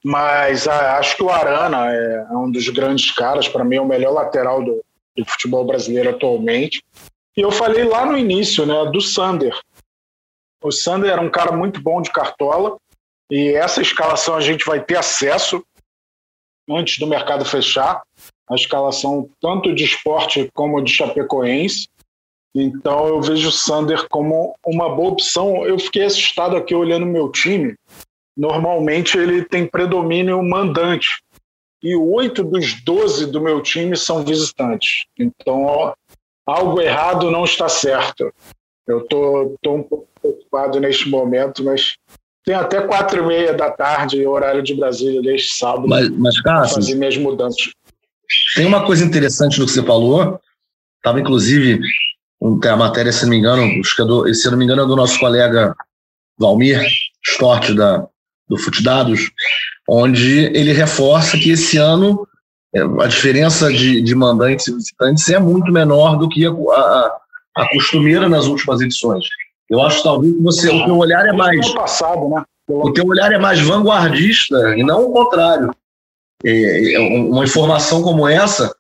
Mas 0.03 0.67
ah, 0.67 0.97
acho 0.97 1.17
que 1.17 1.23
o 1.23 1.30
Arana 1.30 1.91
é, 1.91 2.28
é 2.30 2.38
um 2.38 2.49
dos 2.51 2.69
grandes 2.69 3.11
caras, 3.11 3.47
para 3.47 3.65
mim 3.65 3.78
é 3.78 3.82
o 3.82 3.88
melhor 3.88 4.13
lateral 4.13 4.63
do, 4.63 4.84
do, 5.15 5.25
futebol 5.25 5.65
brasileiro 5.65 6.11
atualmente. 6.11 6.84
E 7.36 7.41
eu 7.41 7.51
falei 7.51 7.84
lá 7.84 8.05
no 8.05 8.17
início, 8.17 8.65
né, 8.65 8.73
do 8.91 9.01
Sander. 9.01 9.57
O 10.63 10.71
Sander 10.71 11.11
era 11.11 11.21
um 11.21 11.30
cara 11.30 11.51
muito 11.51 11.82
bom 11.82 12.01
de 12.01 12.11
cartola, 12.11 12.78
e 13.30 13.49
essa 13.49 13.82
escalação 13.82 14.36
a 14.36 14.41
gente 14.41 14.65
vai 14.65 14.84
ter 14.84 14.97
acesso 14.97 15.63
antes 16.69 16.97
do 16.99 17.07
mercado 17.07 17.45
fechar 17.45 18.01
a 18.49 18.55
escalação 18.55 19.30
tanto 19.41 19.73
de 19.75 19.84
esporte 19.84 20.49
como 20.53 20.82
de 20.82 20.93
Chapecoense. 20.93 21.89
Então 22.55 23.07
eu 23.07 23.21
vejo 23.21 23.49
o 23.49 23.51
Sander 23.51 24.07
como 24.09 24.55
uma 24.65 24.89
boa 24.95 25.11
opção. 25.11 25.65
Eu 25.65 25.78
fiquei 25.78 26.05
assustado 26.05 26.55
aqui 26.55 26.73
olhando 26.73 27.05
meu 27.05 27.30
time. 27.30 27.75
Normalmente 28.36 29.17
ele 29.17 29.43
tem 29.43 29.67
predomínio 29.67 30.41
mandante. 30.41 31.21
E 31.84 31.95
oito 31.95 32.43
dos 32.43 32.84
doze 32.84 33.25
do 33.28 33.41
meu 33.41 33.61
time 33.61 33.95
são 33.95 34.23
visitantes. 34.23 35.05
Então 35.19 35.93
algo 36.45 36.82
errado 36.82 37.30
não 37.30 37.43
está 37.43 37.67
certo. 37.67 38.34
Eu 38.88 39.05
tô 39.05 39.57
um 39.67 39.84
pouco 39.84 40.07
preocupado 40.21 40.80
neste 40.80 41.09
momento, 41.09 41.63
mas 41.63 41.97
tem 42.47 42.55
até 42.55 42.79
quatro 42.79 43.21
e 43.21 43.27
meia 43.27 43.53
da 43.53 43.69
tarde, 43.69 44.25
horário 44.25 44.63
de 44.63 44.73
Brasília, 44.73 45.19
neste 45.19 45.57
sábado. 45.57 45.85
Mas, 45.85 46.07
mas 46.11 46.39
Cássio, 46.39 46.75
fazer 46.75 46.95
minhas 46.95 47.17
mudanças. 47.17 47.73
Tem 48.55 48.65
uma 48.65 48.85
coisa 48.85 49.03
interessante 49.03 49.59
no 49.59 49.65
que 49.65 49.71
você 49.73 49.83
falou. 49.83 50.39
Estava, 50.95 51.19
inclusive, 51.19 51.81
tem 52.61 52.71
a 52.71 52.77
matéria, 52.77 53.11
se 53.11 53.23
não 53.23 53.31
me 53.31 53.37
engano, 53.37 53.63
é 53.63 54.05
do, 54.05 54.33
se 54.33 54.49
não 54.49 54.57
me 54.57 54.63
engano, 54.63 54.83
é 54.83 54.85
do 54.85 54.95
nosso 54.95 55.19
colega 55.19 55.75
Valmir 56.39 56.81
Stort, 57.21 57.73
da, 57.73 58.07
do 58.47 58.57
Futdados, 58.57 59.29
onde 59.89 60.45
ele 60.57 60.71
reforça 60.71 61.37
que 61.37 61.51
esse 61.51 61.75
ano 61.75 62.25
é, 62.73 62.79
a 62.79 63.07
diferença 63.07 63.69
de, 63.69 64.01
de 64.01 64.15
mandantes 64.15 64.67
e 64.67 64.73
visitantes 64.73 65.29
é 65.29 65.37
muito 65.37 65.69
menor 65.69 66.17
do 66.17 66.29
que 66.29 66.45
a, 66.45 66.51
a, 66.51 67.17
a 67.57 67.69
costumeira 67.73 68.29
nas 68.29 68.45
últimas 68.45 68.79
edições. 68.79 69.25
Eu 69.70 69.82
acho 69.82 70.01
talvez 70.01 70.34
que 70.34 70.41
você, 70.41 70.70
o 70.70 70.86
teu 70.86 70.97
olhar 70.97 71.26
é 71.26 71.34
mais 71.34 71.74
passado, 71.74 72.30
né? 72.30 72.43
O 72.68 72.91
teu 72.91 73.05
olhar 73.05 73.32
é 73.32 73.38
mais 73.38 73.59
vanguardista 73.59 74.78
e 74.78 74.84
não 74.84 75.05
o 75.05 75.13
contrário. 75.13 75.74
É, 76.43 76.93
é, 76.93 76.99
uma 76.99 77.43
informação 77.43 78.01
como 78.01 78.28
essa, 78.28 78.74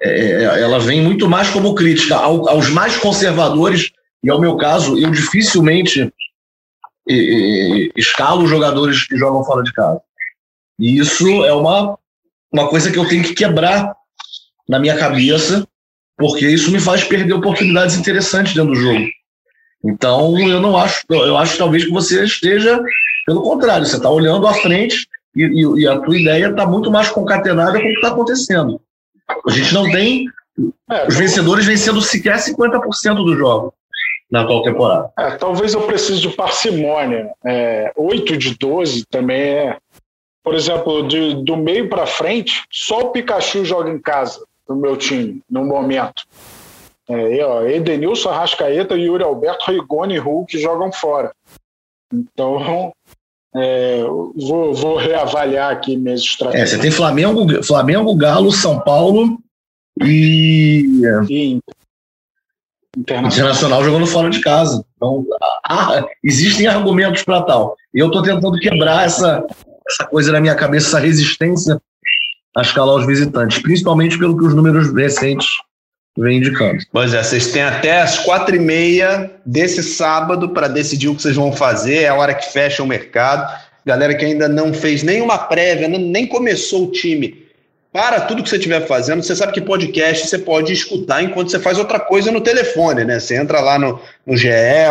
é, 0.00 0.60
ela 0.62 0.78
vem 0.78 1.02
muito 1.02 1.28
mais 1.28 1.50
como 1.50 1.74
crítica 1.74 2.16
ao, 2.16 2.48
aos 2.48 2.70
mais 2.70 2.96
conservadores 2.96 3.90
e 4.22 4.30
ao 4.30 4.40
meu 4.40 4.56
caso, 4.56 4.98
eu 4.98 5.10
dificilmente 5.10 6.12
escalo 7.96 8.46
jogadores 8.46 9.06
que 9.06 9.16
jogam 9.16 9.42
fora 9.44 9.62
de 9.62 9.72
casa. 9.72 10.00
E 10.78 10.98
isso 10.98 11.26
é 11.44 11.52
uma, 11.54 11.98
uma 12.52 12.68
coisa 12.68 12.90
que 12.90 12.98
eu 12.98 13.08
tenho 13.08 13.22
que 13.22 13.34
quebrar 13.34 13.94
na 14.68 14.78
minha 14.78 14.96
cabeça, 14.96 15.66
porque 16.18 16.46
isso 16.46 16.70
me 16.70 16.78
faz 16.78 17.04
perder 17.04 17.32
oportunidades 17.32 17.96
interessantes 17.96 18.54
dentro 18.54 18.74
do 18.74 18.80
jogo. 18.80 19.06
Então, 19.84 20.38
eu 20.38 20.60
não 20.60 20.76
acho, 20.76 21.04
eu 21.10 21.36
acho 21.36 21.56
talvez 21.56 21.84
que 21.84 21.92
você 21.92 22.24
esteja 22.24 22.80
pelo 23.28 23.42
contrário, 23.42 23.84
você 23.84 23.96
está 23.96 24.08
olhando 24.08 24.46
à 24.46 24.54
frente 24.54 25.06
e, 25.36 25.42
e, 25.42 25.82
e, 25.82 25.86
a 25.86 25.98
tua 26.00 26.18
ideia 26.18 26.48
está 26.48 26.64
muito 26.66 26.90
mais 26.90 27.10
concatenada 27.10 27.72
com 27.72 27.78
o 27.78 27.82
que 27.82 27.94
está 27.96 28.08
acontecendo. 28.08 28.80
A 29.46 29.50
gente 29.50 29.74
não 29.74 29.84
tem 29.90 30.24
é, 30.90 31.06
os 31.06 31.14
vencedores 31.14 31.66
vencendo 31.66 32.00
sequer 32.00 32.38
50% 32.38 33.16
do 33.16 33.36
jogo 33.36 33.74
na 34.32 34.40
atual 34.40 34.62
temporada. 34.62 35.10
É, 35.18 35.32
talvez 35.32 35.74
eu 35.74 35.82
precise 35.82 36.22
de 36.22 36.30
parcimônia. 36.30 37.30
É, 37.44 37.92
8 37.94 38.34
de 38.38 38.56
12 38.56 39.04
também 39.10 39.40
é. 39.42 39.76
Por 40.42 40.54
exemplo, 40.54 41.06
de, 41.06 41.44
do 41.44 41.54
meio 41.54 41.90
para 41.90 42.06
frente, 42.06 42.64
só 42.70 43.00
o 43.00 43.10
Pikachu 43.10 43.62
joga 43.62 43.90
em 43.90 43.98
casa 43.98 44.42
no 44.66 44.76
meu 44.76 44.96
time, 44.96 45.42
no 45.50 45.66
momento. 45.66 46.22
É, 47.08 47.44
ó, 47.44 47.62
Edenilson, 47.66 48.28
Arrascaeta, 48.28 48.94
Yuri 48.94 49.24
Alberto, 49.24 49.70
Rigoni 49.70 50.14
e 50.14 50.18
Hulk 50.18 50.58
jogam 50.58 50.92
fora. 50.92 51.32
Então, 52.12 52.92
é, 53.54 54.02
vou, 54.02 54.74
vou, 54.74 54.96
reavaliar 54.96 55.72
aqui 55.72 55.96
minhas 55.96 56.20
estratégias. 56.20 56.72
É, 56.72 56.76
você 56.76 56.82
tem 56.82 56.90
Flamengo, 56.90 57.62
Flamengo, 57.62 58.14
Galo, 58.14 58.52
São 58.52 58.80
Paulo 58.80 59.38
e. 60.02 60.84
e 61.30 61.58
Internacional. 62.96 63.32
Internacional 63.32 63.84
jogando 63.84 64.06
fora 64.06 64.28
de 64.28 64.40
casa. 64.40 64.84
Então, 64.96 65.24
há, 65.64 66.04
existem 66.22 66.66
argumentos 66.66 67.22
para 67.22 67.42
tal. 67.42 67.76
E 67.94 67.98
eu 68.00 68.08
estou 68.08 68.22
tentando 68.22 68.58
quebrar 68.58 69.06
essa, 69.06 69.46
essa 69.88 70.06
coisa 70.06 70.32
na 70.32 70.40
minha 70.40 70.54
cabeça, 70.54 70.88
essa 70.88 70.98
resistência 70.98 71.80
a 72.56 72.62
escalar 72.62 72.96
os 72.96 73.06
visitantes, 73.06 73.60
principalmente 73.60 74.18
pelo 74.18 74.36
que 74.36 74.44
os 74.44 74.54
números 74.54 74.92
recentes 74.92 75.46
vem 76.18 76.38
indicando. 76.38 76.82
Pois 76.92 77.14
é, 77.14 77.22
vocês 77.22 77.52
têm 77.52 77.62
até 77.62 78.00
as 78.00 78.18
quatro 78.18 78.54
e 78.54 78.58
meia 78.58 79.30
desse 79.44 79.82
sábado 79.82 80.50
para 80.50 80.68
decidir 80.68 81.08
o 81.08 81.14
que 81.14 81.22
vocês 81.22 81.36
vão 81.36 81.52
fazer, 81.52 82.02
é 82.02 82.08
a 82.08 82.14
hora 82.14 82.34
que 82.34 82.52
fecha 82.52 82.82
o 82.82 82.86
mercado. 82.86 83.68
Galera 83.86 84.14
que 84.14 84.24
ainda 84.24 84.48
não 84.48 84.74
fez 84.74 85.02
nenhuma 85.02 85.38
prévia, 85.38 85.88
nem 85.88 86.26
começou 86.26 86.84
o 86.84 86.92
time, 86.92 87.48
para 87.92 88.20
tudo 88.20 88.42
que 88.42 88.48
você 88.48 88.56
estiver 88.56 88.86
fazendo. 88.86 89.22
Você 89.22 89.34
sabe 89.34 89.52
que 89.52 89.60
podcast 89.60 90.28
você 90.28 90.38
pode 90.38 90.72
escutar 90.72 91.22
enquanto 91.22 91.50
você 91.50 91.58
faz 91.58 91.78
outra 91.78 91.98
coisa 91.98 92.30
no 92.30 92.40
telefone, 92.40 93.04
né? 93.04 93.18
Você 93.18 93.36
entra 93.36 93.60
lá 93.60 93.78
no, 93.78 93.98
no 94.26 94.36
GE 94.36 94.48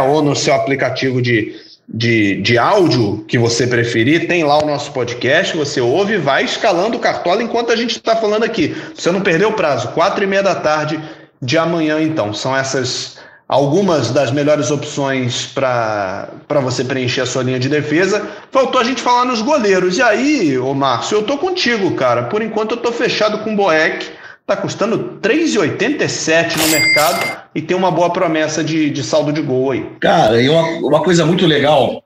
ou 0.09 0.21
no 0.21 0.36
seu 0.36 0.53
aplicativo 0.55 1.21
de, 1.21 1.55
de, 1.88 2.41
de 2.41 2.57
áudio 2.57 3.23
que 3.28 3.38
você 3.38 3.65
preferir, 3.65 4.28
tem 4.28 4.43
lá 4.43 4.61
o 4.61 4.65
nosso 4.65 4.91
podcast, 4.91 5.55
você 5.55 5.80
ouve 5.80 6.15
e 6.15 6.17
vai 6.17 6.43
escalando 6.43 6.97
o 6.97 6.99
cartola 6.99 7.41
enquanto 7.41 7.71
a 7.71 7.75
gente 7.75 7.91
está 7.91 8.15
falando 8.15 8.43
aqui. 8.43 8.75
Você 8.93 9.11
não 9.11 9.21
perdeu 9.21 9.49
o 9.49 9.53
prazo, 9.53 9.89
quatro 9.89 10.23
e 10.23 10.28
meia 10.28 10.43
da 10.43 10.55
tarde 10.55 10.99
de 11.42 11.58
amanhã, 11.58 12.02
então. 12.02 12.34
São 12.34 12.56
essas 12.56 13.18
algumas 13.48 14.12
das 14.12 14.32
melhores 14.32 14.72
opções 14.72 15.46
para 15.46 16.30
você 16.62 16.84
preencher 16.84 17.22
a 17.22 17.26
sua 17.26 17.44
linha 17.44 17.60
de 17.60 17.70
defesa. 17.70 18.28
Faltou 18.52 18.82
a 18.82 18.84
gente 18.84 19.02
falar 19.02 19.26
nos 19.26 19.42
goleiros. 19.42 19.98
E 19.98 20.02
aí, 20.02 20.58
ô 20.58 20.74
Márcio, 20.74 21.20
eu 21.20 21.24
tô 21.24 21.38
contigo, 21.38 21.92
cara. 21.96 22.24
Por 22.24 22.42
enquanto 22.42 22.72
eu 22.72 22.78
tô 22.78 22.92
fechado 22.92 23.40
com 23.44 23.54
o 23.54 23.56
Boeck. 23.56 24.18
Tá 24.46 24.56
custando 24.56 25.20
3,87 25.22 26.56
no 26.56 26.68
mercado 26.70 27.42
e 27.54 27.62
tem 27.62 27.76
uma 27.76 27.92
boa 27.92 28.10
promessa 28.14 28.64
de, 28.64 28.90
de 28.90 29.04
saldo 29.04 29.34
de 29.34 29.42
gol 29.42 29.72
aí. 29.72 29.86
Cara, 30.00 30.42
e 30.42 30.48
uma, 30.48 30.62
uma 30.88 31.04
coisa 31.04 31.26
muito 31.26 31.46
legal, 31.46 32.02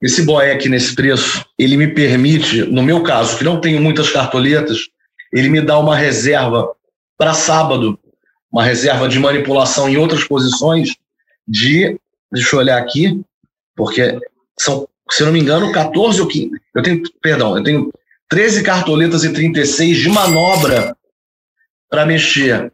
esse 0.00 0.22
Boeck 0.22 0.70
nesse 0.70 0.94
preço, 0.94 1.44
ele 1.58 1.76
me 1.76 1.88
permite, 1.88 2.62
no 2.62 2.82
meu 2.82 3.02
caso, 3.02 3.36
que 3.36 3.44
não 3.44 3.60
tenho 3.60 3.78
muitas 3.78 4.08
cartoletas, 4.08 4.78
ele 5.30 5.50
me 5.50 5.60
dá 5.60 5.78
uma 5.78 5.94
reserva 5.94 6.66
para 7.18 7.34
sábado 7.34 7.98
uma 8.52 8.62
reserva 8.62 9.08
de 9.08 9.18
manipulação 9.18 9.88
em 9.88 9.96
outras 9.96 10.24
posições 10.24 10.94
de, 11.48 11.98
deixa 12.30 12.54
eu 12.54 12.60
olhar 12.60 12.78
aqui, 12.78 13.20
porque 13.74 14.18
são, 14.58 14.86
se 15.10 15.22
eu 15.22 15.26
não 15.26 15.32
me 15.32 15.40
engano, 15.40 15.72
14 15.72 16.20
ou 16.20 16.28
15, 16.28 16.50
eu 16.74 16.82
tenho, 16.82 17.02
perdão, 17.22 17.56
eu 17.56 17.64
tenho 17.64 17.92
13 18.28 18.62
cartoletas 18.62 19.24
e 19.24 19.32
36 19.32 19.98
de 19.98 20.08
manobra 20.08 20.94
para 21.90 22.06
mexer. 22.06 22.72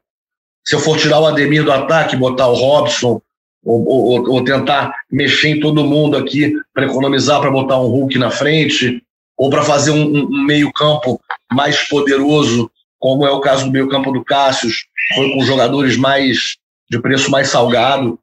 Se 0.65 0.75
eu 0.75 0.81
for 0.81 0.99
tirar 0.99 1.21
o 1.21 1.27
Ademir 1.27 1.65
do 1.65 1.73
ataque, 1.73 2.17
botar 2.17 2.49
o 2.49 2.55
Robson, 2.55 3.21
ou, 3.65 3.89
ou, 3.89 4.31
ou 4.31 4.45
tentar 4.45 4.95
mexer 5.11 5.49
em 5.49 5.61
todo 5.61 5.85
mundo 5.85 6.17
aqui 6.17 6.53
para 6.73 6.87
economizar, 6.87 7.41
para 7.41 7.51
botar 7.51 7.79
um 7.81 7.89
Hulk 7.89 8.19
na 8.19 8.31
frente, 8.31 9.03
ou 9.37 9.51
para 9.51 9.63
fazer 9.63 9.91
um, 9.91 10.27
um 10.27 10.45
meio-campo 10.45 11.21
mais 11.53 11.89
poderoso 11.89 12.71
como 12.99 13.27
é 13.27 13.31
o 13.31 13.41
caso 13.41 13.65
do 13.65 13.71
meio 13.71 13.89
campo 13.89 14.13
do 14.13 14.25
Cássius, 14.25 14.87
foi 15.15 15.33
com 15.33 15.45
jogadores 15.45 15.97
mais 15.97 16.57
de 16.91 17.01
preço 17.01 17.31
mais 17.31 17.49
salgado. 17.49 18.19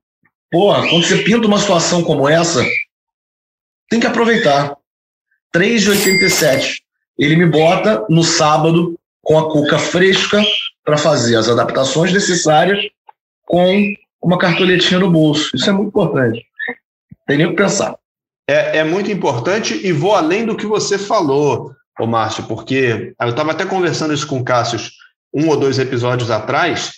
Porra, 0.52 0.88
quando 0.88 1.06
você 1.06 1.18
pinta 1.20 1.48
uma 1.48 1.60
situação 1.60 2.04
como 2.04 2.28
essa, 2.28 2.64
tem 3.90 4.00
que 4.00 4.08
aproveitar. 4.08 4.76
3,87. 5.56 6.80
Ele 7.18 7.36
me 7.36 7.46
bota 7.46 8.06
no 8.10 8.24
sábado 8.24 9.00
com 9.22 9.40
a 9.40 9.50
cuca 9.50 9.80
fresca 9.80 10.44
para 10.84 10.98
fazer 10.98 11.38
as 11.38 11.48
adaptações 11.48 12.12
necessárias 12.12 12.80
com 13.46 13.96
uma 14.22 14.38
cartoletinha 14.38 15.00
no 15.00 15.10
bolso. 15.10 15.56
Isso 15.56 15.70
é 15.70 15.74
muito 15.74 15.90
importante. 15.90 16.46
Tem 17.26 17.38
nem 17.38 17.48
o 17.48 17.52
que 17.52 17.56
pensar. 17.56 17.98
É, 18.48 18.80
é 18.80 18.84
muito 18.84 19.10
importante 19.10 19.80
e 19.86 19.92
vou 19.92 20.14
além 20.14 20.46
do 20.46 20.56
que 20.56 20.68
você 20.68 20.98
falou 20.98 21.74
ô 22.00 22.06
Márcio, 22.06 22.44
porque 22.44 23.14
eu 23.20 23.30
estava 23.30 23.52
até 23.52 23.66
conversando 23.66 24.14
isso 24.14 24.28
com 24.28 24.40
o 24.40 24.44
Cássio 24.44 24.80
um 25.34 25.50
ou 25.50 25.58
dois 25.58 25.78
episódios 25.80 26.32
atrás. 26.32 26.94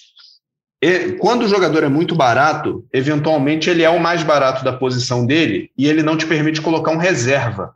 E, 0.82 1.14
quando 1.14 1.43
o 1.43 1.48
jogador 1.48 1.84
é 1.84 1.89
muito 1.89 2.16
barato, 2.16 2.86
eventualmente 2.93 3.70
ele 3.70 3.84
é 3.84 3.89
o 3.89 4.00
mais 4.00 4.22
barato 4.22 4.64
da 4.64 4.72
posição 4.72 5.26
dele 5.26 5.72
e 5.76 5.88
ele 5.88 6.04
não 6.04 6.16
te 6.16 6.28
permite 6.28 6.62
colocar 6.62 6.91
um 6.91 6.98
reserva. 6.98 7.74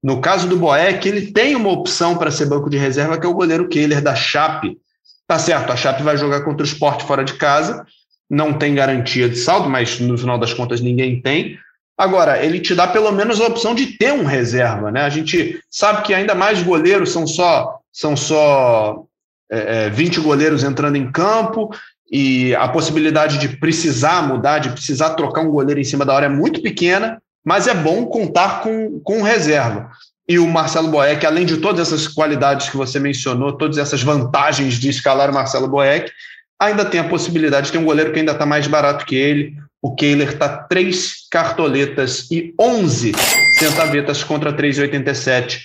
No 0.00 0.20
caso 0.20 0.46
do 0.46 0.56
Boeck, 0.56 1.08
ele 1.08 1.32
tem 1.32 1.56
uma 1.56 1.70
opção 1.70 2.16
para 2.16 2.30
ser 2.30 2.46
banco 2.46 2.70
de 2.70 2.76
reserva, 2.76 3.18
que 3.18 3.26
é 3.26 3.28
o 3.28 3.34
goleiro 3.34 3.68
Kehler 3.68 4.00
da 4.00 4.14
Chape. 4.14 4.78
Tá 5.26 5.38
certo, 5.38 5.72
a 5.72 5.76
Chape 5.76 6.02
vai 6.02 6.16
jogar 6.16 6.42
contra 6.42 6.62
o 6.62 6.68
esporte 6.68 7.04
fora 7.04 7.24
de 7.24 7.34
casa, 7.34 7.84
não 8.30 8.52
tem 8.52 8.74
garantia 8.74 9.28
de 9.28 9.36
saldo, 9.36 9.68
mas 9.68 9.98
no 9.98 10.16
final 10.16 10.38
das 10.38 10.52
contas 10.52 10.80
ninguém 10.80 11.20
tem. 11.20 11.58
Agora, 11.96 12.44
ele 12.44 12.58
te 12.58 12.74
dá 12.74 12.88
pelo 12.88 13.12
menos 13.12 13.40
a 13.40 13.46
opção 13.46 13.74
de 13.74 13.96
ter 13.98 14.12
um 14.12 14.24
reserva, 14.24 14.90
né? 14.90 15.02
A 15.02 15.08
gente 15.08 15.60
sabe 15.70 16.02
que 16.02 16.12
ainda 16.12 16.34
mais 16.34 16.62
goleiros 16.62 17.12
são 17.12 17.26
só 17.26 17.78
são 17.92 18.16
só 18.16 19.04
é, 19.48 19.88
20 19.90 20.18
é, 20.18 20.22
goleiros 20.22 20.64
entrando 20.64 20.96
em 20.96 21.10
campo 21.10 21.70
e 22.10 22.54
a 22.56 22.68
possibilidade 22.68 23.38
de 23.38 23.48
precisar 23.48 24.26
mudar, 24.26 24.58
de 24.58 24.70
precisar 24.70 25.10
trocar 25.10 25.42
um 25.42 25.50
goleiro 25.50 25.80
em 25.80 25.84
cima 25.84 26.04
da 26.04 26.12
hora 26.12 26.26
é 26.26 26.28
muito 26.28 26.60
pequena, 26.60 27.22
mas 27.44 27.68
é 27.68 27.74
bom 27.74 28.06
contar 28.06 28.62
com, 28.62 29.00
com 29.00 29.22
reserva. 29.22 29.90
E 30.28 30.38
o 30.38 30.48
Marcelo 30.48 30.88
Boeck, 30.88 31.24
além 31.24 31.46
de 31.46 31.58
todas 31.58 31.86
essas 31.86 32.08
qualidades 32.08 32.68
que 32.68 32.76
você 32.76 32.98
mencionou, 32.98 33.52
todas 33.52 33.78
essas 33.78 34.02
vantagens 34.02 34.74
de 34.74 34.88
escalar 34.88 35.30
o 35.30 35.34
Marcelo 35.34 35.68
Boeck, 35.68 36.10
ainda 36.58 36.84
tem 36.84 37.00
a 37.00 37.08
possibilidade 37.08 37.66
de 37.66 37.72
ter 37.72 37.78
um 37.78 37.84
goleiro 37.84 38.12
que 38.12 38.18
ainda 38.18 38.32
está 38.32 38.46
mais 38.46 38.66
barato 38.66 39.04
que 39.04 39.14
ele, 39.14 39.54
o 39.84 39.94
Kehler 39.94 40.30
está 40.30 40.48
três 40.48 41.28
cartoletas 41.30 42.30
e 42.30 42.54
11 42.58 43.12
centavetas 43.58 44.24
contra 44.24 44.50
3,87 44.50 45.58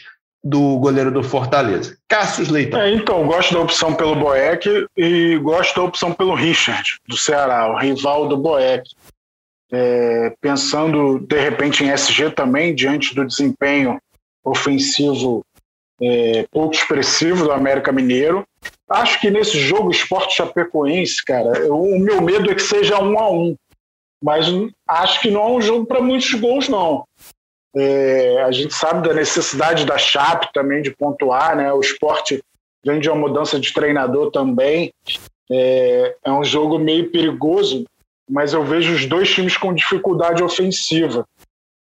do 0.44 0.78
goleiro 0.78 1.10
do 1.10 1.24
Fortaleza. 1.24 1.98
Cassius 2.06 2.50
Leitão. 2.50 2.82
É, 2.82 2.94
então, 2.94 3.26
gosto 3.26 3.54
da 3.54 3.62
opção 3.62 3.96
pelo 3.96 4.18
Boeck 4.18 4.68
e 4.98 5.38
gosto 5.38 5.74
da 5.74 5.84
opção 5.84 6.12
pelo 6.12 6.36
Richard, 6.36 6.98
do 7.08 7.16
Ceará, 7.16 7.72
o 7.72 7.78
rival 7.78 8.28
do 8.28 8.36
Boeck. 8.36 8.84
É, 9.72 10.34
pensando, 10.42 11.20
de 11.20 11.40
repente, 11.40 11.86
em 11.86 11.90
SG 11.90 12.32
também, 12.32 12.76
diante 12.76 13.16
do 13.16 13.26
desempenho 13.26 14.02
ofensivo 14.44 15.46
é, 16.02 16.46
pouco 16.52 16.76
expressivo 16.76 17.46
do 17.46 17.54
América 17.54 17.94
Mineiro. 17.94 18.46
Acho 18.90 19.22
que 19.22 19.32
nesse 19.32 19.58
jogo 19.58 19.92
Esporte 19.92 20.36
Chapecoense, 20.36 21.24
cara, 21.24 21.74
o 21.74 21.98
meu 21.98 22.22
medo 22.22 22.52
é 22.52 22.56
que 22.56 22.62
seja 22.62 23.02
um 23.02 23.18
a 23.18 23.32
um. 23.32 23.56
Mas 24.22 24.48
acho 24.88 25.22
que 25.22 25.32
não 25.32 25.42
é 25.42 25.48
um 25.48 25.62
jogo 25.62 25.86
para 25.86 26.02
muitos 26.02 26.34
gols, 26.34 26.68
não. 26.68 27.06
É, 27.76 28.42
a 28.44 28.52
gente 28.52 28.74
sabe 28.74 29.08
da 29.08 29.14
necessidade 29.14 29.86
da 29.86 29.98
Chape 29.98 30.50
também 30.54 30.82
de 30.82 30.96
pontuar, 30.96 31.56
né? 31.56 31.72
O 31.72 31.80
esporte 31.80 32.42
vem 32.84 33.00
de 33.00 33.10
uma 33.10 33.28
mudança 33.28 33.60
de 33.60 33.74
treinador 33.74 34.32
também. 34.32 34.92
É, 35.52 36.16
é 36.26 36.32
um 36.32 36.44
jogo 36.44 36.78
meio 36.78 37.12
perigoso, 37.12 37.86
mas 38.30 38.54
eu 38.54 38.64
vejo 38.64 38.94
os 38.94 39.06
dois 39.06 39.30
times 39.34 39.58
com 39.58 39.74
dificuldade 39.74 40.44
ofensiva. 40.44 41.26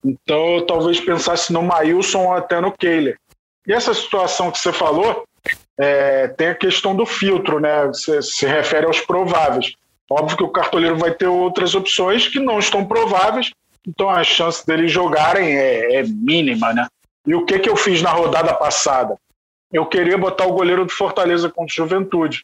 Então 0.04 0.56
eu 0.56 0.66
talvez 0.66 1.00
pensasse 1.00 1.52
no 1.52 1.62
Maílson 1.62 2.26
ou 2.26 2.32
até 2.32 2.60
no 2.60 2.72
Kehler. 2.72 3.16
E 3.66 3.72
essa 3.72 3.92
situação 3.92 4.50
que 4.50 4.58
você 4.58 4.72
falou 4.72 5.24
é, 5.78 6.28
tem 6.28 6.48
a 6.48 6.54
questão 6.54 6.94
do 6.94 7.06
filtro, 7.06 7.60
né? 7.60 7.86
Você 7.86 8.20
se 8.22 8.46
refere 8.46 8.86
aos 8.86 9.00
prováveis. 9.00 9.72
Óbvio 10.10 10.36
que 10.36 10.42
o 10.42 10.48
cartoleiro 10.48 10.96
vai 10.96 11.12
ter 11.12 11.26
outras 11.26 11.74
opções 11.74 12.26
que 12.28 12.38
não 12.38 12.58
estão 12.58 12.84
prováveis, 12.84 13.50
então 13.86 14.08
a 14.08 14.24
chance 14.24 14.66
deles 14.66 14.90
jogarem 14.90 15.54
é, 15.54 15.96
é 15.96 16.02
mínima, 16.02 16.72
né? 16.72 16.86
E 17.26 17.34
o 17.34 17.44
que, 17.44 17.58
que 17.58 17.68
eu 17.68 17.76
fiz 17.76 18.00
na 18.00 18.10
rodada 18.10 18.54
passada? 18.54 19.16
Eu 19.70 19.84
queria 19.84 20.16
botar 20.16 20.46
o 20.46 20.52
goleiro 20.52 20.86
do 20.86 20.92
Fortaleza 20.92 21.50
contra 21.50 21.72
o 21.72 21.76
Juventude. 21.76 22.42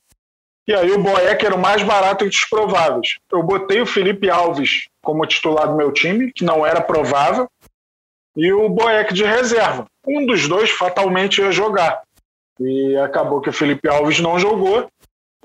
E 0.67 0.75
aí 0.75 0.91
o 0.93 1.03
Boeck 1.03 1.45
era 1.45 1.55
o 1.55 1.59
mais 1.59 1.83
barato 1.83 2.25
entre 2.25 2.37
os 2.37 2.45
prováveis. 2.45 3.17
Eu 3.31 3.43
botei 3.43 3.81
o 3.81 3.87
Felipe 3.87 4.31
Alves 4.31 4.89
como 5.03 5.27
titular 5.27 5.69
do 5.69 5.77
meu 5.77 5.93
time, 5.93 6.33
que 6.33 6.45
não 6.45 6.67
era 6.67 6.81
provável, 6.81 7.49
e 8.37 8.53
o 8.53 8.69
Boeck 8.69 9.13
de 9.13 9.25
reserva. 9.25 9.87
Um 10.07 10.27
dos 10.27 10.49
dois 10.49 10.71
fatalmente 10.71 11.41
ia 11.41 11.53
jogar. 11.53 12.03
E 12.59 12.97
acabou 12.97 13.41
que 13.41 13.49
o 13.49 13.53
Felipe 13.53 13.89
Alves 13.89 14.21
não 14.21 14.39
jogou, 14.39 14.89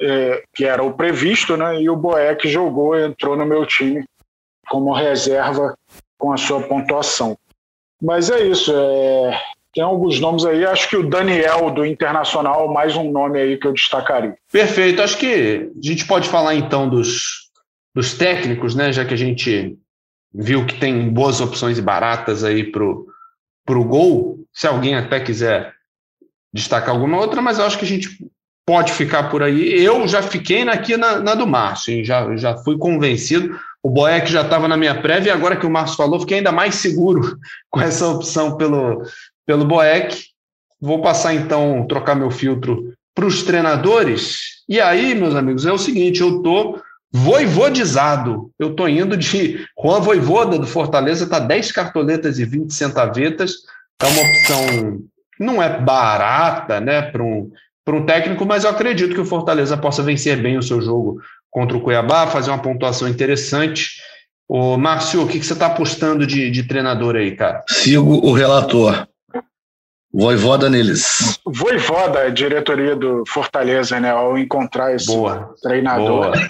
é, 0.01 0.43
que 0.53 0.65
era 0.65 0.83
o 0.83 0.93
previsto, 0.93 1.57
né? 1.57 1.81
E 1.81 1.89
o 1.89 1.95
Boeck 1.95 2.47
jogou, 2.47 2.97
entrou 2.97 3.35
no 3.35 3.45
meu 3.45 3.65
time 3.65 4.05
como 4.67 4.93
reserva 4.93 5.75
com 6.17 6.31
a 6.31 6.37
sua 6.37 6.61
pontuação. 6.61 7.37
Mas 8.01 8.29
é 8.29 8.45
isso. 8.45 8.71
É... 8.73 9.41
Tem 9.73 9.83
alguns 9.83 10.19
nomes 10.19 10.45
aí, 10.45 10.65
acho 10.65 10.89
que 10.89 10.97
o 10.97 11.07
Daniel 11.07 11.69
do 11.69 11.85
Internacional, 11.85 12.71
mais 12.73 12.95
um 12.95 13.11
nome 13.11 13.39
aí 13.39 13.57
que 13.57 13.67
eu 13.67 13.73
destacaria. 13.73 14.35
Perfeito. 14.51 15.01
Acho 15.01 15.17
que 15.17 15.69
a 15.75 15.87
gente 15.87 16.07
pode 16.07 16.27
falar 16.27 16.55
então 16.55 16.89
dos, 16.89 17.49
dos 17.93 18.15
técnicos, 18.15 18.73
né? 18.73 18.91
Já 18.91 19.05
que 19.05 19.13
a 19.13 19.17
gente 19.17 19.77
viu 20.33 20.65
que 20.65 20.79
tem 20.79 21.09
boas 21.09 21.39
opções 21.39 21.77
e 21.77 21.81
baratas 21.81 22.43
aí 22.43 22.63
pro, 22.63 23.07
pro 23.65 23.83
gol. 23.83 24.39
Se 24.51 24.65
alguém 24.65 24.95
até 24.95 25.19
quiser 25.19 25.73
destacar 26.51 26.89
alguma 26.89 27.17
outra, 27.17 27.41
mas 27.41 27.59
eu 27.59 27.65
acho 27.65 27.77
que 27.77 27.85
a 27.85 27.87
gente 27.87 28.17
pode 28.69 28.93
ficar 28.93 29.31
por 29.31 29.41
aí. 29.41 29.83
Eu 29.83 30.07
já 30.07 30.21
fiquei 30.21 30.61
aqui 30.69 30.95
na, 30.95 31.17
na 31.19 31.33
do 31.33 31.47
Márcio, 31.47 32.05
já, 32.05 32.37
já 32.37 32.55
fui 32.55 32.77
convencido. 32.77 33.59
O 33.81 33.89
Boeck 33.89 34.31
já 34.31 34.43
estava 34.43 34.67
na 34.67 34.77
minha 34.77 35.01
prévia 35.01 35.31
e 35.31 35.33
agora 35.33 35.55
que 35.55 35.65
o 35.65 35.71
Márcio 35.71 35.97
falou, 35.97 36.19
fiquei 36.19 36.37
ainda 36.37 36.51
mais 36.51 36.75
seguro 36.75 37.35
com 37.71 37.81
essa 37.81 38.07
opção 38.07 38.57
pelo, 38.57 39.01
pelo 39.43 39.65
Boeck. 39.65 40.23
Vou 40.79 41.01
passar 41.01 41.33
então, 41.33 41.83
trocar 41.89 42.13
meu 42.13 42.29
filtro 42.29 42.93
para 43.15 43.25
os 43.25 43.41
treinadores. 43.41 44.61
E 44.69 44.79
aí, 44.79 45.15
meus 45.15 45.33
amigos, 45.33 45.65
é 45.65 45.73
o 45.73 45.77
seguinte: 45.79 46.21
eu 46.21 46.37
estou 46.37 46.79
voivodizado. 47.11 48.51
Eu 48.59 48.69
estou 48.69 48.87
indo 48.87 49.17
de 49.17 49.65
Juan 49.81 49.99
Voivoda 49.99 50.59
do 50.59 50.67
Fortaleza, 50.67 51.23
está 51.23 51.39
10 51.39 51.71
cartoletas 51.71 52.37
e 52.37 52.45
20 52.45 52.71
centavetas. 52.71 53.55
É 53.99 54.05
uma 54.05 54.21
opção, 54.21 55.01
não 55.39 55.63
é 55.63 55.79
barata 55.79 56.79
né, 56.79 57.01
para 57.01 57.23
um, 57.23 57.51
um 57.95 58.05
técnico, 58.05 58.45
mas 58.45 58.63
eu 58.63 58.69
acredito 58.69 59.13
que 59.13 59.21
o 59.21 59.25
Fortaleza 59.25 59.77
possa 59.77 60.03
vencer 60.03 60.41
bem 60.41 60.57
o 60.57 60.63
seu 60.63 60.81
jogo 60.81 61.21
contra 61.49 61.77
o 61.77 61.81
Cuiabá, 61.81 62.27
fazer 62.27 62.51
uma 62.51 62.61
pontuação 62.61 63.07
interessante. 63.07 64.01
Ô, 64.47 64.77
Márcio, 64.77 65.23
o 65.23 65.27
que, 65.27 65.39
que 65.39 65.45
você 65.45 65.53
está 65.53 65.67
apostando 65.67 66.25
de, 66.25 66.49
de 66.49 66.63
treinador 66.63 67.15
aí, 67.15 67.35
cara? 67.35 67.63
Sigo 67.67 68.25
o 68.25 68.33
relator. 68.33 69.07
Voivoda 70.11 70.69
neles. 70.69 71.39
Voivoda, 71.45 72.31
diretoria 72.31 72.95
do 72.95 73.23
Fortaleza, 73.27 73.99
né? 73.99 74.09
Ao 74.09 74.35
encontrar 74.39 74.95
esse 74.95 75.05
Boa. 75.05 75.53
treinador. 75.61 76.31
Boa. 76.31 76.47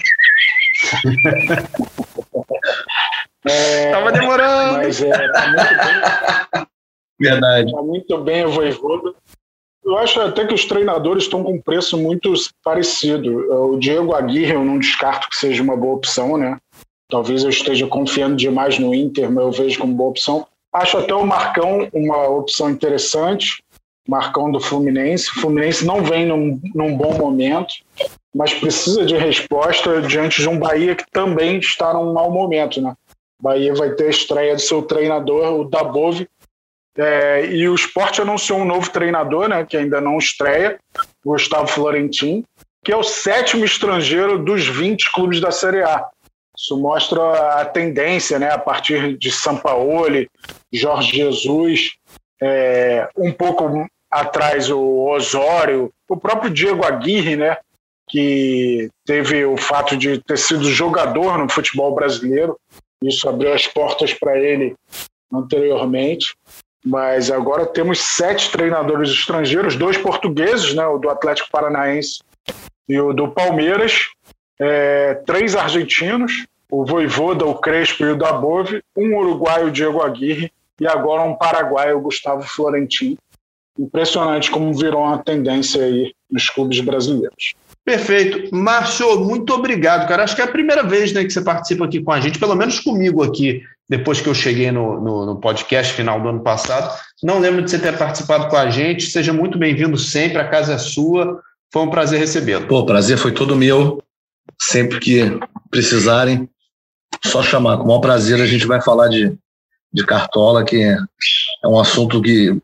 é, 3.44 3.90
Tava 3.90 4.12
demorando. 4.12 4.78
Mas 4.78 5.02
é, 5.02 5.28
tá 5.28 5.46
muito 5.48 5.76
bem. 5.84 6.66
Verdade. 7.20 7.70
Tá 7.70 7.82
muito 7.82 8.18
bem 8.24 8.46
o 8.46 8.50
Voivoda. 8.50 9.14
Eu 9.90 9.98
acho 9.98 10.20
até 10.20 10.46
que 10.46 10.54
os 10.54 10.64
treinadores 10.64 11.24
estão 11.24 11.42
com 11.42 11.54
um 11.54 11.60
preço 11.60 11.98
muito 11.98 12.32
parecido. 12.62 13.72
O 13.72 13.76
Diego 13.76 14.14
Aguirre 14.14 14.52
eu 14.52 14.64
não 14.64 14.78
descarto 14.78 15.28
que 15.28 15.36
seja 15.36 15.64
uma 15.64 15.76
boa 15.76 15.96
opção, 15.96 16.36
né? 16.38 16.58
Talvez 17.08 17.42
eu 17.42 17.50
esteja 17.50 17.88
confiando 17.88 18.36
demais 18.36 18.78
no 18.78 18.94
Inter, 18.94 19.28
mas 19.28 19.44
eu 19.44 19.50
vejo 19.50 19.80
como 19.80 19.92
boa 19.92 20.10
opção. 20.10 20.46
Acho 20.72 20.96
até 20.96 21.12
o 21.12 21.26
Marcão 21.26 21.88
uma 21.92 22.28
opção 22.28 22.70
interessante. 22.70 23.64
Marcão 24.08 24.52
do 24.52 24.60
Fluminense. 24.60 25.28
O 25.30 25.40
Fluminense 25.40 25.84
não 25.84 26.04
vem 26.04 26.24
num, 26.24 26.60
num 26.72 26.96
bom 26.96 27.18
momento, 27.18 27.74
mas 28.32 28.54
precisa 28.54 29.04
de 29.04 29.16
resposta 29.16 30.00
diante 30.02 30.40
de 30.40 30.48
um 30.48 30.56
Bahia 30.56 30.94
que 30.94 31.04
também 31.10 31.58
está 31.58 31.92
num 31.92 32.12
mau 32.12 32.30
momento, 32.30 32.80
né? 32.80 32.94
Bahia 33.42 33.74
vai 33.74 33.90
ter 33.90 34.06
a 34.06 34.10
estreia 34.10 34.54
do 34.54 34.60
seu 34.60 34.82
treinador, 34.82 35.52
o 35.52 35.64
Dabove, 35.64 36.28
é, 37.00 37.46
e 37.46 37.66
o 37.66 37.74
esporte 37.74 38.20
anunciou 38.20 38.58
um 38.58 38.64
novo 38.64 38.90
treinador, 38.90 39.48
né, 39.48 39.64
que 39.64 39.74
ainda 39.74 40.02
não 40.02 40.18
estreia, 40.18 40.78
Gustavo 41.24 41.66
Florentin, 41.66 42.44
que 42.84 42.92
é 42.92 42.96
o 42.96 43.02
sétimo 43.02 43.64
estrangeiro 43.64 44.38
dos 44.38 44.66
20 44.66 45.10
clubes 45.12 45.40
da 45.40 45.50
Série 45.50 45.82
A. 45.82 46.06
Isso 46.56 46.78
mostra 46.78 47.60
a 47.60 47.64
tendência, 47.64 48.38
né, 48.38 48.50
a 48.50 48.58
partir 48.58 49.16
de 49.16 49.32
Sampaoli, 49.32 50.28
Jorge 50.70 51.16
Jesus, 51.16 51.92
é, 52.42 53.08
um 53.16 53.32
pouco 53.32 53.86
atrás 54.10 54.70
o 54.70 55.08
Osório, 55.08 55.90
o 56.06 56.18
próprio 56.18 56.50
Diego 56.50 56.84
Aguirre, 56.84 57.34
né, 57.34 57.56
que 58.10 58.90
teve 59.06 59.42
o 59.46 59.56
fato 59.56 59.96
de 59.96 60.22
ter 60.22 60.36
sido 60.36 60.64
jogador 60.64 61.38
no 61.38 61.48
futebol 61.48 61.94
brasileiro. 61.94 62.58
Isso 63.02 63.26
abriu 63.26 63.54
as 63.54 63.66
portas 63.66 64.12
para 64.12 64.38
ele 64.38 64.74
anteriormente. 65.32 66.34
Mas 66.84 67.30
agora 67.30 67.66
temos 67.66 68.00
sete 68.00 68.50
treinadores 68.50 69.10
estrangeiros, 69.10 69.76
dois 69.76 69.98
portugueses, 69.98 70.74
né, 70.74 70.86
o 70.86 70.98
do 70.98 71.10
Atlético 71.10 71.50
Paranaense 71.50 72.20
e 72.88 72.98
o 72.98 73.12
do 73.12 73.28
Palmeiras, 73.28 74.08
é, 74.58 75.14
três 75.26 75.54
argentinos, 75.54 76.46
o 76.70 76.84
Voivoda, 76.84 77.44
o 77.44 77.54
Crespo 77.54 78.04
e 78.04 78.10
o 78.10 78.16
Dabove, 78.16 78.82
um 78.96 79.16
uruguaio, 79.16 79.68
o 79.68 79.70
Diego 79.70 80.02
Aguirre, 80.02 80.52
e 80.80 80.86
agora 80.86 81.22
um 81.22 81.34
paraguaio, 81.34 81.98
o 81.98 82.00
Gustavo 82.00 82.42
Florentin. 82.42 83.18
Impressionante 83.78 84.50
como 84.50 84.74
virou 84.74 85.02
uma 85.02 85.22
tendência 85.22 85.84
aí 85.84 86.14
nos 86.30 86.48
clubes 86.48 86.80
brasileiros. 86.80 87.54
Perfeito. 87.84 88.54
Márcio, 88.54 89.20
muito 89.20 89.52
obrigado, 89.52 90.06
cara. 90.06 90.22
Acho 90.22 90.36
que 90.36 90.42
é 90.42 90.44
a 90.44 90.50
primeira 90.50 90.82
vez 90.82 91.12
né, 91.12 91.24
que 91.24 91.32
você 91.32 91.40
participa 91.40 91.84
aqui 91.84 92.02
com 92.02 92.12
a 92.12 92.20
gente, 92.20 92.38
pelo 92.38 92.54
menos 92.54 92.78
comigo 92.78 93.22
aqui, 93.22 93.62
depois 93.88 94.20
que 94.20 94.28
eu 94.28 94.34
cheguei 94.34 94.70
no, 94.70 95.00
no, 95.00 95.26
no, 95.26 95.40
podcast 95.40 95.92
final 95.94 96.20
do 96.20 96.28
ano 96.28 96.40
passado. 96.40 96.94
Não 97.22 97.38
lembro 97.38 97.62
de 97.62 97.70
você 97.70 97.78
ter 97.78 97.96
participado 97.96 98.48
com 98.48 98.56
a 98.56 98.70
gente. 98.70 99.10
Seja 99.10 99.32
muito 99.32 99.58
bem-vindo 99.58 99.96
sempre, 99.96 100.38
a 100.38 100.48
casa 100.48 100.74
é 100.74 100.78
sua. 100.78 101.40
Foi 101.72 101.82
um 101.82 101.90
prazer 101.90 102.18
recebê-lo. 102.18 102.66
Pô, 102.66 102.84
prazer 102.84 103.16
foi 103.16 103.32
todo 103.32 103.56
meu. 103.56 104.02
Sempre 104.60 105.00
que 105.00 105.40
precisarem, 105.70 106.48
só 107.24 107.42
chamar. 107.42 107.78
Com 107.78 107.84
o 107.84 107.86
maior 107.86 108.00
prazer 108.00 108.40
a 108.40 108.46
gente 108.46 108.66
vai 108.66 108.80
falar 108.80 109.08
de, 109.08 109.34
de 109.92 110.04
cartola, 110.04 110.64
que 110.64 110.82
é, 110.82 110.96
um 111.64 111.78
assunto 111.80 112.20
que 112.20 112.56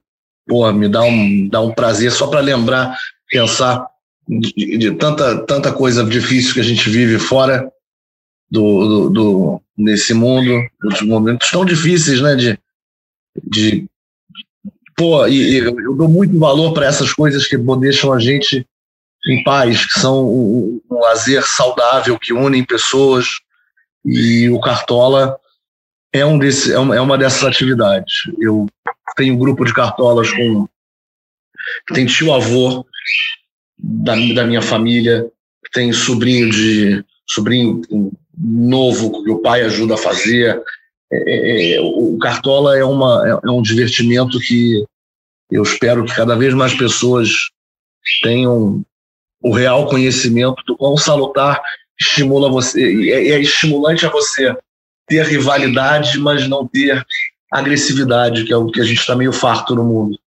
pô, 0.46 0.70
me 0.72 0.88
dá 0.88 1.02
um, 1.02 1.48
dá 1.48 1.60
um 1.60 1.72
prazer 1.72 2.12
só 2.12 2.26
para 2.26 2.40
lembrar, 2.40 2.96
pensar 3.30 3.86
de, 4.28 4.78
de, 4.78 4.94
tanta, 4.96 5.38
tanta 5.44 5.72
coisa 5.72 6.04
difícil 6.04 6.54
que 6.54 6.60
a 6.60 6.64
gente 6.64 6.88
vive 6.90 7.18
fora 7.18 7.70
do, 8.50 8.88
do, 8.88 9.10
do 9.10 9.62
nesse 9.76 10.14
mundo, 10.14 10.66
os 10.84 11.02
momentos 11.02 11.50
tão 11.50 11.64
difíceis, 11.64 12.20
né? 12.20 12.34
De, 12.34 12.58
de 13.44 13.86
pô, 14.96 15.26
e, 15.26 15.52
e 15.52 15.56
eu 15.58 15.94
dou 15.94 16.08
muito 16.08 16.38
valor 16.38 16.72
para 16.72 16.86
essas 16.86 17.12
coisas 17.12 17.46
que 17.46 17.56
deixam 17.56 18.12
a 18.12 18.18
gente 18.18 18.66
em 19.28 19.42
paz, 19.42 19.84
que 19.84 19.98
são 19.98 20.26
um, 20.26 20.80
um 20.90 20.98
lazer 21.00 21.44
saudável 21.46 22.18
que 22.18 22.32
unem 22.32 22.64
pessoas 22.64 23.26
e 24.04 24.48
o 24.48 24.60
Cartola 24.60 25.36
é 26.12 26.24
um 26.24 26.38
desse, 26.38 26.72
é 26.72 26.78
uma, 26.78 27.14
é 27.14 27.18
dessas 27.18 27.44
atividades. 27.44 28.14
Eu 28.40 28.66
tenho 29.16 29.34
um 29.34 29.38
grupo 29.38 29.64
de 29.64 29.74
cartolas 29.74 30.30
com 30.30 30.68
tem 31.92 32.06
tio-avô 32.06 32.86
da, 33.78 34.14
da 34.34 34.44
minha 34.44 34.62
família, 34.62 35.30
tem 35.72 35.92
sobrinho 35.92 36.50
de 36.50 37.04
sobrinho 37.28 37.82
novo 38.36 39.24
que 39.24 39.30
o 39.30 39.38
pai 39.38 39.62
ajuda 39.62 39.94
a 39.94 39.98
fazer. 39.98 40.62
É, 41.12 41.16
é, 41.16 41.74
é 41.74 41.80
o 41.80 42.18
Cartola 42.18 42.76
é, 42.76 42.84
uma, 42.84 43.22
é, 43.26 43.48
é 43.48 43.50
um 43.50 43.62
divertimento 43.62 44.38
que 44.40 44.84
eu 45.50 45.62
espero 45.62 46.04
que 46.04 46.14
cada 46.14 46.34
vez 46.36 46.54
mais 46.54 46.74
pessoas 46.74 47.30
tenham 48.22 48.84
o 49.40 49.52
real 49.52 49.86
conhecimento 49.86 50.62
do 50.66 50.76
quão 50.76 50.96
salutar 50.96 51.60
estimula 52.00 52.50
você, 52.50 53.10
é, 53.10 53.28
é 53.30 53.40
estimulante 53.40 54.04
a 54.04 54.10
você 54.10 54.54
ter 55.06 55.24
rivalidade, 55.24 56.18
mas 56.18 56.48
não 56.48 56.66
ter 56.66 57.04
agressividade, 57.52 58.44
que 58.44 58.52
é 58.52 58.56
o 58.56 58.66
que 58.66 58.80
a 58.80 58.84
gente 58.84 58.98
está 58.98 59.14
meio 59.14 59.32
farto 59.32 59.74
no 59.74 59.84
mundo. 59.84 60.18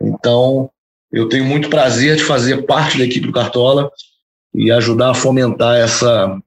Então, 0.00 0.68
eu 1.16 1.30
tenho 1.30 1.46
muito 1.46 1.70
prazer 1.70 2.16
de 2.16 2.22
fazer 2.22 2.66
parte 2.66 2.98
da 2.98 3.04
equipe 3.04 3.26
do 3.26 3.32
Cartola 3.32 3.90
e 4.54 4.70
ajudar 4.70 5.12
a 5.12 5.14
fomentar 5.14 5.76
essa, 5.76 6.38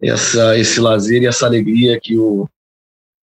essa 0.00 0.58
esse 0.58 0.80
lazer 0.80 1.22
e 1.22 1.26
essa 1.26 1.44
alegria 1.44 2.00
que, 2.00 2.16
o, 2.16 2.48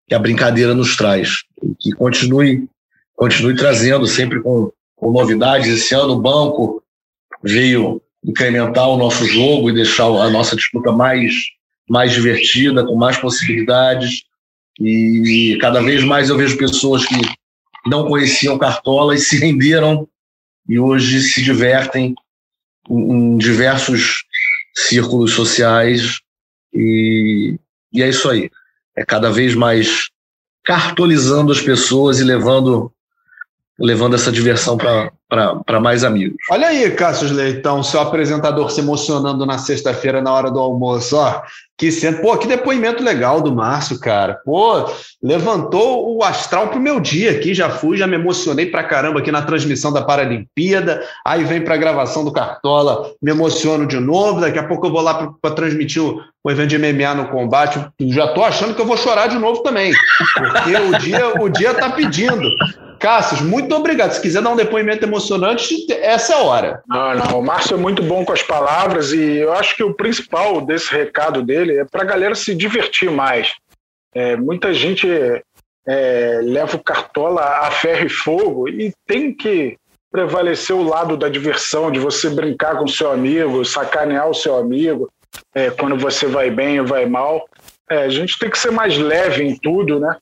que 0.07 0.13
a 0.13 0.19
brincadeira 0.19 0.75
nos 0.75 0.95
traz. 0.95 1.43
E 1.63 1.73
que 1.73 1.91
continue, 1.93 2.69
continue 3.15 3.55
trazendo 3.55 4.05
sempre 4.05 4.39
com, 4.39 4.71
com 4.95 5.11
novidades. 5.11 5.67
Esse 5.67 5.95
ano 5.95 6.13
o 6.13 6.21
banco 6.21 6.83
veio 7.41 7.99
incrementar 8.23 8.87
o 8.87 8.97
nosso 8.97 9.25
jogo 9.25 9.71
e 9.71 9.73
deixar 9.73 10.05
a 10.05 10.29
nossa 10.29 10.55
disputa 10.55 10.91
mais, 10.91 11.33
mais 11.89 12.11
divertida, 12.11 12.85
com 12.85 12.95
mais 12.95 13.17
possibilidades. 13.17 14.25
E 14.79 15.57
cada 15.59 15.81
vez 15.81 16.03
mais 16.03 16.29
eu 16.29 16.37
vejo 16.37 16.55
pessoas 16.55 17.03
que 17.03 17.15
não 17.87 18.07
conheciam 18.07 18.59
Cartola 18.59 19.15
e 19.15 19.17
se 19.17 19.39
renderam 19.39 20.07
e 20.69 20.77
hoje 20.77 21.19
se 21.21 21.41
divertem 21.41 22.13
em, 22.87 23.37
diversos 23.39 24.23
círculos 24.75 25.33
sociais. 25.33 26.19
E, 26.71 27.59
e 27.91 28.03
é 28.03 28.07
isso 28.07 28.29
aí. 28.29 28.51
É 28.95 29.03
cada 29.03 29.31
vez 29.31 29.55
mais 29.55 30.11
cartolizando 30.63 31.51
as 31.51 31.59
pessoas 31.59 32.19
e 32.19 32.23
levando 32.23 32.93
levando 33.79 34.13
essa 34.13 34.31
diversão 34.31 34.77
para 34.77 35.11
mais 35.81 36.03
amigos. 36.03 36.37
Olha 36.49 36.67
aí, 36.67 36.89
Cássio 36.91 37.31
Leitão, 37.31 37.83
seu 37.83 37.99
apresentador 37.99 38.71
se 38.71 38.81
emocionando 38.81 39.45
na 39.45 39.57
sexta-feira 39.57 40.21
na 40.21 40.33
hora 40.33 40.49
do 40.49 40.59
almoço. 40.59 41.15
Ó, 41.15 41.41
que 41.79 41.89
pô, 42.21 42.35
que 42.37 42.45
depoimento 42.45 43.01
legal 43.01 43.39
do 43.39 43.55
Márcio, 43.55 43.99
cara. 43.99 44.41
Pô, 44.43 44.85
levantou 45.23 46.17
o 46.17 46.23
astral 46.23 46.67
pro 46.67 46.79
meu 46.79 46.99
dia 46.99 47.31
aqui, 47.31 47.53
já 47.53 47.69
fui, 47.69 47.95
já 47.95 48.05
me 48.05 48.15
emocionei 48.15 48.65
pra 48.65 48.83
caramba 48.83 49.19
aqui 49.19 49.31
na 49.31 49.43
transmissão 49.43 49.93
da 49.93 50.01
Paralimpíada. 50.01 51.01
Aí 51.25 51.45
vem 51.45 51.61
pra 51.61 51.77
gravação 51.77 52.25
do 52.25 52.33
Cartola, 52.33 53.11
me 53.21 53.31
emociono 53.31 53.85
de 53.85 53.97
novo. 53.97 54.41
Daqui 54.41 54.59
a 54.59 54.67
pouco 54.67 54.87
eu 54.87 54.91
vou 54.91 55.01
lá 55.01 55.31
para 55.41 55.55
transmitir 55.55 56.03
o, 56.03 56.21
o, 56.43 56.51
evento 56.51 56.69
de 56.69 56.77
MMA 56.77 57.13
no 57.13 57.29
combate. 57.29 57.79
Já 58.07 58.27
tô 58.33 58.43
achando 58.43 58.73
que 58.73 58.81
eu 58.81 58.85
vou 58.85 58.97
chorar 58.97 59.27
de 59.27 59.37
novo 59.37 59.63
também, 59.63 59.93
porque 60.33 60.75
o 60.75 60.97
dia, 60.99 61.41
o 61.41 61.49
dia 61.49 61.73
tá 61.75 61.91
pedindo. 61.91 62.49
Cássio, 62.99 63.45
muito 63.45 63.73
obrigado. 63.73 64.11
Se 64.11 64.21
quiser 64.21 64.41
dar 64.41 64.49
um 64.49 64.57
depoimento 64.57 65.05
emocionante, 65.05 65.18
essa 65.91 66.33
é 66.33 66.35
a 66.35 66.39
hora. 66.39 66.83
Não, 66.87 67.15
não. 67.15 67.39
O 67.39 67.43
Márcio 67.43 67.75
é 67.75 67.77
muito 67.77 68.01
bom 68.01 68.23
com 68.25 68.33
as 68.33 68.43
palavras 68.43 69.11
e 69.11 69.37
eu 69.37 69.53
acho 69.53 69.75
que 69.75 69.83
o 69.83 69.93
principal 69.93 70.61
desse 70.61 70.91
recado 70.91 71.41
dele 71.41 71.77
é 71.77 71.85
para 71.85 72.03
a 72.03 72.05
galera 72.05 72.35
se 72.35 72.55
divertir 72.55 73.11
mais. 73.11 73.53
É, 74.13 74.35
muita 74.35 74.73
gente 74.73 75.07
é, 75.87 76.39
leva 76.43 76.75
o 76.75 76.83
cartola 76.83 77.41
a 77.41 77.71
ferro 77.71 78.05
e 78.05 78.09
fogo 78.09 78.69
e 78.69 78.93
tem 79.07 79.33
que 79.33 79.77
prevalecer 80.11 80.75
o 80.75 80.83
lado 80.83 81.15
da 81.15 81.29
diversão, 81.29 81.91
de 81.91 81.99
você 81.99 82.29
brincar 82.29 82.77
com 82.77 82.87
seu 82.87 83.11
amigo, 83.11 83.63
sacanear 83.63 84.27
o 84.29 84.33
seu 84.33 84.55
amigo, 84.55 85.09
é, 85.53 85.69
quando 85.69 85.97
você 85.97 86.25
vai 86.25 86.49
bem 86.49 86.79
ou 86.79 86.87
vai 86.87 87.05
mal. 87.05 87.47
É, 87.89 88.03
a 88.03 88.09
gente 88.09 88.37
tem 88.37 88.49
que 88.49 88.57
ser 88.57 88.71
mais 88.71 88.97
leve 88.97 89.43
em 89.43 89.55
tudo, 89.57 89.99
né? 89.99 90.15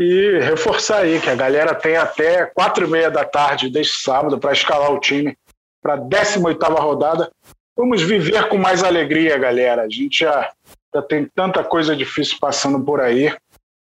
E 0.00 0.38
reforçar 0.38 1.00
aí 1.00 1.20
que 1.20 1.28
a 1.28 1.34
galera 1.34 1.74
tem 1.74 1.94
até 1.94 2.46
quatro 2.46 2.86
e 2.86 2.90
meia 2.90 3.10
da 3.10 3.22
tarde 3.22 3.68
deste 3.68 4.02
sábado 4.02 4.38
para 4.38 4.54
escalar 4.54 4.90
o 4.90 4.98
time 4.98 5.36
para 5.82 5.92
a 5.92 5.96
18 5.96 6.58
rodada. 6.72 7.30
Vamos 7.76 8.00
viver 8.00 8.48
com 8.48 8.56
mais 8.56 8.82
alegria, 8.82 9.36
galera. 9.36 9.82
A 9.82 9.88
gente 9.90 10.20
já, 10.20 10.50
já 10.94 11.02
tem 11.02 11.28
tanta 11.34 11.62
coisa 11.62 11.94
difícil 11.94 12.38
passando 12.40 12.82
por 12.82 12.98
aí. 12.98 13.30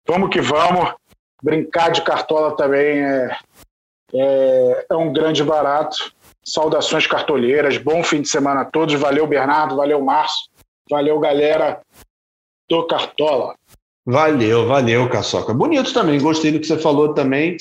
Vamos 0.09 0.31
que 0.31 0.41
vamos. 0.41 0.93
Brincar 1.41 1.93
de 1.93 2.03
cartola 2.03 2.57
também 2.57 3.01
é, 3.01 3.39
é, 4.13 4.87
é 4.91 4.97
um 4.97 5.13
grande 5.13 5.45
barato. 5.45 6.13
Saudações 6.45 7.07
cartoleiras. 7.07 7.79
Bom 7.79 8.03
fim 8.03 8.23
de 8.23 8.29
semana 8.29 8.63
a 8.63 8.65
todos. 8.65 8.93
Valeu, 8.97 9.25
Bernardo. 9.25 9.77
Valeu, 9.77 10.01
Márcio. 10.01 10.49
Valeu, 10.91 11.21
galera 11.21 11.81
do 12.69 12.85
Cartola. 12.89 13.55
Valeu, 14.11 14.67
valeu, 14.67 15.07
Caçoca. 15.11 15.53
Bonito 15.53 15.93
também, 15.93 16.19
gostei 16.19 16.51
do 16.51 16.59
que 16.59 16.67
você 16.67 16.79
falou 16.79 17.13
também. 17.13 17.59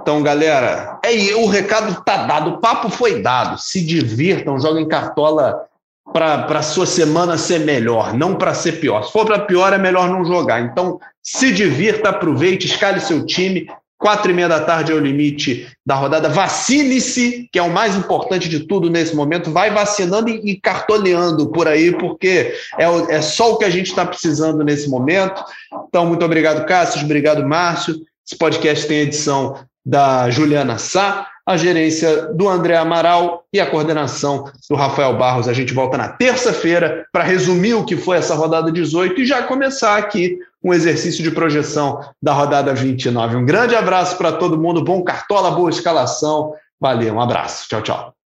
Então, 0.00 0.22
galera, 0.22 1.00
é 1.04 1.34
o 1.34 1.46
recado 1.46 2.04
tá 2.04 2.18
dado, 2.18 2.50
o 2.50 2.58
papo 2.58 2.88
foi 2.88 3.20
dado. 3.20 3.58
Se 3.58 3.84
divirtam, 3.84 4.60
joguem 4.60 4.86
cartola 4.86 5.66
para 6.12 6.44
a 6.46 6.62
sua 6.62 6.86
semana 6.86 7.36
ser 7.36 7.58
melhor, 7.60 8.12
não 8.14 8.36
para 8.36 8.54
ser 8.54 8.78
pior. 8.78 9.02
Se 9.02 9.12
for 9.12 9.26
para 9.26 9.40
pior, 9.40 9.72
é 9.72 9.78
melhor 9.78 10.08
não 10.08 10.24
jogar. 10.24 10.60
Então, 10.60 11.00
se 11.20 11.52
divirta, 11.52 12.10
aproveite, 12.10 12.68
escale 12.68 13.00
seu 13.00 13.26
time, 13.26 13.66
Quatro 13.98 14.30
e 14.30 14.34
meia 14.34 14.48
da 14.48 14.60
tarde 14.60 14.92
é 14.92 14.94
o 14.94 15.00
limite 15.00 15.66
da 15.84 15.96
rodada. 15.96 16.28
Vacine-se, 16.28 17.48
que 17.52 17.58
é 17.58 17.62
o 17.62 17.70
mais 17.70 17.96
importante 17.96 18.48
de 18.48 18.60
tudo 18.60 18.88
nesse 18.88 19.16
momento. 19.16 19.50
Vai 19.50 19.70
vacinando 19.70 20.28
e, 20.28 20.54
cartoleando 20.60 21.50
por 21.50 21.66
aí, 21.66 21.90
porque 21.90 22.54
é, 22.78 22.84
é 23.16 23.20
só 23.20 23.52
o 23.52 23.58
que 23.58 23.64
a 23.64 23.70
gente 23.70 23.88
está 23.88 24.06
precisando 24.06 24.62
nesse 24.62 24.88
momento. 24.88 25.42
Então, 25.88 26.06
muito 26.06 26.24
obrigado, 26.24 26.64
Cássio. 26.64 27.04
Obrigado, 27.04 27.44
Márcio. 27.44 27.96
Esse 28.24 28.38
podcast 28.38 28.86
tem 28.86 29.00
edição 29.00 29.58
da 29.84 30.30
Juliana 30.30 30.78
Sá, 30.78 31.26
a 31.44 31.56
gerência 31.56 32.26
do 32.34 32.48
André 32.48 32.76
Amaral 32.76 33.42
e 33.52 33.58
a 33.58 33.64
coordenação 33.64 34.44
do 34.68 34.76
Rafael 34.76 35.16
Barros. 35.16 35.48
A 35.48 35.52
gente 35.52 35.72
volta 35.72 35.96
na 35.96 36.08
terça-feira 36.08 37.06
para 37.10 37.24
resumir 37.24 37.74
o 37.74 37.84
que 37.84 37.96
foi 37.96 38.18
essa 38.18 38.34
rodada 38.34 38.70
18 38.70 39.22
e 39.22 39.26
já 39.26 39.42
começar 39.42 39.96
aqui 39.96 40.38
um 40.62 40.74
exercício 40.74 41.22
de 41.22 41.30
projeção 41.30 42.00
da 42.22 42.32
rodada 42.32 42.74
29. 42.74 43.36
Um 43.36 43.46
grande 43.46 43.74
abraço 43.74 44.16
para 44.16 44.32
todo 44.32 44.60
mundo, 44.60 44.82
bom 44.82 45.02
cartola, 45.02 45.50
boa 45.50 45.70
escalação. 45.70 46.52
Valeu, 46.80 47.14
um 47.14 47.20
abraço. 47.20 47.68
Tchau, 47.68 47.82
tchau. 47.82 48.17